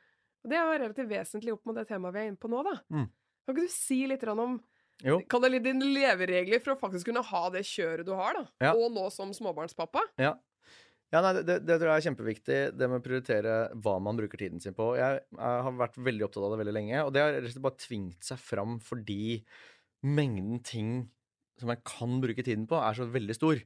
Og 0.43 0.51
det 0.51 0.59
er 0.59 0.65
jo 0.67 0.79
relativt 0.87 1.11
vesentlig 1.13 1.53
opp 1.55 1.67
mot 1.69 1.77
det 1.77 1.87
temaet 1.91 2.15
vi 2.17 2.23
er 2.25 2.31
inne 2.33 2.41
på 2.41 2.51
nå, 2.51 2.63
da. 2.67 2.77
Mm. 2.91 3.09
Kan 3.43 3.57
ikke 3.57 3.67
du 3.67 3.75
si 3.75 4.01
litt 4.07 4.25
om 4.33 4.61
Jo. 5.03 5.17
Kall 5.27 5.49
det 5.51 5.63
dine 5.65 5.87
leveregler 5.89 6.61
for 6.63 6.75
å 6.75 6.79
faktisk 6.79 7.09
kunne 7.09 7.25
ha 7.27 7.43
det 7.51 7.65
kjøret 7.67 8.07
du 8.07 8.13
har, 8.15 8.37
da. 8.39 8.45
Ja. 8.69 8.73
Og 8.79 8.93
nå 8.95 9.09
som 9.11 9.33
småbarnspappa. 9.35 10.03
Ja. 10.21 10.37
Ja, 11.13 11.21
nei, 11.21 11.43
det, 11.45 11.59
det 11.69 11.77
tror 11.77 11.91
jeg 11.91 12.01
er 12.01 12.05
kjempeviktig, 12.07 12.59
det 12.73 12.87
med 12.89 13.03
å 13.03 13.05
prioritere 13.05 13.57
hva 13.85 13.99
man 14.01 14.17
bruker 14.17 14.41
tiden 14.41 14.63
sin 14.65 14.73
på. 14.77 14.95
Jeg, 14.97 15.21
jeg 15.37 15.65
har 15.67 15.75
vært 15.77 15.99
veldig 16.01 16.25
opptatt 16.25 16.47
av 16.47 16.55
det 16.55 16.61
veldig 16.63 16.73
lenge, 16.79 17.03
og 17.05 17.13
det 17.13 17.21
har 17.21 17.35
rett 17.37 17.51
og 17.51 17.53
slett 17.53 17.67
bare 17.67 17.83
tvingt 17.85 18.29
seg 18.31 18.41
fram 18.41 18.79
fordi 18.81 19.43
mengden 20.09 20.63
ting 20.65 20.95
som 21.61 21.69
jeg 21.69 21.83
kan 21.87 22.17
bruke 22.23 22.45
tiden 22.47 22.65
på, 22.71 22.79
er 22.81 22.97
så 22.97 23.05
veldig 23.13 23.37
stor. 23.37 23.61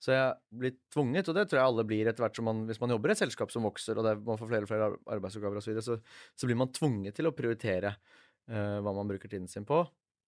Så 0.00 0.14
jeg 0.16 0.58
blir 0.62 0.74
tvunget, 0.92 1.28
og 1.28 1.36
det 1.36 1.46
tror 1.46 1.60
jeg 1.60 1.70
alle 1.70 1.86
blir 1.86 2.08
etter 2.10 2.24
hvert 2.24 2.40
som 2.40 2.46
man, 2.48 2.64
hvis 2.68 2.80
man 2.82 2.92
jobber 2.94 3.12
i 3.12 3.14
et 3.14 3.20
selskap 3.20 3.52
som 3.52 3.68
vokser, 3.68 4.00
og 4.00 4.06
det, 4.06 4.16
man 4.26 4.40
får 4.40 4.50
flere 4.50 4.66
og 4.66 4.70
flere 4.72 4.86
ar- 4.90 4.98
arbeidsoppgaver 5.16 5.60
osv., 5.60 5.66
så, 5.66 5.70
videre, 5.70 5.86
så 5.86 6.40
så 6.40 6.48
blir 6.50 6.58
man 6.58 6.72
tvunget 6.74 7.16
til 7.20 7.28
å 7.28 7.34
prioritere 7.36 7.94
uh, 7.94 8.78
hva 8.80 8.94
man 8.96 9.10
bruker 9.12 9.30
tiden 9.30 9.48
sin 9.52 9.68
på. 9.68 9.82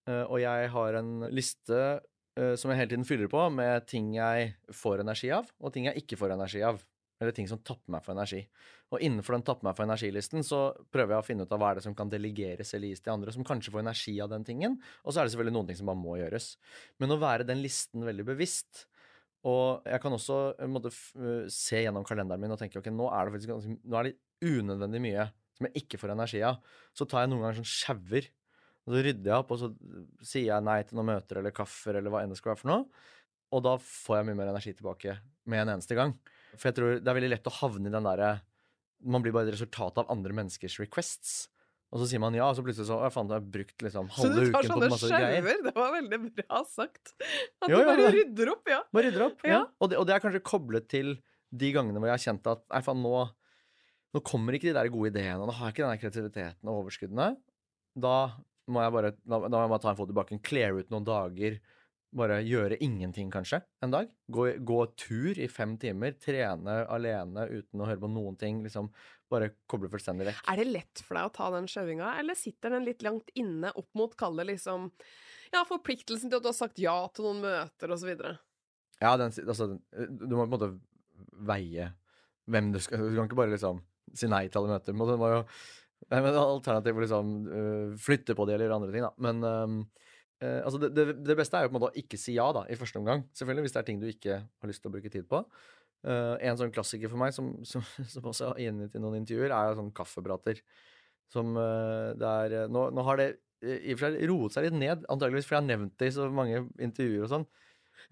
Uh, 0.07 0.23
og 0.29 0.37
jeg 0.43 0.69
har 0.77 0.99
en 0.99 1.13
liste 1.33 1.79
som 2.57 2.71
jeg 2.71 2.79
hele 2.79 2.89
tiden 2.89 3.05
fyller 3.05 3.29
på 3.31 3.43
med 3.53 3.85
ting 3.89 4.15
jeg 4.17 4.53
får 4.73 5.03
energi 5.03 5.29
av, 5.35 5.51
og 5.61 5.73
ting 5.73 5.85
jeg 5.89 6.01
ikke 6.01 6.17
får 6.17 6.33
energi 6.33 6.63
av. 6.65 6.81
Eller 7.21 7.35
ting 7.35 7.45
som 7.47 7.59
tapper 7.61 7.93
meg 7.93 8.01
for 8.03 8.15
energi. 8.15 8.39
Og 8.91 9.03
innenfor 9.05 9.37
den 9.37 9.45
tapper 9.45 9.67
meg 9.67 9.75
for 9.77 9.85
energilisten 9.85 10.43
så 10.43 10.63
prøver 10.91 11.13
jeg 11.13 11.23
å 11.23 11.27
finne 11.27 11.45
ut 11.45 11.53
av 11.53 11.61
hva 11.61 11.69
er 11.71 11.77
det 11.77 11.83
som 11.85 11.93
kan 11.95 12.09
delegeres 12.11 12.73
eller 12.73 12.89
gis 12.89 13.03
til 13.05 13.13
andre, 13.13 13.31
som 13.31 13.45
kanskje 13.47 13.71
får 13.71 13.83
energi 13.83 14.15
av 14.23 14.31
den 14.33 14.43
tingen. 14.47 14.79
Og 15.05 15.13
så 15.13 15.21
er 15.21 15.29
det 15.29 15.35
selvfølgelig 15.35 15.55
noen 15.55 15.69
ting 15.69 15.79
som 15.79 15.91
bare 15.91 16.01
må 16.01 16.17
gjøres. 16.19 16.49
Men 16.99 17.13
å 17.13 17.19
være 17.21 17.47
den 17.47 17.61
listen 17.63 18.03
veldig 18.09 18.25
bevisst 18.33 18.87
og 19.49 19.83
jeg 19.87 19.99
kan 19.99 20.15
også 20.15 20.35
på 20.55 20.63
en 20.63 20.71
måte, 20.71 20.91
øh, 21.19 21.47
se 21.51 21.81
gjennom 21.83 22.05
kalenderen 22.07 22.39
min 22.39 22.53
og 22.55 22.59
tenke 22.61 22.79
ok, 22.79 22.87
nå 22.95 23.09
er 23.11 23.27
det 23.27 23.33
faktisk 23.35 23.73
nå 23.83 23.99
er 23.99 24.09
det 24.09 24.15
unødvendig 24.43 25.01
mye 25.03 25.25
som 25.57 25.67
jeg 25.67 25.83
ikke 25.83 25.99
får 25.99 26.13
energi 26.15 26.41
av. 26.47 26.61
Så 26.95 27.07
tar 27.09 27.23
jeg 27.23 27.31
noen 27.31 27.43
ganger 27.43 27.59
sånn 27.59 27.73
sjauer, 27.73 28.29
og 28.83 28.95
så 28.95 29.03
rydder 29.05 29.29
jeg 29.31 29.37
opp, 29.39 29.51
og 29.55 29.59
så 29.61 29.69
sier 30.25 30.49
jeg 30.49 30.65
nei 30.67 30.79
til 30.83 30.97
noen 30.99 31.11
møter 31.13 31.39
eller 31.39 31.55
kaffer 31.55 31.99
eller 31.99 32.11
hva 32.11 32.23
enn 32.23 32.33
det 32.33 32.39
skal 32.39 32.51
være 32.53 32.61
for 32.63 32.71
noe. 32.73 33.07
Og 33.53 33.61
da 33.63 33.77
får 33.79 34.19
jeg 34.19 34.27
mye 34.27 34.39
mer 34.41 34.51
energi 34.51 34.73
tilbake 34.75 35.15
med 35.51 35.63
en 35.63 35.75
eneste 35.75 35.95
gang. 35.95 36.15
For 36.57 36.69
jeg 36.69 36.77
tror 36.79 36.99
det 36.99 37.09
er 37.09 37.17
veldig 37.19 37.31
lett 37.31 37.49
å 37.49 37.57
havne 37.61 37.89
i 37.89 37.93
den 37.93 38.05
derre 38.05 38.35
Man 39.03 39.23
blir 39.23 39.33
bare 39.35 39.49
et 39.49 39.55
resultat 39.55 39.97
av 39.99 40.11
andre 40.13 40.35
menneskers 40.37 40.77
requests. 40.79 41.33
Og 41.93 42.01
så 42.01 42.07
sier 42.09 42.21
man 42.23 42.33
ja, 42.33 42.47
og 42.49 42.57
så 42.57 42.63
plutselig 42.65 42.87
så 42.89 42.97
Å, 43.05 43.09
faen, 43.13 43.29
jeg 43.29 43.37
har 43.37 43.49
brukt 43.53 43.83
liksom 43.85 44.07
halve 44.15 44.45
uken 44.47 44.71
på 44.71 44.77
masse 44.79 44.79
greier. 44.79 44.89
Så 44.89 44.89
du 44.89 44.89
tar 44.89 44.89
sånne 44.89 44.99
skjerver? 45.03 45.59
Det 45.67 45.73
var 45.77 45.91
veldig 45.93 46.19
bra 46.39 46.61
sagt. 46.71 47.13
At 47.61 47.69
Jo, 47.69 47.77
du 47.77 47.89
bare 47.91 48.07
ja, 48.07 48.13
rydder 48.15 48.51
opp, 48.55 48.71
ja. 48.73 48.79
Bare 48.97 49.11
rydder 49.11 49.25
opp. 49.27 49.45
Ja. 49.45 49.53
Ja. 49.53 49.61
Og, 49.77 49.91
det, 49.91 49.99
og 50.01 50.07
det 50.09 50.15
er 50.15 50.23
kanskje 50.23 50.41
koblet 50.49 50.87
til 50.89 51.13
de 51.53 51.69
gangene 51.75 52.01
hvor 52.01 52.09
jeg 52.09 52.17
har 52.17 52.23
kjent 52.23 52.49
at 52.49 52.63
nei, 52.73 52.81
faen, 52.87 53.03
nå, 53.05 53.13
nå 54.17 54.23
kommer 54.25 54.57
ikke 54.57 54.71
de 54.71 54.77
der 54.79 54.89
gode 54.93 55.11
ideene, 55.13 55.43
og 55.43 55.51
nå 55.51 55.57
har 55.59 55.69
jeg 55.69 55.75
ikke 55.75 55.83
den 55.85 55.93
der 55.93 56.01
kreativiteten 56.01 56.71
og 56.71 56.79
overskuddene. 56.81 57.29
Da 58.07 58.15
må 58.71 58.83
jeg 58.83 58.93
bare, 58.95 59.13
da, 59.23 59.39
da 59.45 59.55
må 59.55 59.63
jeg 59.65 59.71
bare 59.73 59.83
ta 59.83 59.91
en 59.91 59.99
fot 59.99 60.11
i 60.11 60.17
bakken, 60.17 60.43
clear 60.45 60.77
ut 60.77 60.91
noen 60.93 61.07
dager, 61.07 61.57
bare 62.13 62.37
gjøre 62.45 62.77
ingenting 62.85 63.31
kanskje 63.33 63.59
en 63.83 63.93
dag. 63.93 64.11
Gå, 64.31 64.45
gå 64.61 64.79
tur 64.99 65.39
i 65.41 65.49
fem 65.49 65.75
timer, 65.81 66.13
trene 66.21 66.83
alene 66.93 67.47
uten 67.49 67.81
å 67.81 67.89
høre 67.89 68.03
på 68.03 68.11
noen 68.11 68.37
ting. 68.39 68.61
liksom 68.65 68.91
Bare 69.33 69.49
koble 69.69 69.89
fullstendig 69.89 70.27
vekk. 70.29 70.43
Er 70.51 70.59
det 70.61 70.67
lett 70.69 71.01
for 71.01 71.17
deg 71.17 71.25
å 71.25 71.33
ta 71.33 71.49
den 71.55 71.67
sjauinga, 71.71 72.11
eller 72.21 72.37
sitter 72.37 72.75
den 72.75 72.85
litt 72.85 73.01
langt 73.05 73.31
inne 73.39 73.71
opp 73.73 73.89
mot, 73.97 74.13
kall 74.19 74.37
det 74.37 74.45
liksom 74.51 74.91
ja, 75.53 75.63
forpliktelsen 75.65 76.29
til 76.29 76.37
at 76.37 76.45
du 76.45 76.51
har 76.51 76.57
sagt 76.57 76.81
ja 76.81 76.95
til 77.13 77.25
noen 77.27 77.41
møter, 77.41 77.95
videre? 78.05 78.35
Ja, 79.01 79.15
den, 79.17 79.33
altså, 79.33 79.73
du 79.73 80.35
må 80.35 80.45
på 80.45 80.47
en 80.47 80.53
måte 80.53 80.71
veie 81.49 81.89
hvem 82.51 82.71
du 82.73 82.79
skal 82.83 83.01
Du 83.07 83.17
kan 83.17 83.27
ikke 83.27 83.39
bare 83.39 83.53
liksom 83.55 83.81
si 84.13 84.29
nei 84.29 84.45
til 84.51 84.61
alle 84.61 84.75
møter. 84.75 84.93
Du 84.93 85.17
må 85.17 85.31
jo 85.31 85.41
Nei, 86.11 86.19
men 86.19 86.35
Alternativet 86.37 87.05
liksom 87.05 87.35
uh, 87.47 87.93
flytte 88.01 88.35
på 88.37 88.47
det 88.49 88.57
eller 88.57 88.73
andre 88.75 88.91
ting, 88.93 89.05
da. 89.05 89.13
Men 89.23 89.43
um, 89.43 89.77
uh, 90.43 90.59
altså 90.65 90.81
det, 90.83 90.91
det, 90.97 91.05
det 91.25 91.37
beste 91.39 91.59
er 91.59 91.65
jo 91.65 91.71
på 91.71 91.77
en 91.77 91.79
måte 91.79 91.93
å 91.93 92.03
ikke 92.03 92.19
si 92.19 92.35
ja, 92.37 92.49
da, 92.55 92.65
i 92.67 92.77
første 92.79 92.99
omgang. 92.99 93.23
Selvfølgelig, 93.37 93.67
hvis 93.67 93.75
det 93.75 93.81
er 93.81 93.87
ting 93.89 94.01
du 94.01 94.09
ikke 94.09 94.41
har 94.43 94.71
lyst 94.71 94.83
til 94.83 94.91
å 94.91 94.95
bruke 94.97 95.13
tid 95.13 95.29
på. 95.29 95.43
Uh, 96.03 96.35
en 96.43 96.59
sånn 96.59 96.73
klassiker 96.75 97.11
for 97.11 97.21
meg, 97.21 97.35
som, 97.35 97.53
som, 97.69 97.85
som 98.09 98.29
også 98.33 98.51
er 98.53 98.67
gjengitt 98.67 98.97
i 98.97 99.03
noen 99.03 99.21
intervjuer, 99.21 99.53
er 99.55 99.79
sånn 99.79 99.93
kaffeprater. 99.95 100.61
Som 101.33 101.55
det 101.55 102.29
er 102.29 102.67
nå, 102.69 102.81
nå 102.93 103.03
har 103.07 103.17
det 103.17 103.27
i 103.63 103.93
og 103.95 103.97
for 103.97 104.11
seg 104.11 104.25
roet 104.27 104.53
seg 104.53 104.65
litt 104.67 104.75
ned, 104.75 105.05
antageligvis 105.09 105.47
fordi 105.47 105.55
jeg 105.55 105.61
har 105.61 105.69
nevnt 105.69 105.93
det 105.97 106.09
i 106.09 106.13
så 106.13 106.27
mange 106.29 106.59
intervjuer 106.83 107.23
og 107.23 107.31
sånn. 107.31 107.45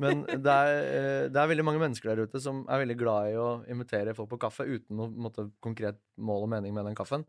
Men 0.01 0.23
det 0.25 0.53
er, 0.55 1.27
det 1.29 1.37
er 1.37 1.49
veldig 1.51 1.65
mange 1.67 1.81
mennesker 1.83 2.07
der 2.09 2.23
ute 2.23 2.41
som 2.41 2.63
er 2.71 2.81
veldig 2.81 2.95
glad 2.97 3.33
i 3.33 3.35
å 3.37 3.49
invitere 3.69 4.15
folk 4.17 4.31
på 4.31 4.39
kaffe 4.45 4.65
uten 4.65 4.97
noe 4.97 5.45
konkret 5.61 5.99
mål 6.17 6.47
og 6.47 6.51
mening 6.55 6.73
med 6.73 6.87
den 6.87 6.97
kaffen. 6.97 7.27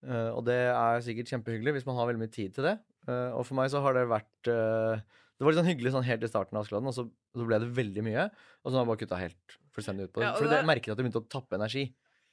Eh, 0.00 0.30
og 0.32 0.44
det 0.48 0.58
er 0.72 1.02
sikkert 1.04 1.28
kjempehyggelig 1.34 1.76
hvis 1.76 1.88
man 1.88 1.98
har 1.98 2.08
veldig 2.08 2.22
mye 2.22 2.32
tid 2.32 2.54
til 2.56 2.66
det. 2.70 2.76
Uh, 3.08 3.32
og 3.32 3.46
for 3.48 3.56
meg 3.56 3.70
så 3.72 3.80
har 3.80 3.96
det 3.96 4.02
vært 4.10 4.48
uh, 4.52 5.00
Det 5.00 5.40
var 5.40 5.54
litt 5.54 5.58
sånn 5.62 5.70
hyggelig 5.70 5.92
sånn 5.94 6.04
helt 6.04 6.24
i 6.26 6.28
starten 6.28 6.58
av 6.58 6.66
Askeladden, 6.66 6.90
og 6.90 6.92
så, 6.92 7.06
så 7.32 7.46
ble 7.48 7.58
det 7.62 7.70
veldig 7.78 8.04
mye. 8.04 8.26
Og 8.60 8.68
så 8.68 8.76
har 8.76 8.84
jeg 8.84 8.90
bare 8.92 9.00
kutta 9.00 9.20
helt 9.22 9.56
fullstendig 9.76 10.08
ut 10.08 10.12
på 10.12 10.20
det. 10.20 10.28
Ja, 10.28 10.36
For 10.36 10.48
det- 10.48 10.60
jeg 10.60 10.68
merket 10.68 10.92
at 10.92 11.00
det 11.00 11.06
begynte 11.06 11.22
å 11.24 11.30
tappe 11.32 11.58
energi. 11.60 11.88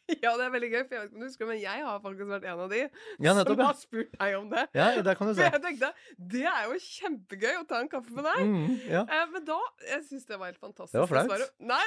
Ja, 0.23 0.37
det 0.39 0.45
er 0.45 0.51
veldig 0.53 0.67
gøy, 0.71 0.83
for 0.87 0.95
jeg 0.95 1.01
vet 1.01 1.09
ikke 1.09 1.17
om 1.17 1.19
du 1.19 1.27
husker 1.27 1.47
men 1.49 1.57
jeg 1.59 1.81
har 1.83 1.97
faktisk 1.99 2.29
vært 2.29 2.45
en 2.47 2.61
av 2.63 2.69
de 2.71 2.77
Ja, 2.79 3.33
nettopp, 3.35 3.57
som 3.57 3.63
har 3.65 3.73
spurt 3.75 4.13
deg 4.13 4.35
om 4.37 4.45
det. 4.53 4.61
Ja, 4.79 4.85
der 5.03 5.17
kan 5.19 5.27
du 5.27 5.33
For 5.35 5.43
jeg 5.43 5.63
tenkte 5.65 5.89
det 6.35 6.43
er 6.47 6.61
jo 6.69 6.77
kjempegøy 6.85 7.57
å 7.59 7.65
ta 7.67 7.81
en 7.83 7.89
kaffe 7.91 8.15
med 8.15 8.23
deg. 8.23 8.39
Mm, 8.47 8.77
ja. 8.87 9.01
Men 9.33 9.47
da 9.49 9.57
Jeg 9.83 10.05
syns 10.07 10.29
det 10.29 10.39
var 10.39 10.53
helt 10.53 10.61
fantastisk. 10.63 10.95
Det 10.95 11.03
var 11.03 11.11
flaut. 11.11 11.51
Nei, 11.59 11.83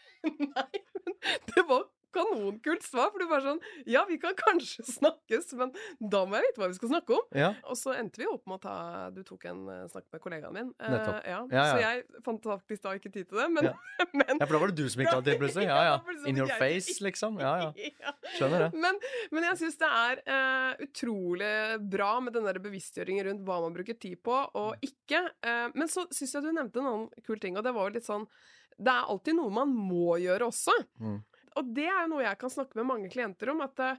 nei, 0.58 0.68
men 1.00 1.16
det 1.54 1.64
var 1.70 1.86
kanonkult 2.14 2.84
svar. 2.86 3.10
For 3.12 3.20
du 3.22 3.26
bare 3.30 3.44
sånn 3.44 3.60
Ja, 3.90 4.04
vi 4.08 4.16
kan 4.22 4.36
kanskje 4.38 4.84
snakkes, 4.96 5.52
men 5.60 5.72
da 6.00 6.24
må 6.26 6.38
jeg 6.40 6.48
vite 6.50 6.62
hva 6.62 6.68
vi 6.72 6.78
skal 6.78 6.92
snakke 6.94 7.16
om. 7.18 7.24
ja. 7.36 7.50
Og 7.68 7.76
så 7.80 7.94
endte 7.98 8.22
vi 8.22 8.28
opp 8.30 8.46
med 8.50 8.58
å 8.58 8.62
ta 8.64 8.76
Du 9.14 9.22
tok 9.26 9.44
en 9.50 9.64
eh, 9.72 9.84
snakk 9.92 10.06
med 10.14 10.22
kollegaen 10.24 10.54
min. 10.56 10.72
Eh, 10.78 10.90
Nettopp. 10.94 11.20
ja. 11.28 11.40
Ja, 11.54 11.64
Så 11.72 11.82
jeg 11.82 12.22
fant 12.26 12.48
faktisk 12.54 12.84
da 12.86 12.94
ikke 12.98 13.12
tid 13.14 13.28
til 13.30 13.40
det, 13.42 13.48
men, 13.54 13.70
men 14.18 14.34
ja, 14.38 14.46
for 14.46 14.54
da 14.56 14.62
var 14.64 14.72
det 14.72 14.78
du 14.82 14.88
som 14.92 15.02
ikke 15.04 15.16
hadde 15.18 15.30
tid, 15.34 15.40
plutselig. 15.42 15.66
Ja, 15.68 15.80
ja. 15.90 15.96
Sånn 16.08 16.30
In 16.32 16.40
your 16.42 16.54
face, 16.60 16.96
liksom. 17.04 17.38
Ja, 17.42 17.54
ja. 17.66 17.90
Ja. 18.04 18.14
Skjønner 18.38 18.66
det. 18.66 18.70
Men, 18.80 18.98
men 19.34 19.46
jeg 19.50 19.60
syns 19.62 19.78
det 19.80 19.90
er 19.90 20.22
eh, 20.24 20.84
utrolig 20.88 21.52
bra 21.92 22.12
med 22.24 22.34
den 22.36 22.46
der 22.48 22.58
bevisstgjøringen 22.62 23.26
rundt 23.28 23.44
hva 23.46 23.60
man 23.64 23.74
bruker 23.76 23.96
tid 24.00 24.18
på 24.24 24.34
og 24.58 24.84
ikke. 24.84 25.20
Eh, 25.44 25.66
men 25.74 25.90
så 25.90 26.06
syns 26.14 26.34
jeg 26.36 26.44
du 26.44 26.50
nevnte 26.54 26.80
en 26.82 26.88
annen 26.90 27.24
kul 27.26 27.40
ting, 27.42 27.56
og 27.58 27.64
det 27.66 27.72
var 27.76 27.88
jo 27.90 27.96
litt 27.98 28.06
sånn 28.08 28.26
Det 28.74 28.90
er 28.90 29.06
alltid 29.12 29.36
noe 29.38 29.52
man 29.54 29.70
må 29.70 30.16
gjøre 30.18 30.48
også. 30.50 30.74
Mm. 30.98 31.20
Og 31.60 31.72
det 31.76 31.86
er 31.86 32.04
jo 32.04 32.12
noe 32.14 32.24
jeg 32.24 32.38
kan 32.40 32.52
snakke 32.52 32.78
med 32.80 32.88
mange 32.88 33.10
klienter 33.12 33.52
om, 33.52 33.62
at 33.64 33.74
det, 33.78 33.90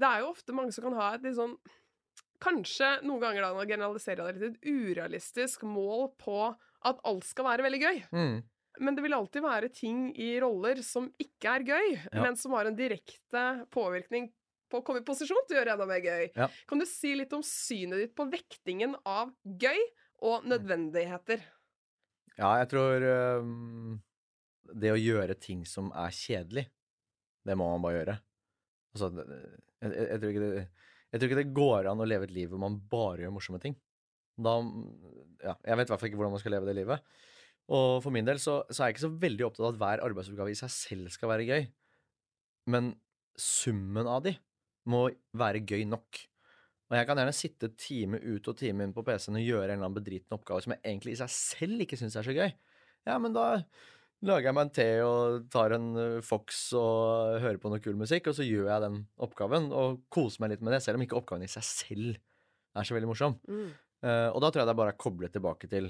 det 0.00 0.10
er 0.10 0.22
jo 0.24 0.30
ofte 0.32 0.56
mange 0.56 0.74
som 0.74 0.86
kan 0.88 0.98
ha 1.00 1.08
et 1.14 1.26
litt 1.26 1.38
sånn 1.38 1.56
Kanskje 2.44 2.98
noen 3.06 3.22
ganger 3.22 3.44
da, 3.44 3.52
nå 3.56 3.62
generaliserer 3.64 4.20
jeg 4.20 4.34
det 4.36 4.40
litt, 4.42 4.56
et 4.58 4.66
urealistisk 4.68 5.62
mål 5.64 6.10
på 6.20 6.40
at 6.84 6.98
alt 7.08 7.24
skal 7.24 7.46
være 7.46 7.64
veldig 7.64 7.78
gøy. 7.80 8.00
Mm. 8.12 8.34
Men 8.84 8.96
det 8.98 9.04
vil 9.04 9.14
alltid 9.16 9.44
være 9.44 9.70
ting 9.72 10.08
i 10.20 10.34
roller 10.42 10.82
som 10.84 11.06
ikke 11.22 11.54
er 11.54 11.64
gøy, 11.70 11.88
Ja. 11.94 12.20
men 12.20 12.36
som 12.36 12.52
har 12.52 12.68
en 12.68 12.76
direkte 12.76 13.44
påvirkning 13.72 14.28
på 14.68 14.80
å 14.80 14.84
komme 14.84 15.00
i 15.00 15.06
posisjon 15.06 15.46
til 15.46 15.56
å 15.56 15.60
gjøre 15.62 15.76
enda 15.76 15.86
mer 15.88 16.02
gøy. 16.04 16.30
Ja. 16.34 16.50
Kan 16.68 16.82
du 16.82 16.86
si 16.90 17.14
litt 17.16 17.32
om 17.32 17.44
synet 17.46 18.02
ditt 18.02 18.14
på 18.18 18.26
vektingen 18.28 18.96
av 19.06 19.32
gøy 19.44 19.78
og 20.26 20.44
nødvendigheter? 20.50 21.44
Ja, 22.36 22.56
jeg 22.58 22.68
tror 22.72 23.04
um, 23.40 24.00
det 24.74 24.90
å 24.90 24.98
gjøre 24.98 25.38
ting 25.38 25.62
som 25.68 25.92
er 25.94 26.10
kjedelig, 26.10 26.66
det 27.44 27.56
må 27.58 27.68
man 27.72 27.84
bare 27.84 27.98
gjøre. 27.98 28.16
Altså, 28.94 29.10
jeg, 29.18 29.92
jeg, 29.94 30.20
tror 30.22 30.38
det, 30.44 30.50
jeg 31.10 31.20
tror 31.20 31.28
ikke 31.28 31.40
det 31.40 31.56
går 31.56 31.90
an 31.90 32.02
å 32.02 32.08
leve 32.08 32.28
et 32.28 32.34
liv 32.34 32.52
hvor 32.52 32.62
man 32.62 32.78
bare 32.90 33.24
gjør 33.24 33.34
morsomme 33.36 33.60
ting. 33.62 33.76
Da, 34.34 34.56
ja, 35.44 35.54
jeg 35.54 35.78
vet 35.78 35.88
i 35.88 35.92
hvert 35.92 36.02
fall 36.02 36.10
ikke 36.10 36.18
hvordan 36.20 36.34
man 36.34 36.42
skal 36.42 36.56
leve 36.56 36.68
det 36.70 36.76
livet. 36.80 37.16
Og 37.74 38.02
for 38.04 38.12
min 38.12 38.26
del 38.26 38.40
så, 38.42 38.58
så 38.68 38.82
er 38.82 38.90
jeg 38.90 38.96
ikke 38.96 39.06
så 39.06 39.16
veldig 39.24 39.46
opptatt 39.46 39.64
av 39.64 39.72
at 39.72 39.80
hver 39.80 40.04
arbeidsoppgave 40.04 40.52
i 40.52 40.58
seg 40.58 40.72
selv 40.74 41.12
skal 41.14 41.30
være 41.32 41.48
gøy. 41.48 41.66
Men 42.72 42.92
summen 43.40 44.08
av 44.08 44.24
de 44.26 44.34
må 44.90 45.06
være 45.36 45.64
gøy 45.64 45.86
nok. 45.88 46.20
Og 46.90 46.98
jeg 46.98 47.08
kan 47.08 47.18
gjerne 47.18 47.36
sitte 47.36 47.70
time 47.80 48.20
ut 48.20 48.50
og 48.50 48.58
time 48.60 48.84
inn 48.84 48.92
på 48.94 49.04
PC-en 49.06 49.40
og 49.40 49.46
gjøre 49.46 49.70
en 49.70 49.78
eller 49.78 49.88
annen 49.88 49.96
bedriten 49.96 50.36
oppgave 50.36 50.64
som 50.64 50.74
jeg 50.74 50.82
egentlig 50.84 51.14
i 51.14 51.20
seg 51.22 51.32
selv 51.32 51.84
ikke 51.84 51.98
syns 51.98 52.18
er 52.20 52.26
så 52.26 52.36
gøy. 52.36 52.52
Ja, 53.08 53.16
men 53.20 53.36
da 53.36 53.46
lager 54.24 54.48
jeg 54.48 54.56
meg 54.56 54.66
en 54.66 54.74
te 54.78 54.88
og 55.04 55.48
tar 55.52 55.74
en 55.76 55.88
eh, 56.00 56.20
Fox 56.24 56.66
og 56.78 57.40
hører 57.42 57.58
på 57.62 57.72
noe 57.72 57.82
kul 57.82 57.96
musikk, 57.98 58.30
og 58.30 58.38
så 58.38 58.46
gjør 58.46 58.70
jeg 58.70 58.84
den 58.86 59.00
oppgaven 59.26 59.70
og 59.74 60.04
koser 60.12 60.44
meg 60.44 60.54
litt 60.54 60.64
med 60.64 60.76
det, 60.76 60.82
selv 60.84 61.00
om 61.00 61.06
ikke 61.06 61.18
oppgaven 61.18 61.46
i 61.46 61.50
seg 61.50 61.66
selv 61.66 62.20
er 62.74 62.86
så 62.86 62.96
veldig 62.96 63.10
morsom. 63.10 63.36
Mm. 63.48 63.72
Uh, 64.04 64.30
og 64.34 64.40
da 64.42 64.50
tror 64.50 64.62
jeg 64.62 64.68
det 64.68 64.74
er 64.74 64.80
bare 64.82 64.94
å 64.96 65.00
koble 65.00 65.30
tilbake 65.32 65.68
til 65.70 65.88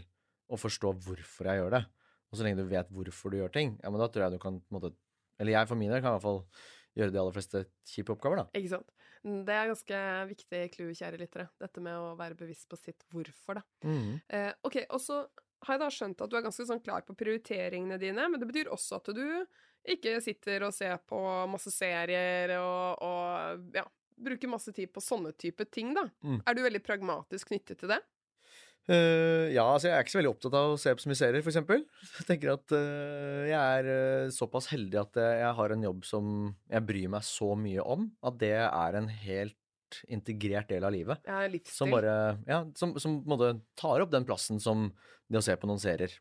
å 0.52 0.58
forstå 0.60 0.92
hvorfor 1.06 1.48
jeg 1.50 1.62
gjør 1.62 1.76
det. 1.78 1.82
Og 2.30 2.38
så 2.38 2.46
lenge 2.46 2.60
du 2.60 2.68
vet 2.70 2.90
hvorfor 2.94 3.32
du 3.32 3.38
gjør 3.40 3.54
ting, 3.54 3.76
ja, 3.82 3.90
men 3.90 4.02
da 4.02 4.08
tror 4.12 4.26
jeg 4.26 4.36
du 4.36 4.42
kan 4.42 4.60
på 4.60 4.72
en 4.72 4.78
måte 4.80 4.94
Eller 5.40 5.56
jeg 5.56 5.66
for 5.66 5.78
min 5.78 5.90
del 5.90 5.98
kan 6.02 6.12
i 6.12 6.14
hvert 6.14 6.22
fall 6.22 6.44
gjøre 6.94 7.10
de 7.10 7.18
aller 7.18 7.34
fleste 7.34 7.64
kjipe 7.90 8.14
oppgaver, 8.14 8.42
da. 8.42 8.44
Ikke 8.54 8.70
sant. 8.76 8.92
Mm, 9.24 9.40
Det 9.48 9.54
er 9.54 9.70
ganske 9.72 10.00
viktig 10.30 10.60
clou, 10.76 10.92
kjære 10.94 11.18
lyttere. 11.18 11.48
Dette 11.58 11.82
med 11.82 11.96
å 11.98 12.12
være 12.18 12.38
bevisst 12.38 12.68
på 12.70 12.78
sitt 12.78 13.02
hvorfor, 13.10 13.58
da. 13.58 13.64
Mm. 13.82 14.20
Eh, 14.28 14.52
ok, 14.68 14.76
og 14.90 15.02
så 15.02 15.24
har 15.64 15.76
jeg 15.76 15.82
da 15.82 15.90
skjønt 15.92 16.24
at 16.24 16.30
du 16.30 16.38
er 16.38 16.46
ganske 16.46 16.66
sånn 16.68 16.82
klar 16.84 17.04
på 17.06 17.16
prioriteringene 17.18 17.98
dine, 18.00 18.28
men 18.30 18.40
det 18.40 18.48
betyr 18.50 18.72
også 18.72 19.00
at 19.00 19.12
du 19.16 19.26
ikke 19.94 20.16
sitter 20.24 20.64
og 20.64 20.72
ser 20.76 20.96
på 21.08 21.20
masse 21.50 21.72
serier 21.74 22.54
og, 22.56 23.04
og 23.04 23.76
ja, 23.76 23.84
bruker 24.16 24.50
masse 24.50 24.72
tid 24.74 24.92
på 24.94 25.02
sånne 25.04 25.34
type 25.36 25.66
ting, 25.74 25.92
da. 25.96 26.06
Mm. 26.24 26.40
Er 26.40 26.56
du 26.56 26.64
veldig 26.64 26.82
pragmatisk 26.84 27.52
knyttet 27.52 27.82
til 27.82 27.92
det? 27.92 28.00
Uh, 28.84 29.48
ja, 29.48 29.64
altså 29.64 29.88
jeg 29.88 29.96
er 29.96 30.04
ikke 30.04 30.12
så 30.12 30.18
veldig 30.18 30.30
opptatt 30.34 30.54
av 30.58 30.74
å 30.74 30.80
se 30.80 30.92
på 30.92 31.00
så 31.00 31.08
mye 31.08 31.16
serier, 31.16 31.40
eksempel. 31.40 31.84
Jeg 32.18 32.26
tenker 32.28 32.52
at 32.52 32.74
uh, 32.76 33.44
jeg 33.48 33.56
er 33.56 33.88
eh, 33.88 34.32
såpass 34.34 34.68
heldig 34.74 35.00
at 35.00 35.20
jeg, 35.20 35.38
jeg 35.40 35.56
har 35.60 35.72
en 35.72 35.86
jobb 35.88 36.04
som 36.08 36.32
jeg 36.68 36.84
bryr 36.90 37.12
meg 37.16 37.24
så 37.24 37.54
mye 37.56 37.86
om, 37.94 38.10
at 38.28 38.36
det 38.42 38.56
er 38.60 38.98
en 39.00 39.08
helt 39.08 39.56
integrert 40.12 40.70
del 40.70 40.86
av 40.86 40.94
livet. 40.94 41.24
Er 41.28 41.50
livsstil. 41.52 41.76
Som 41.76 41.94
bare 41.94 42.14
Ja, 42.48 42.62
som, 42.78 42.94
som 43.00 43.20
på 43.22 43.28
en 43.28 43.34
måte 43.34 43.50
tar 43.80 44.04
opp 44.04 44.12
den 44.12 44.26
plassen 44.28 44.60
som 44.62 44.90
det 45.30 45.40
å 45.40 45.44
se 45.44 45.56
på 45.56 45.68
noen 45.70 45.82
serier 45.82 46.12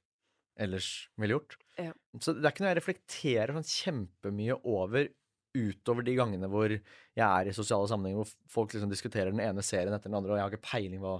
ellers 0.59 1.09
ville 1.17 1.37
gjort. 1.37 1.57
Ja. 1.79 1.91
Så 2.21 2.35
det 2.37 2.45
er 2.45 2.53
ikke 2.53 2.65
noe 2.65 2.71
jeg 2.73 2.79
reflekterer 2.79 3.55
sånn 3.57 3.69
kjempemye 3.69 4.59
over 4.61 5.09
utover 5.53 6.05
de 6.05 6.15
gangene 6.17 6.49
hvor 6.49 6.71
jeg 6.73 7.25
er 7.25 7.49
i 7.49 7.55
sosiale 7.55 7.89
sammenhenger 7.89 8.23
hvor 8.23 8.31
folk 8.49 8.73
liksom 8.73 8.91
diskuterer 8.91 9.33
den 9.33 9.41
ene 9.43 9.65
serien 9.65 9.93
etter 9.93 10.09
den 10.09 10.17
andre, 10.17 10.33
og 10.33 10.39
jeg 10.39 10.45
har 10.45 10.55
ikke 10.55 10.69
peiling 10.71 11.03
hva, 11.03 11.17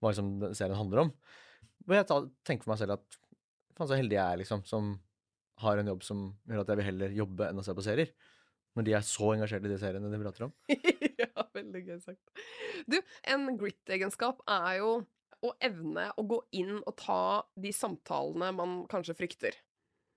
hva 0.00 0.12
liksom 0.12 0.30
serien 0.56 0.78
handler 0.78 1.04
om. 1.04 1.12
Hvor 1.84 1.98
jeg 1.98 2.08
tar, 2.08 2.30
tenker 2.48 2.66
for 2.66 2.74
meg 2.74 2.80
selv 2.82 2.96
at 2.96 3.18
faen 3.76 3.90
så 3.90 3.98
heldig 3.98 4.18
jeg 4.18 4.24
er, 4.24 4.40
liksom, 4.42 4.64
som 4.68 4.96
har 5.62 5.80
en 5.80 5.92
jobb 5.92 6.04
som 6.06 6.24
gjør 6.48 6.62
at 6.62 6.72
jeg 6.72 6.80
vil 6.80 6.88
heller 6.88 7.14
jobbe 7.16 7.48
enn 7.50 7.60
å 7.60 7.64
se 7.66 7.74
på 7.74 7.84
serier. 7.84 8.12
Når 8.76 8.86
de 8.86 8.94
er 8.94 9.06
så 9.06 9.32
engasjert 9.34 9.64
i 9.66 9.72
de 9.72 9.78
seriene 9.80 10.10
de 10.12 10.20
prater 10.22 10.46
om. 10.46 10.52
ja, 11.22 11.27
veldig 11.58 11.84
gøy 11.84 12.00
sagt. 12.02 12.32
Du, 12.88 12.98
en 13.28 13.46
grit-egenskap 13.60 14.42
er 14.48 14.80
jo 14.80 14.90
å 15.44 15.52
evne 15.62 16.08
å 16.18 16.24
gå 16.26 16.40
inn 16.58 16.80
og 16.80 16.96
ta 16.98 17.44
de 17.58 17.70
samtalene 17.74 18.50
man 18.56 18.80
kanskje 18.90 19.14
frykter. 19.18 19.54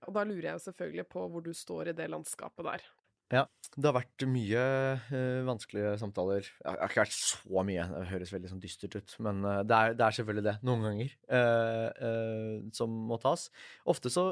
Og 0.08 0.16
da 0.16 0.24
lurer 0.26 0.48
jeg 0.48 0.58
jo 0.58 0.64
selvfølgelig 0.64 1.06
på 1.12 1.28
hvor 1.30 1.44
du 1.46 1.52
står 1.54 1.92
i 1.92 1.96
det 1.98 2.08
landskapet 2.10 2.66
der. 2.66 2.84
Ja, 3.32 3.46
Det 3.72 3.86
har 3.86 3.94
vært 3.96 4.24
mye 4.28 4.62
uh, 5.08 5.44
vanskelige 5.48 5.94
samtaler. 6.02 6.44
Det 6.44 6.68
har 6.68 6.90
ikke 6.90 7.04
vært 7.06 7.14
så 7.16 7.62
mye, 7.64 7.86
det 7.88 8.08
høres 8.10 8.32
veldig 8.34 8.50
sånn 8.50 8.60
dystert 8.60 8.98
ut. 8.98 9.14
Men 9.24 9.40
uh, 9.46 9.60
det, 9.64 9.78
er, 9.78 9.94
det 9.96 10.04
er 10.04 10.16
selvfølgelig 10.18 10.44
det, 10.50 10.56
noen 10.68 10.84
ganger, 10.84 11.14
uh, 11.32 12.58
som 12.76 12.98
må 13.08 13.16
tas. 13.22 13.46
Ofte 13.88 14.12
så 14.12 14.26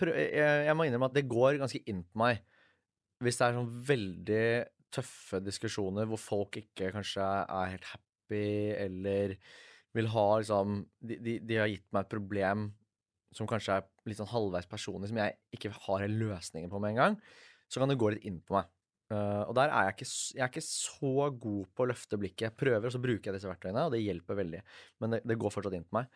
prø- 0.00 0.16
jeg, 0.16 0.64
jeg 0.66 0.74
må 0.74 0.88
innrømme 0.88 1.12
at 1.12 1.14
det 1.20 1.28
går 1.30 1.60
ganske 1.62 1.84
inn 1.90 2.02
på 2.08 2.24
meg 2.24 2.42
hvis 3.22 3.38
det 3.38 3.46
er 3.46 3.54
sånn 3.56 3.70
veldig 3.86 4.46
tøffe 4.94 5.40
diskusjoner 5.44 6.08
hvor 6.08 6.20
folk 6.20 6.58
ikke 6.60 6.92
kanskje 6.94 7.24
er 7.24 7.72
helt 7.74 7.88
happy, 7.92 8.46
eller 8.78 9.36
vil 9.94 10.10
ha 10.10 10.26
liksom 10.40 10.80
De, 10.98 11.18
de, 11.22 11.38
de 11.42 11.60
har 11.60 11.70
gitt 11.70 11.86
meg 11.94 12.04
et 12.04 12.14
problem 12.14 12.68
som 13.34 13.48
kanskje 13.50 13.80
er 13.80 13.86
litt 14.06 14.20
sånn 14.20 14.30
halvveis 14.30 14.68
personlig, 14.70 15.10
som 15.10 15.18
jeg 15.18 15.34
ikke 15.56 15.72
har 15.74 16.04
helt 16.04 16.20
løsningen 16.20 16.70
på 16.70 16.80
med 16.82 16.94
en 16.94 17.00
gang, 17.00 17.16
så 17.66 17.82
kan 17.82 17.90
det 17.90 17.98
gå 17.98 18.12
litt 18.14 18.26
inn 18.28 18.38
på 18.46 18.54
meg. 18.54 18.70
Uh, 19.12 19.42
og 19.48 19.52
der 19.58 19.68
er 19.74 19.88
jeg 19.88 19.96
ikke, 19.96 20.08
jeg 20.38 20.44
er 20.44 20.52
ikke 20.52 20.64
så 20.64 21.26
god 21.42 21.66
på 21.74 21.84
å 21.84 21.88
løfte 21.90 22.18
blikket. 22.20 22.46
Jeg 22.46 22.58
prøver, 22.60 22.86
og 22.88 22.94
så 22.94 23.02
bruker 23.02 23.30
jeg 23.30 23.36
disse 23.36 23.50
verktøyene, 23.50 23.84
og 23.88 23.94
det 23.94 24.04
hjelper 24.04 24.38
veldig. 24.38 24.62
Men 25.02 25.16
det, 25.16 25.20
det 25.26 25.38
går 25.42 25.54
fortsatt 25.54 25.76
inn 25.76 25.86
på 25.88 25.98
meg. 25.98 26.08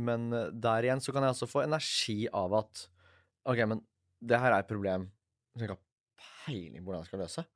Men 0.00 0.30
eh, 0.36 0.48
der 0.54 0.86
igjen 0.86 1.02
så 1.04 1.14
kan 1.14 1.26
jeg 1.26 1.34
også 1.34 1.50
få 1.50 1.64
energi 1.66 2.20
av 2.32 2.54
at 2.62 2.84
OK, 3.50 3.64
men 3.72 3.82
det 4.20 4.40
her 4.40 4.54
er 4.54 4.62
et 4.62 4.70
problem 4.70 5.08
som 5.50 5.64
jeg 5.64 5.70
ikke 5.70 5.76
har 5.76 6.36
peiling 6.44 6.84
på 6.84 6.90
hvordan 6.90 7.02
jeg 7.02 7.10
skal 7.10 7.24
løse. 7.24 7.46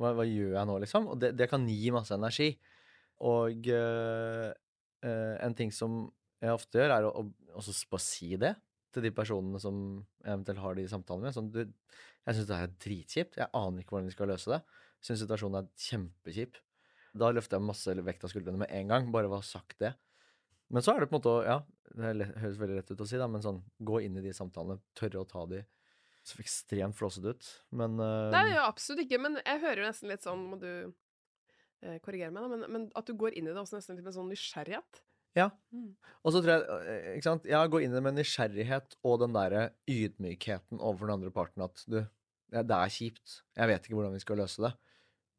Hva, 0.00 0.14
hva 0.16 0.24
gjør 0.24 0.54
jeg 0.56 0.68
nå, 0.70 0.78
liksom? 0.84 1.10
Og 1.12 1.20
det, 1.20 1.34
det 1.36 1.48
kan 1.50 1.66
gi 1.68 1.90
masse 1.94 2.14
energi. 2.16 2.54
Og 3.28 3.68
eh, 3.68 4.48
eh, 5.04 5.36
en 5.44 5.56
ting 5.58 5.72
som 5.76 6.06
jeg 6.40 6.56
ofte 6.56 6.80
gjør, 6.80 6.94
er 6.96 7.08
å, 7.10 7.12
å 7.20 7.64
bare 7.92 8.02
si 8.04 8.32
det 8.40 8.54
til 8.94 9.04
de 9.04 9.12
personene 9.14 9.60
som 9.62 9.76
jeg 10.24 10.32
eventuelt 10.32 10.62
har 10.64 10.78
de 10.78 10.86
samtalene 10.90 11.28
med. 11.28 11.36
Sånn, 11.36 11.50
du, 11.52 11.60
jeg 12.26 12.36
syns 12.38 12.48
det 12.48 12.56
her 12.58 12.68
er 12.70 12.78
dritkjipt. 12.86 13.38
Jeg 13.42 13.52
aner 13.60 13.84
ikke 13.84 13.94
hvordan 13.96 14.08
vi 14.08 14.16
skal 14.16 14.32
løse 14.32 14.50
det. 14.54 14.60
Syns 15.04 15.22
situasjonen 15.22 15.60
er 15.60 15.68
kjempekjip. 15.84 16.58
Da 17.20 17.30
løfter 17.34 17.58
jeg 17.58 17.66
masse 17.68 17.94
vekt 18.06 18.24
av 18.24 18.32
skuldrene 18.32 18.62
med 18.62 18.72
en 18.74 18.90
gang, 18.90 19.10
bare 19.14 19.28
ved 19.28 19.38
å 19.38 19.42
ha 19.42 19.46
sagt 19.46 19.78
det. 19.82 19.92
Men 20.70 20.84
så 20.86 20.94
er 20.94 21.02
det 21.02 21.10
på 21.10 21.16
en 21.16 21.20
måte 21.20 21.32
å- 21.34 21.44
Ja, 21.46 21.58
det 21.90 22.28
høres 22.38 22.58
veldig 22.60 22.76
rett 22.78 22.90
ut 22.92 23.02
å 23.02 23.08
si, 23.08 23.18
da, 23.18 23.26
men 23.26 23.42
sånn 23.42 23.62
gå 23.82 24.00
inn 24.04 24.16
i 24.16 24.22
de 24.22 24.32
samtalene, 24.32 24.78
tørre 24.94 25.24
å 25.24 25.28
ta 25.28 25.44
de 25.50 25.64
ekstremt 26.38 26.96
flåsete 26.98 27.34
ut. 27.34 27.48
Men 27.74 27.98
uh... 27.98 28.30
Nei, 28.30 28.52
ja, 28.54 28.66
absolutt 28.68 29.02
ikke, 29.04 29.18
men 29.22 29.38
jeg 29.40 29.62
hører 29.64 29.82
jo 29.82 29.88
nesten 29.88 30.12
litt 30.12 30.26
sånn, 30.26 30.44
må 30.52 30.58
du 30.60 30.70
eh, 30.70 31.98
korrigere 32.04 32.30
meg, 32.34 32.44
da, 32.44 32.50
men, 32.52 32.66
men 32.70 32.84
at 32.98 33.10
du 33.10 33.16
går 33.18 33.34
inn 33.34 33.48
i 33.48 33.54
det 33.54 33.60
også 33.60 33.78
nesten 33.78 33.98
litt 33.98 34.06
med 34.06 34.16
sånn 34.16 34.30
nysgjerrighet. 34.30 35.02
Ja. 35.38 35.48
Mm. 35.74 35.94
Og 36.26 36.34
så 36.34 36.42
tror 36.42 36.52
jeg, 36.56 36.78
eh, 36.90 37.10
ikke 37.16 37.28
sant, 37.28 37.48
jeg 37.48 37.72
går 37.72 37.84
inn 37.84 37.92
i 37.92 37.98
det 37.98 38.04
med 38.06 38.18
nysgjerrighet 38.18 38.96
og 39.06 39.20
den 39.22 39.34
derre 39.36 39.64
ydmykheten 39.90 40.80
overfor 40.80 41.06
den 41.06 41.16
andre 41.18 41.34
parten 41.34 41.66
at 41.66 41.84
du, 41.86 42.00
ja, 42.54 42.64
det 42.66 42.78
er 42.78 42.94
kjipt, 42.94 43.40
jeg 43.58 43.70
vet 43.70 43.86
ikke 43.86 43.98
hvordan 43.98 44.16
vi 44.16 44.22
skal 44.24 44.40
løse 44.42 44.64
det, 44.66 44.72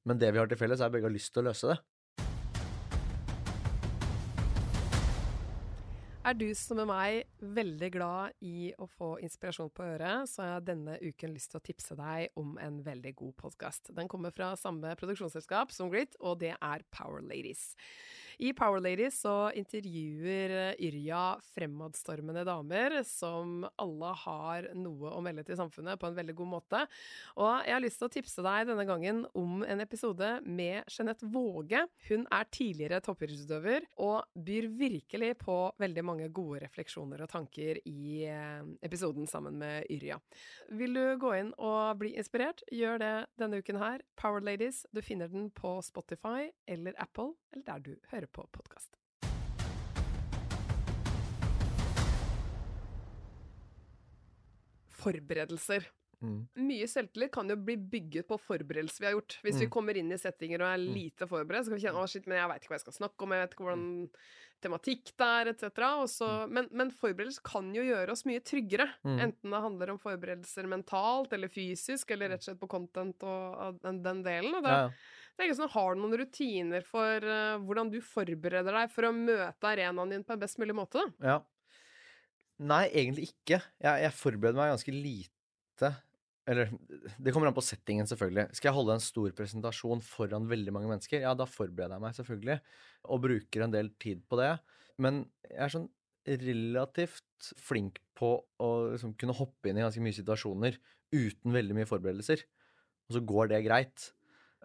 men 0.07 0.21
det 0.21 0.31
vi 0.33 0.41
har 0.41 0.51
til 0.51 0.59
felles 0.59 0.81
er 0.81 0.89
at 0.89 0.95
begge 0.95 1.09
har 1.09 1.13
lyst 1.13 1.33
til 1.35 1.43
å 1.43 1.49
løse 1.51 1.73
det. 1.73 1.79
Er 6.21 6.35
du 6.37 6.51
som 6.53 6.77
med 6.77 6.85
meg 6.85 7.47
veldig 7.57 7.87
glad 7.95 8.43
i 8.45 8.69
å 8.77 8.85
få 8.85 9.15
inspirasjon 9.25 9.71
på 9.73 9.87
øret, 9.95 10.29
så 10.29 10.43
har 10.43 10.51
jeg 10.51 10.67
denne 10.67 10.99
uken 11.01 11.31
lyst 11.33 11.49
til 11.49 11.57
å 11.57 11.63
tipse 11.65 11.97
deg 11.97 12.37
om 12.37 12.51
en 12.61 12.77
veldig 12.85 13.15
god 13.17 13.33
podkast. 13.39 13.89
Den 13.97 14.05
kommer 14.11 14.29
fra 14.35 14.51
samme 14.53 14.93
produksjonsselskap 14.99 15.73
som 15.73 15.89
Grit, 15.89 16.13
og 16.21 16.37
det 16.43 16.53
er 16.53 16.85
Power 16.93 17.25
Ladies. 17.25 17.71
I 18.41 18.53
Power 18.57 18.81
Ladies 18.81 19.19
så 19.21 19.51
intervjuer 19.53 20.73
Yrja 20.81 21.37
fremadstormende 21.53 22.41
damer 22.47 22.95
som 23.05 23.67
alle 23.77 24.13
har 24.23 24.65
noe 24.73 25.11
å 25.13 25.19
melde 25.21 25.43
til 25.45 25.59
samfunnet 25.59 25.99
på 26.01 26.09
en 26.09 26.17
veldig 26.17 26.33
god 26.39 26.49
måte. 26.49 26.79
Og 27.37 27.51
jeg 27.67 27.75
har 27.75 27.83
lyst 27.83 28.01
til 28.01 28.09
å 28.09 28.13
tipse 28.15 28.45
deg 28.45 28.71
denne 28.71 28.85
gangen 28.89 29.19
om 29.37 29.61
en 29.61 29.83
episode 29.83 30.31
med 30.47 30.89
Jeanette 30.89 31.29
Våge. 31.29 31.83
Hun 32.07 32.25
er 32.33 32.49
tidligere 32.49 33.03
toppidrettsutøver 33.05 33.85
og 34.01 34.25
byr 34.33 34.71
virkelig 34.79 35.35
på 35.43 35.59
veldig 35.85 36.05
mange 36.09 36.31
gode 36.33 36.63
refleksjoner 36.65 37.21
og 37.21 37.29
tanker 37.35 37.77
i 37.85 38.25
eh, 38.25 38.65
episoden 38.81 39.29
sammen 39.29 39.61
med 39.61 39.85
Yrja. 39.93 40.17
Vil 40.81 40.97
du 40.97 41.03
gå 41.21 41.35
inn 41.43 41.53
og 41.61 42.01
bli 42.01 42.15
inspirert, 42.17 42.65
gjør 42.73 42.97
det 43.05 43.13
denne 43.37 43.61
uken 43.61 43.77
her. 43.85 44.01
Power 44.17 44.41
Ladies, 44.41 44.81
du 44.89 45.03
finner 45.05 45.29
den 45.29 45.51
på 45.53 45.77
Spotify 45.85 46.49
eller 46.65 46.97
Apple, 46.97 47.35
eller 47.53 47.63
der 47.67 47.79
du 47.79 47.95
hører 48.11 48.27
på 48.27 48.45
podkast. 48.51 48.97
Forberedelser. 55.01 55.87
Mm. 56.21 56.41
Mye 56.67 56.85
selvtillit 56.89 57.31
kan 57.33 57.49
jo 57.49 57.55
bli 57.57 57.73
bygget 57.89 58.27
på 58.29 58.37
forberedelser 58.37 59.01
vi 59.01 59.07
har 59.09 59.15
gjort. 59.15 59.39
Hvis 59.41 59.57
vi 59.59 59.65
Mm. 59.65 59.71
kommer 59.73 59.97
inn 59.97 60.11
i 60.11 60.17
settinger 60.21 60.61
og 60.61 60.67
er 60.73 60.77
lite 60.77 61.25
forberedt, 61.27 61.65
så 61.65 61.69
kan 61.71 61.79
vi 61.79 61.87
kjenne 61.87 62.03
å 62.03 62.09
shit, 62.09 62.27
men 62.27 62.37
jeg 62.37 62.49
veit 62.49 62.61
ikke 62.61 62.69
hva 62.69 62.77
jeg 62.77 62.85
skal 62.85 62.99
snakke 62.99 63.21
om, 63.23 63.31
jeg 63.31 63.41
vet 63.41 63.55
ikke 63.55 63.65
hvordan 63.65 64.09
tematikk 64.61 65.03
det 65.17 65.25
er, 65.25 65.45
etc. 65.49 66.47
Men, 66.47 66.67
men 66.71 66.91
forberedelser 66.91 67.41
kan 67.43 67.73
jo 67.73 67.81
gjøre 67.81 68.11
oss 68.11 68.25
mye 68.25 68.39
tryggere. 68.39 68.87
Mm. 69.03 69.17
Enten 69.19 69.49
det 69.49 69.61
handler 69.63 69.89
om 69.89 69.97
forberedelser 69.97 70.67
mentalt 70.69 71.33
eller 71.33 71.47
fysisk, 71.49 72.11
eller 72.11 72.29
rett 72.29 72.41
og 72.41 72.51
slett 72.51 72.59
på 72.61 72.69
content 72.69 73.23
og 73.23 73.57
og 73.57 73.81
den, 73.81 74.03
den 74.03 74.21
delen. 74.23 74.53
Og 74.53 74.61
det, 74.63 74.69
Ja, 74.69 74.83
ja. 74.85 74.91
Er 75.49 75.55
sånn, 75.57 75.71
Har 75.73 75.95
du 75.95 76.03
noen 76.03 76.19
rutiner 76.21 76.85
for 76.85 77.25
uh, 77.25 77.57
hvordan 77.65 77.89
du 77.93 77.99
forbereder 78.05 78.77
deg 78.77 78.93
for 78.93 79.07
å 79.07 79.15
møte 79.15 79.69
arenaen 79.69 80.13
din 80.13 80.25
på 80.27 80.35
en 80.35 80.41
best 80.41 80.61
mulig 80.61 80.75
måte? 80.77 81.03
Ja. 81.23 81.39
Nei, 82.61 82.85
egentlig 82.89 83.31
ikke. 83.31 83.61
Jeg, 83.81 84.03
jeg 84.05 84.17
forbereder 84.17 84.59
meg 84.59 84.73
ganske 84.75 84.93
lite. 84.93 85.91
Eller, 86.49 86.71
det 87.21 87.33
kommer 87.33 87.49
an 87.49 87.55
på 87.57 87.63
settingen, 87.65 88.09
selvfølgelig. 88.09 88.51
Skal 88.57 88.69
jeg 88.69 88.77
holde 88.77 88.97
en 88.97 89.03
stor 89.03 89.33
presentasjon 89.37 90.03
foran 90.05 90.49
veldig 90.49 90.73
mange 90.75 90.89
mennesker, 90.91 91.23
ja, 91.23 91.33
da 91.37 91.47
forbereder 91.49 91.97
jeg 91.97 92.03
meg 92.03 92.17
selvfølgelig, 92.17 92.59
og 93.13 93.25
bruker 93.25 93.65
en 93.65 93.73
del 93.73 93.91
tid 94.01 94.23
på 94.29 94.39
det. 94.41 94.53
Men 95.01 95.23
jeg 95.47 95.61
er 95.65 95.75
sånn 95.75 95.89
relativt 96.27 97.51
flink 97.57 97.97
på 98.17 98.35
å 98.61 98.71
liksom 98.91 99.15
kunne 99.17 99.37
hoppe 99.37 99.69
inn 99.69 99.79
i 99.79 99.85
ganske 99.85 100.03
mye 100.03 100.17
situasjoner 100.17 100.77
uten 101.15 101.55
veldig 101.55 101.77
mye 101.77 101.89
forberedelser. 101.89 102.43
Og 103.09 103.17
så 103.17 103.23
går 103.27 103.51
det 103.51 103.63
greit. 103.65 104.11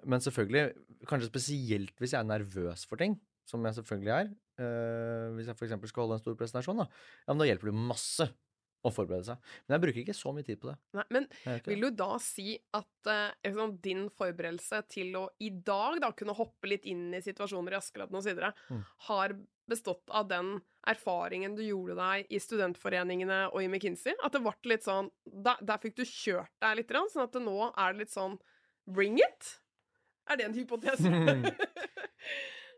Men 0.04 0.22
selvfølgelig, 0.24 0.66
kanskje 1.08 1.30
spesielt 1.30 2.02
hvis 2.02 2.14
jeg 2.14 2.20
er 2.20 2.28
nervøs 2.28 2.84
for 2.88 3.00
ting, 3.00 3.16
som 3.48 3.64
jeg 3.64 3.78
selvfølgelig 3.78 4.14
er. 4.16 4.32
Uh, 4.56 5.36
hvis 5.36 5.50
jeg 5.50 5.56
f.eks. 5.56 5.76
skal 5.90 6.04
holde 6.04 6.18
en 6.18 6.24
stor 6.24 6.36
presentasjon, 6.38 6.82
da, 6.82 6.88
ja, 6.88 7.30
men 7.32 7.42
da 7.42 7.48
hjelper 7.48 7.70
det 7.70 7.86
masse 7.92 8.28
å 8.86 8.92
forberede 8.94 9.26
seg. 9.26 9.50
Men 9.66 9.76
jeg 9.76 9.82
bruker 9.82 10.02
ikke 10.02 10.16
så 10.16 10.32
mye 10.34 10.46
tid 10.46 10.60
på 10.62 10.70
det. 10.70 10.76
Nei, 10.96 11.04
men 11.16 11.26
vil 11.66 11.86
du 11.86 11.88
da 11.98 12.08
si 12.22 12.54
at 12.76 13.10
uh, 13.10 13.34
liksom, 13.44 13.76
din 13.82 14.06
forberedelse 14.12 14.82
til 14.92 15.16
å 15.18 15.26
i 15.42 15.50
dag 15.50 15.98
da 16.02 16.12
kunne 16.16 16.36
hoppe 16.36 16.70
litt 16.70 16.86
inn 16.88 17.08
i 17.16 17.22
situasjoner 17.24 17.74
i 17.74 17.80
Askeladden 17.80 18.18
osv. 18.20 18.42
Mm. 18.70 18.82
har 19.08 19.36
bestått 19.66 20.10
av 20.14 20.28
den 20.30 20.56
erfaringen 20.86 21.56
du 21.58 21.64
gjorde 21.66 21.96
deg 21.98 22.30
i 22.30 22.40
studentforeningene 22.42 23.40
og 23.50 23.62
i 23.64 23.68
McKinsey? 23.70 24.14
At 24.22 24.36
det 24.36 24.42
ble 24.44 24.54
litt 24.70 24.86
sånn 24.86 25.10
Der, 25.26 25.58
der 25.58 25.80
fikk 25.82 25.96
du 25.98 26.04
kjørt 26.06 26.52
deg 26.62 26.78
litt, 26.78 26.94
sånn 27.10 27.26
at 27.26 27.34
det 27.34 27.42
nå 27.42 27.72
er 27.72 27.94
det 27.94 28.04
litt 28.04 28.14
sånn 28.14 28.38
Bring 28.86 29.18
it? 29.18 29.56
Er 30.26 30.40
det 30.40 30.48
en 30.48 30.56
hypotese? 30.56 31.10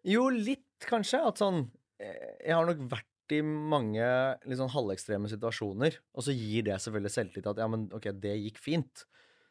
Jo, 0.07 0.28
litt 0.30 0.86
kanskje. 0.88 1.20
At 1.26 1.40
sånn 1.40 1.64
eh, 2.01 2.36
Jeg 2.46 2.55
har 2.55 2.68
nok 2.68 2.84
vært 2.92 3.34
i 3.34 3.42
mange 3.44 4.05
litt 4.49 4.57
sånn 4.57 4.72
halvekstreme 4.72 5.28
situasjoner, 5.28 5.99
og 6.16 6.24
så 6.24 6.32
gir 6.32 6.64
det 6.64 6.78
selvfølgelig 6.80 7.12
selvtillit 7.12 7.49
at 7.51 7.59
ja, 7.61 7.66
men 7.68 7.82
ok, 7.92 8.07
det 8.16 8.38
gikk 8.38 8.61
fint. 8.62 9.03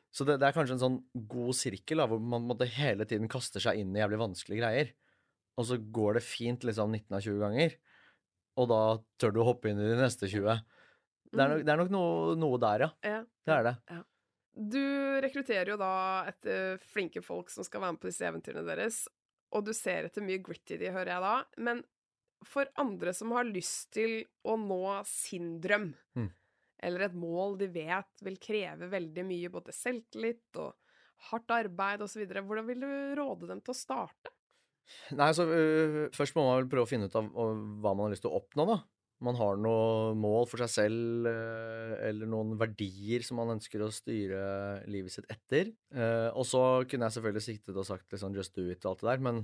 Så 0.09 0.25
det, 0.25 0.39
det 0.41 0.47
er 0.47 0.55
kanskje 0.55 0.77
en 0.77 0.81
sånn 0.81 0.95
god 1.29 1.53
sirkel 1.59 2.01
da, 2.01 2.07
hvor 2.09 2.17
man 2.17 2.47
måtte 2.49 2.65
hele 2.73 3.05
tiden 3.05 3.29
kaster 3.29 3.61
seg 3.61 3.83
inn 3.83 3.93
i 3.93 4.01
jævlig 4.01 4.21
vanskelige 4.23 4.63
greier. 4.63 4.89
Og 5.61 5.69
så 5.69 5.77
går 5.77 6.17
det 6.17 6.25
fint 6.25 6.65
liksom 6.65 6.95
19 6.95 7.19
av 7.19 7.21
20 7.21 7.43
ganger, 7.43 7.77
og 8.57 8.69
da 8.71 8.81
tør 9.21 9.35
du 9.35 9.39
å 9.43 9.47
hoppe 9.51 9.69
inn 9.69 9.81
i 9.83 9.91
de 9.91 9.99
neste 9.99 10.29
20. 10.31 10.65
Det 11.37 11.43
er 11.43 11.53
nok, 11.53 11.63
det 11.67 11.73
er 11.73 11.81
nok 11.83 11.93
noe, 11.93 12.35
noe 12.39 12.59
der, 12.63 12.87
ja. 12.87 12.91
ja. 13.05 13.21
Det 13.45 13.53
er 13.59 13.65
det. 13.67 13.75
Du 14.57 14.81
rekrutterer 15.21 15.69
jo 15.69 15.77
da 15.77 16.25
etter 16.31 16.79
flinke 16.81 17.21
folk 17.21 17.51
som 17.53 17.65
skal 17.67 17.83
være 17.83 17.93
med 17.93 18.01
på 18.01 18.09
disse 18.09 18.25
eventyrene 18.25 18.65
deres, 18.65 19.03
og 19.53 19.67
du 19.67 19.73
ser 19.77 20.07
etter 20.09 20.25
mye 20.25 20.41
gritty 20.43 20.79
de, 20.81 20.89
hører 20.91 21.13
jeg 21.13 21.23
da. 21.23 21.35
Men 21.69 21.83
for 22.45 22.69
andre 22.81 23.13
som 23.13 23.31
har 23.37 23.45
lyst 23.47 23.91
til 23.93 24.19
å 24.45 24.57
nå 24.57 24.81
sin 25.09 25.59
drøm, 25.61 25.91
Mm. 26.17 26.31
eller 26.89 27.05
et 27.07 27.13
mål 27.17 27.57
de 27.57 27.67
vet 27.73 28.25
vil 28.25 28.37
kreve 28.41 28.89
veldig 28.89 29.23
mye 29.25 29.49
både 29.53 29.73
selvtillit 29.73 30.57
og 30.61 30.75
hardt 31.29 31.53
arbeid 31.53 32.01
osv., 32.05 32.25
hvordan 32.25 32.67
vil 32.67 32.81
du 32.81 32.91
råde 33.17 33.47
dem 33.49 33.61
til 33.61 33.73
å 33.73 33.77
starte? 33.77 34.33
Nei, 35.17 35.31
så 35.35 35.43
uh, 35.43 36.07
Først 36.15 36.35
må 36.37 36.45
man 36.45 36.61
vel 36.61 36.69
prøve 36.71 36.85
å 36.85 36.89
finne 36.89 37.09
ut 37.09 37.15
av 37.17 37.25
uh, 37.27 37.57
hva 37.81 37.93
man 37.93 38.07
har 38.07 38.13
lyst 38.13 38.23
til 38.23 38.31
å 38.31 38.39
oppnå. 38.39 38.65
da. 38.69 38.77
Man 39.25 39.37
har 39.39 39.57
noe 39.57 40.11
mål 40.13 40.45
for 40.45 40.61
seg 40.61 40.69
selv, 40.69 41.27
øh, 41.29 41.93
eller 42.05 42.29
noen 42.29 42.53
verdier 42.59 43.23
som 43.25 43.39
man 43.41 43.55
ønsker 43.55 43.81
å 43.81 43.89
styre 43.93 44.41
livet 44.93 45.15
sitt 45.15 45.25
etter. 45.33 45.71
Eh, 45.89 46.27
og 46.37 46.45
så 46.45 46.61
kunne 46.89 47.07
jeg 47.07 47.17
selvfølgelig 47.17 47.45
siktet 47.47 47.79
og 47.79 47.87
sagt 47.87 48.13
liksom, 48.13 48.35
just 48.37 48.53
do 48.57 48.67
it 48.69 48.85
og 48.85 48.91
alt 48.93 49.01
det 49.01 49.09
der, 49.09 49.23
men 49.25 49.39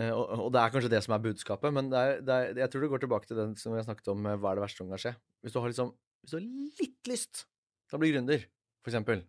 eh, 0.00 0.12
og, 0.12 0.50
det 0.52 0.60
er 0.60 0.74
kanskje 0.74 0.92
det 0.92 1.00
som 1.06 1.16
er 1.16 1.24
budskapet, 1.24 1.72
men 1.72 1.88
det 1.92 2.02
er, 2.02 2.20
det 2.20 2.36
er, 2.36 2.52
jeg 2.66 2.72
tror 2.74 2.84
det 2.84 2.92
går 2.92 3.04
tilbake 3.06 3.30
til 3.30 3.40
den 3.40 3.56
som 3.60 3.72
har 3.72 3.86
snakket 3.88 4.12
om, 4.12 4.28
eh, 4.28 4.36
hva 4.42 4.52
er 4.52 4.60
det 4.60 4.66
verste 4.66 4.84
som 4.84 4.92
kan 4.92 5.04
skje? 5.06 5.14
Hvis 5.40 5.56
du 5.56 5.60
har, 5.62 5.72
liksom, 5.72 5.94
hvis 6.20 6.34
du 6.34 6.38
har 6.38 6.46
litt 6.82 7.12
lyst 7.14 7.46
til 7.46 7.96
å 7.96 8.02
bli 8.04 8.12
gründer, 8.12 8.44
for 8.84 8.92
eksempel, 8.92 9.24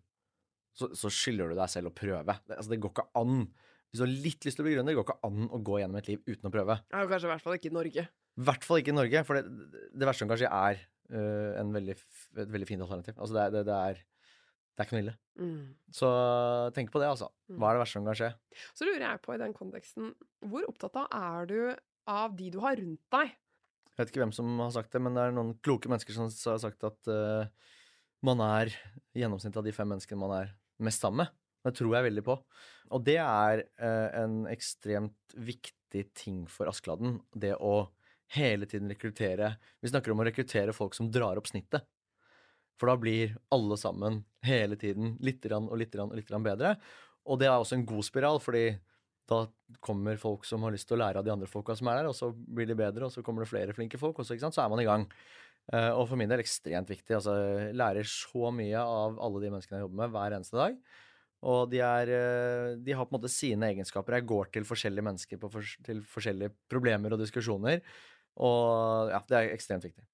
så, 0.76 0.92
så 0.92 1.10
skylder 1.10 1.50
du 1.50 1.58
deg 1.58 1.72
selv 1.72 1.90
å 1.90 1.96
prøve. 1.96 2.36
Det, 2.44 2.54
altså, 2.60 2.70
det 2.74 2.82
går 2.84 2.92
ikke 2.92 3.08
an. 3.18 3.42
Hvis 3.88 4.02
du 4.02 4.04
har 4.04 4.16
litt 4.28 4.44
lyst 4.44 4.60
til 4.60 4.66
å 4.66 4.68
bli 4.68 4.76
gründer, 4.76 4.98
går 4.98 5.08
ikke 5.08 5.20
an 5.26 5.48
å 5.48 5.60
gå 5.64 5.80
gjennom 5.80 5.98
et 6.02 6.10
liv 6.12 6.20
uten 6.28 6.50
å 6.50 6.52
prøve. 6.52 6.76
Ja, 6.92 7.06
kanskje 7.08 7.30
i 7.30 7.32
hvert 7.32 7.44
fall 7.46 7.56
ikke 7.56 7.72
i 7.72 7.78
Norge. 7.78 8.04
I 8.38 8.44
hvert 8.46 8.66
fall 8.66 8.80
ikke 8.80 8.92
i 8.94 8.98
Norge, 8.98 9.24
for 9.26 9.38
det, 9.38 9.72
det 9.90 10.06
verste 10.06 10.22
som 10.22 10.30
kan 10.30 10.38
skje, 10.38 10.50
er 10.50 10.78
uh, 11.10 11.58
en 11.58 11.74
veldig, 11.74 11.96
et 12.38 12.52
veldig 12.54 12.68
fint 12.68 12.84
alternativ. 12.84 13.16
Altså, 13.18 13.34
det 13.34 13.48
det, 13.56 13.64
det 13.66 13.78
er, 13.78 13.98
det 13.98 14.84
er 14.84 14.86
ikke 14.86 14.96
noe 14.96 15.04
ille. 15.06 15.16
Mm. 15.42 15.58
Så 15.98 16.12
tenk 16.76 16.92
på 16.94 17.02
det, 17.02 17.10
altså. 17.10 17.32
Hva 17.50 17.72
er 17.72 17.78
det 17.78 17.82
verste 17.82 17.98
som 17.98 18.06
kan 18.06 18.18
skje? 18.20 18.30
Så 18.78 18.86
lurer 18.86 19.04
jeg 19.08 19.22
på 19.24 19.34
i 19.34 19.40
den 19.42 19.56
konteksten, 19.56 20.12
hvor 20.46 20.70
opptatt 20.70 21.00
av 21.02 21.18
er 21.18 21.50
du 21.50 21.60
av 22.08 22.38
de 22.38 22.52
du 22.54 22.60
har 22.62 22.78
rundt 22.78 23.02
deg? 23.18 23.34
Jeg 23.90 24.04
vet 24.04 24.12
ikke 24.12 24.22
hvem 24.22 24.36
som 24.36 24.54
har 24.62 24.70
sagt 24.76 24.94
det, 24.94 25.02
men 25.02 25.18
det 25.18 25.26
er 25.26 25.34
noen 25.34 25.52
kloke 25.66 25.90
mennesker 25.90 26.14
som 26.14 26.30
har 26.30 26.62
sagt 26.62 26.86
at 26.86 27.10
uh, 27.10 27.50
man 28.22 28.38
er 28.46 28.70
gjennomsnittet 29.18 29.58
av 29.58 29.66
de 29.66 29.74
fem 29.74 29.90
menneskene 29.90 30.22
man 30.22 30.36
er 30.36 30.54
mest 30.86 31.02
sammen 31.02 31.24
med. 31.24 31.34
Det 31.66 31.74
tror 31.80 31.96
jeg 31.98 32.06
veldig 32.06 32.22
på. 32.28 32.36
Og 32.94 33.02
det 33.02 33.18
er 33.18 33.66
uh, 33.82 34.08
en 34.22 34.44
ekstremt 34.50 35.34
viktig 35.34 36.04
ting 36.14 36.44
for 36.46 36.70
Askeladden. 36.70 37.18
Det 37.34 37.56
å 37.58 37.88
hele 38.36 38.66
tiden 38.68 38.90
rekruttere 38.90 39.54
Vi 39.80 39.88
snakker 39.88 40.12
om 40.12 40.20
å 40.20 40.26
rekruttere 40.28 40.74
folk 40.76 40.96
som 40.96 41.10
drar 41.12 41.40
opp 41.40 41.48
snittet. 41.48 41.86
For 42.78 42.90
da 42.90 42.98
blir 43.00 43.34
alle 43.54 43.76
sammen 43.80 44.22
hele 44.46 44.76
tiden 44.78 45.16
litt 45.24 45.44
og 45.50 45.74
litt 45.78 45.96
og 45.98 46.14
litt 46.14 46.30
bedre. 46.44 46.76
Og 47.26 47.40
det 47.40 47.48
er 47.48 47.56
også 47.56 47.78
en 47.78 47.88
god 47.88 48.06
spiral, 48.06 48.38
fordi 48.40 48.78
da 49.28 49.42
kommer 49.84 50.16
folk 50.16 50.46
som 50.48 50.62
har 50.64 50.72
lyst 50.72 50.88
til 50.88 50.96
å 50.96 51.02
lære 51.02 51.20
av 51.20 51.26
de 51.26 51.32
andre 51.34 51.50
folka 51.50 51.74
som 51.76 51.90
er 51.90 52.00
der, 52.00 52.08
og 52.08 52.16
så 52.16 52.30
blir 52.32 52.68
de 52.70 52.78
bedre, 52.78 53.08
og 53.08 53.12
så 53.12 53.24
kommer 53.24 53.44
det 53.44 53.50
flere 53.50 53.74
flinke 53.76 54.00
folk, 54.00 54.22
og 54.22 54.28
så, 54.28 54.38
så 54.38 54.62
er 54.62 54.70
man 54.72 54.80
i 54.80 54.86
gang. 54.88 55.04
Eh, 55.68 55.90
og 55.92 56.06
for 56.08 56.16
min 56.16 56.30
del 56.30 56.40
ekstremt 56.40 56.88
viktig. 56.88 57.12
altså 57.18 57.34
jeg 57.36 57.76
Lærer 57.76 58.08
så 58.08 58.52
mye 58.54 58.80
av 58.80 59.18
alle 59.20 59.42
de 59.42 59.52
menneskene 59.52 59.80
jeg 59.80 59.84
jobber 59.84 60.00
med 60.00 60.14
hver 60.14 60.38
eneste 60.38 60.56
dag. 60.56 60.78
Og 61.48 61.68
de, 61.70 61.82
er, 61.84 62.10
eh, 62.10 62.70
de 62.82 62.94
har 62.96 63.06
på 63.06 63.14
en 63.14 63.18
måte 63.20 63.30
sine 63.30 63.68
egenskaper. 63.74 64.16
Jeg 64.16 64.30
går 64.30 64.48
til 64.54 64.66
forskjellige 64.66 65.06
mennesker 65.10 65.42
på 65.42 65.52
fors- 65.52 65.76
til 65.86 66.00
forskjellige 66.02 66.54
problemer 66.70 67.14
og 67.14 67.20
diskusjoner. 67.20 67.84
Og 68.38 69.12
ja, 69.12 69.20
det 69.28 69.38
er 69.38 69.52
ekstremt 69.54 69.86
viktig. 69.86 70.04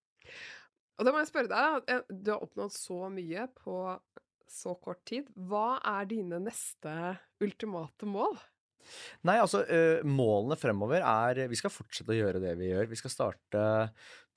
Og 0.94 1.06
da 1.06 1.12
må 1.12 1.20
jeg 1.22 1.30
spørre 1.30 1.50
deg, 1.50 1.90
eh, 1.90 2.02
Du 2.08 2.32
har 2.32 2.42
oppnådd 2.44 2.74
så 2.74 3.08
mye 3.12 3.48
på 3.58 3.78
så 4.54 4.74
kort 4.78 5.02
tid. 5.08 5.28
Hva 5.34 5.80
er 5.96 6.06
dine 6.10 6.38
neste 6.42 7.18
ultimate 7.42 8.06
mål? 8.06 8.36
Nei, 9.24 9.38
altså, 9.40 9.62
eh, 9.64 10.02
målene 10.04 10.58
fremover 10.60 11.00
er 11.00 11.48
Vi 11.48 11.56
skal 11.56 11.72
fortsette 11.72 12.12
å 12.12 12.18
gjøre 12.18 12.42
det 12.42 12.52
vi 12.60 12.68
gjør. 12.70 12.90
Vi 12.90 13.00
skal 13.00 13.12
starte 13.12 13.64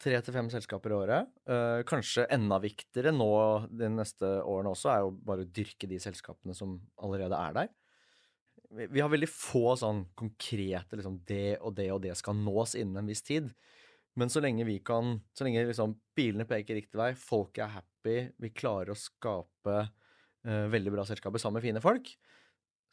tre 0.02 0.20
til 0.22 0.36
fem 0.36 0.50
selskaper 0.54 0.94
i 0.94 0.98
året. 0.98 1.34
Eh, 1.50 1.82
kanskje 1.90 2.28
enda 2.34 2.60
viktigere 2.64 3.14
nå 3.16 3.68
de 3.68 3.90
neste 3.92 4.30
årene 4.44 4.72
også, 4.72 4.92
er 4.94 5.04
jo 5.04 5.12
bare 5.12 5.44
å 5.44 5.52
dyrke 5.52 5.90
de 5.90 6.00
selskapene 6.02 6.56
som 6.56 6.78
allerede 7.04 7.38
er 7.38 7.58
der. 7.58 7.74
Vi, 8.78 8.88
vi 8.92 9.02
har 9.04 9.12
veldig 9.12 9.30
få 9.32 9.76
sånn 9.80 10.06
konkrete 10.18 11.00
liksom 11.00 11.22
det 11.28 11.58
og 11.62 11.76
det 11.78 11.92
og 11.94 12.02
det 12.04 12.16
skal 12.20 12.36
nås 12.36 12.76
innen 12.76 13.02
en 13.02 13.10
viss 13.10 13.24
tid. 13.26 13.52
Men 14.18 14.32
så 14.34 14.42
lenge 14.42 14.66
vi 14.66 14.80
kan 14.86 15.20
Så 15.38 15.46
lenge 15.46 15.66
liksom 15.68 15.96
bilene 16.18 16.48
peker 16.50 16.80
riktig 16.80 16.98
vei, 16.98 17.12
folk 17.18 17.60
er 17.62 17.76
happy, 17.76 18.18
vi 18.42 18.54
klarer 18.56 18.94
å 18.94 18.98
skape 18.98 19.76
uh, 19.84 20.66
veldig 20.74 20.94
bra 20.96 21.06
selskaper 21.06 21.42
sammen 21.42 21.60
med 21.60 21.68
fine 21.68 21.84
folk, 21.84 22.10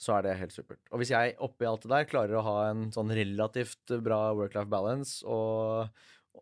så 0.01 0.19
er 0.19 0.27
det 0.27 0.35
helt 0.41 0.53
supert. 0.53 0.83
Og 0.91 1.01
hvis 1.01 1.15
jeg 1.15 1.37
oppi 1.45 1.69
alt 1.69 1.87
det 1.87 1.93
der 1.93 2.11
klarer 2.11 2.37
å 2.37 2.45
ha 2.45 2.57
en 2.73 2.89
sånn 2.93 3.13
relativt 3.15 3.95
bra 4.05 4.35
work-life 4.37 4.69
balance 4.69 5.23
og 5.25 5.89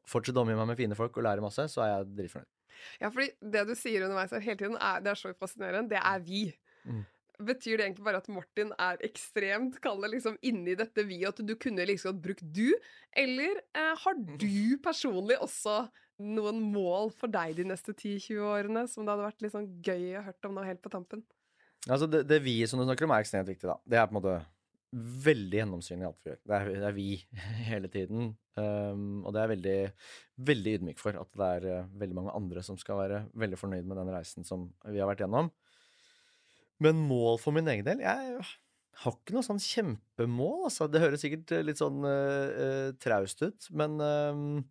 fortsette 0.09 0.41
å 0.41 0.47
omgi 0.47 0.57
meg 0.57 0.71
med 0.73 0.81
fine 0.81 0.99
folk 0.99 1.19
og 1.21 1.27
lære 1.29 1.45
masse, 1.45 1.69
så 1.71 1.85
er 1.85 1.93
jeg 1.93 2.11
dritfornøyd. 2.19 2.51
Ja, 3.03 3.11
fordi 3.13 3.29
det 3.55 3.65
du 3.69 3.75
sier 3.79 4.07
underveis 4.07 4.33
hele 4.35 4.59
tiden, 4.59 4.79
er, 4.81 5.03
det 5.05 5.13
er 5.13 5.21
så 5.21 5.35
fascinerende. 5.39 5.93
Det 5.93 6.01
er 6.01 6.25
vi. 6.25 6.47
Mm. 6.89 7.05
Betyr 7.47 7.79
det 7.79 7.87
egentlig 7.87 8.07
bare 8.07 8.21
at 8.23 8.31
Martin 8.33 8.73
er 8.81 9.01
ekstremt 9.07 9.79
kall 9.83 10.01
det 10.05 10.13
liksom 10.15 10.39
inni 10.47 10.77
dette 10.79 11.05
vi, 11.09 11.23
at 11.29 11.41
du 11.43 11.55
kunne 11.61 11.87
liksom 11.89 12.13
godt 12.13 12.25
brukt 12.25 12.49
du? 12.55 12.73
Eller 13.17 13.61
eh, 13.77 13.93
har 14.05 14.17
du 14.17 14.79
personlig 14.85 15.39
også 15.43 15.85
noen 16.23 16.61
mål 16.73 17.11
for 17.19 17.33
deg 17.33 17.57
de 17.59 17.67
neste 17.67 17.95
10-20 17.95 18.43
årene 18.47 18.87
som 18.91 19.05
det 19.05 19.15
hadde 19.15 19.29
vært 19.29 19.55
sånn 19.55 19.71
gøy 19.83 20.19
å 20.19 20.27
hørt 20.29 20.49
om 20.49 20.57
nå 20.57 20.67
helt 20.67 20.83
på 20.85 20.93
tampen? 20.93 21.25
Altså, 21.89 22.07
det, 22.07 22.25
det 22.31 22.39
vi 22.45 22.61
som 22.71 22.79
du 22.79 22.87
snakker 22.87 23.09
om, 23.09 23.15
er 23.15 23.25
ekstremt 23.25 23.49
viktig, 23.49 23.67
da. 23.67 23.79
Det 23.83 23.99
er 23.99 24.07
på 24.07 24.15
en 24.15 24.21
måte 24.21 24.37
veldig 24.93 25.59
gjennomsynlig 25.59 26.05
i 26.05 26.09
alt 26.09 26.21
vi 26.21 26.31
gjør. 26.31 26.41
Det 26.45 26.57
er, 26.59 26.71
det 26.77 26.89
er 26.89 26.97
vi 26.97 27.09
hele 27.71 27.91
tiden. 27.93 28.33
Um, 28.61 29.23
og 29.25 29.33
det 29.33 29.41
er 29.41 29.47
jeg 29.47 29.55
veldig, 29.55 29.77
veldig 30.53 30.75
ydmyk 30.79 30.99
for 31.01 31.17
at 31.17 31.39
det 31.41 31.51
er 31.57 31.69
uh, 31.81 31.93
veldig 32.03 32.19
mange 32.19 32.35
andre 32.37 32.65
som 32.67 32.77
skal 32.81 33.01
være 33.01 33.23
veldig 33.41 33.59
fornøyd 33.59 33.89
med 33.89 33.99
den 34.03 34.13
reisen 34.13 34.47
som 34.47 34.69
vi 34.85 35.01
har 35.01 35.09
vært 35.11 35.25
gjennom. 35.25 35.49
Men 36.83 37.03
mål 37.09 37.41
for 37.43 37.55
min 37.55 37.69
egen 37.71 37.87
del 37.87 38.03
Jeg 38.03 38.45
har 39.03 39.17
ikke 39.17 39.35
noe 39.37 39.47
sånn 39.47 39.61
kjempemål, 39.63 40.67
altså. 40.69 40.89
Det 40.91 41.03
høres 41.03 41.23
sikkert 41.25 41.53
litt 41.65 41.81
sånn 41.81 42.05
uh, 42.05 42.93
traust 43.03 43.43
ut, 43.45 43.69
men 43.75 43.97
uh, 44.03 44.63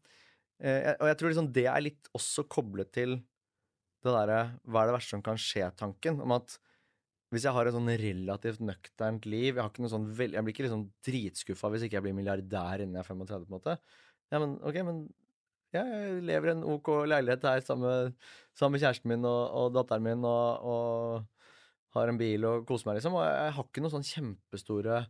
eh, 0.62 0.92
Og 1.00 1.10
jeg 1.10 1.20
tror 1.20 1.34
liksom 1.34 1.52
det 1.56 1.68
er 1.72 1.86
litt 1.88 2.12
også 2.18 2.46
koblet 2.52 2.92
til 2.96 3.18
det 4.02 4.14
derre 4.16 4.42
hva 4.66 4.82
er 4.82 4.90
det 4.90 4.96
verste 4.96 5.14
som 5.14 5.24
kan 5.26 5.38
skje-tanken. 5.38 6.22
Om 6.26 6.36
at 6.40 6.56
hvis 7.32 7.46
jeg 7.48 7.56
har 7.56 7.68
et 7.68 7.76
sånn 7.76 7.92
relativt 8.02 8.64
nøkternt 8.66 9.28
liv 9.30 9.60
Jeg, 9.60 9.90
sånn 9.94 10.08
veld, 10.18 10.36
jeg 10.36 10.44
blir 10.44 10.56
ikke 10.56 10.66
liksom 10.66 10.88
dritskuffa 11.06 11.70
hvis 11.72 11.86
ikke 11.88 12.00
jeg 12.00 12.06
blir 12.08 12.18
milliardær 12.18 12.84
innen 12.84 12.98
jeg 12.98 13.06
er 13.06 13.12
35, 13.12 13.46
på 13.46 13.52
en 13.52 13.58
måte. 13.58 13.76
Ja, 14.32 14.42
men 14.42 14.58
ok, 14.68 14.80
men 14.88 15.04
jeg 15.72 16.24
lever 16.28 16.50
i 16.50 16.54
en 16.58 16.66
OK 16.68 16.90
leilighet 17.08 17.46
her 17.48 17.62
sammen 17.64 18.12
med 18.12 18.82
kjæresten 18.84 19.12
min 19.14 19.28
og, 19.28 19.44
og 19.56 19.70
datteren 19.78 20.04
min 20.04 20.26
og, 20.28 20.66
og 20.74 21.41
har 21.96 22.12
en 22.12 22.20
bil 22.20 22.46
og 22.48 22.66
koser 22.68 22.90
meg, 22.90 23.00
liksom. 23.00 23.18
Og 23.20 23.26
jeg, 23.26 23.56
har 23.56 23.68
ikke 23.68 23.84
noen 23.84 23.96
sånn 23.96 24.08
kjempestore 24.08 25.02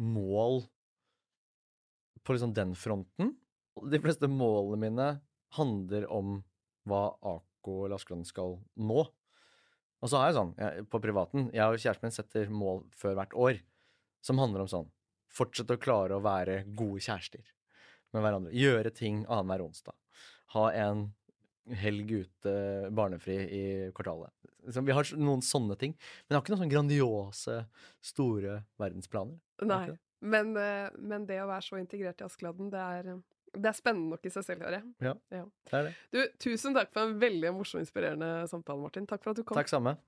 mål 0.00 0.62
på 2.24 2.36
liksom 2.36 2.54
den 2.56 2.72
fronten. 2.78 3.34
De 3.90 4.00
fleste 4.00 4.30
målene 4.30 4.80
mine 4.80 5.08
handler 5.58 6.06
om 6.12 6.38
hva 6.88 7.04
Ako 7.20 7.84
eller 7.84 7.98
Askeladden 7.98 8.26
skal 8.28 8.58
nå. 8.80 9.04
Og 10.04 10.10
så 10.10 10.20
har 10.20 10.28
jeg 10.28 10.36
sånn, 10.36 10.52
jeg, 10.60 10.84
på 10.92 11.00
privaten 11.00 11.46
Jeg 11.54 11.64
og 11.64 11.80
kjæresten 11.80 12.04
min 12.04 12.12
setter 12.12 12.50
mål 12.52 12.82
før 12.92 13.16
hvert 13.16 13.36
år 13.40 13.60
som 14.24 14.40
handler 14.40 14.64
om 14.64 14.70
sånn 14.70 14.90
Fortsette 15.34 15.78
å 15.78 15.80
klare 15.80 16.18
å 16.18 16.22
være 16.22 16.60
gode 16.78 17.00
kjærester 17.02 17.42
med 18.14 18.22
hverandre. 18.22 18.52
Gjøre 18.54 18.92
ting 18.94 19.24
annenhver 19.24 19.64
onsdag. 19.64 19.96
Ha 20.54 20.68
en 20.78 21.08
helg 21.72 22.10
ute, 22.12 22.54
barnefri 22.94 23.36
i 23.36 23.64
kvartalet. 23.96 24.32
Så 24.72 24.82
vi 24.84 24.94
har 24.96 25.08
noen 25.20 25.44
sånne 25.44 25.76
ting. 25.80 25.94
Men 26.24 26.34
jeg 26.34 26.38
har 26.38 26.44
ikke 26.44 26.54
noen 26.54 26.62
sånne 26.62 26.74
grandiose, 26.74 27.58
store 28.04 28.58
verdensplaner. 28.80 29.38
Nei. 29.68 29.86
Men, 30.24 30.54
eh, 30.56 30.88
men 30.96 31.26
det 31.28 31.42
å 31.42 31.48
være 31.50 31.66
så 31.66 31.76
integrert 31.80 32.22
i 32.22 32.24
Askeladden, 32.24 32.70
det 32.72 32.80
er, 32.80 33.10
det 33.52 33.68
er 33.68 33.76
spennende 33.76 34.16
nok 34.16 34.24
i 34.24 34.32
seg 34.32 34.46
selv, 34.46 34.64
hører 34.64 34.78
jeg. 34.80 35.18
Det 35.28 35.76
er 35.76 35.90
det. 35.90 35.92
Du, 36.14 36.20
tusen 36.46 36.76
takk 36.76 36.94
for 36.94 37.04
en 37.04 37.18
veldig 37.20 37.52
morsom 37.56 37.82
inspirerende 37.82 38.48
samtale, 38.48 38.80
Martin. 38.80 39.08
Takk 39.10 39.24
for 39.24 39.34
at 39.34 39.40
du 39.40 39.44
kom. 39.44 39.58
Takk 39.58 39.72
samme. 39.72 39.98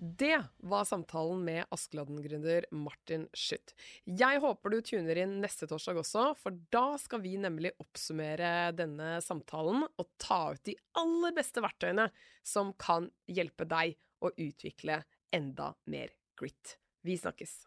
Det 0.00 0.44
var 0.56 0.84
samtalen 0.84 1.40
med 1.44 1.64
Askeladden-gründer 1.74 2.64
Martin 2.70 3.24
Schytt. 3.34 3.72
Jeg 4.06 4.38
håper 4.38 4.70
du 4.70 4.76
tuner 4.86 5.18
inn 5.18 5.32
neste 5.42 5.66
torsdag 5.66 5.98
også, 5.98 6.26
for 6.38 6.54
da 6.70 6.92
skal 7.02 7.18
vi 7.24 7.32
nemlig 7.42 7.72
oppsummere 7.82 8.70
denne 8.78 9.16
samtalen 9.26 9.82
og 9.88 10.06
ta 10.22 10.52
ut 10.54 10.62
de 10.70 10.76
aller 11.02 11.34
beste 11.34 11.64
verktøyene 11.64 12.06
som 12.46 12.70
kan 12.78 13.10
hjelpe 13.26 13.66
deg 13.66 13.98
å 14.22 14.30
utvikle 14.30 15.00
enda 15.34 15.72
mer 15.90 16.14
grit. 16.38 16.76
Vi 17.02 17.18
snakkes. 17.18 17.58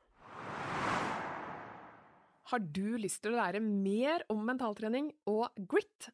Har 2.47 2.63
du 2.63 2.95
lyst 2.95 3.25
til 3.25 3.35
å 3.35 3.41
lære 3.43 3.59
mer 3.59 4.23
om 4.31 4.39
mentaltrening 4.47 5.11
og 5.27 5.51
grit? 5.67 6.13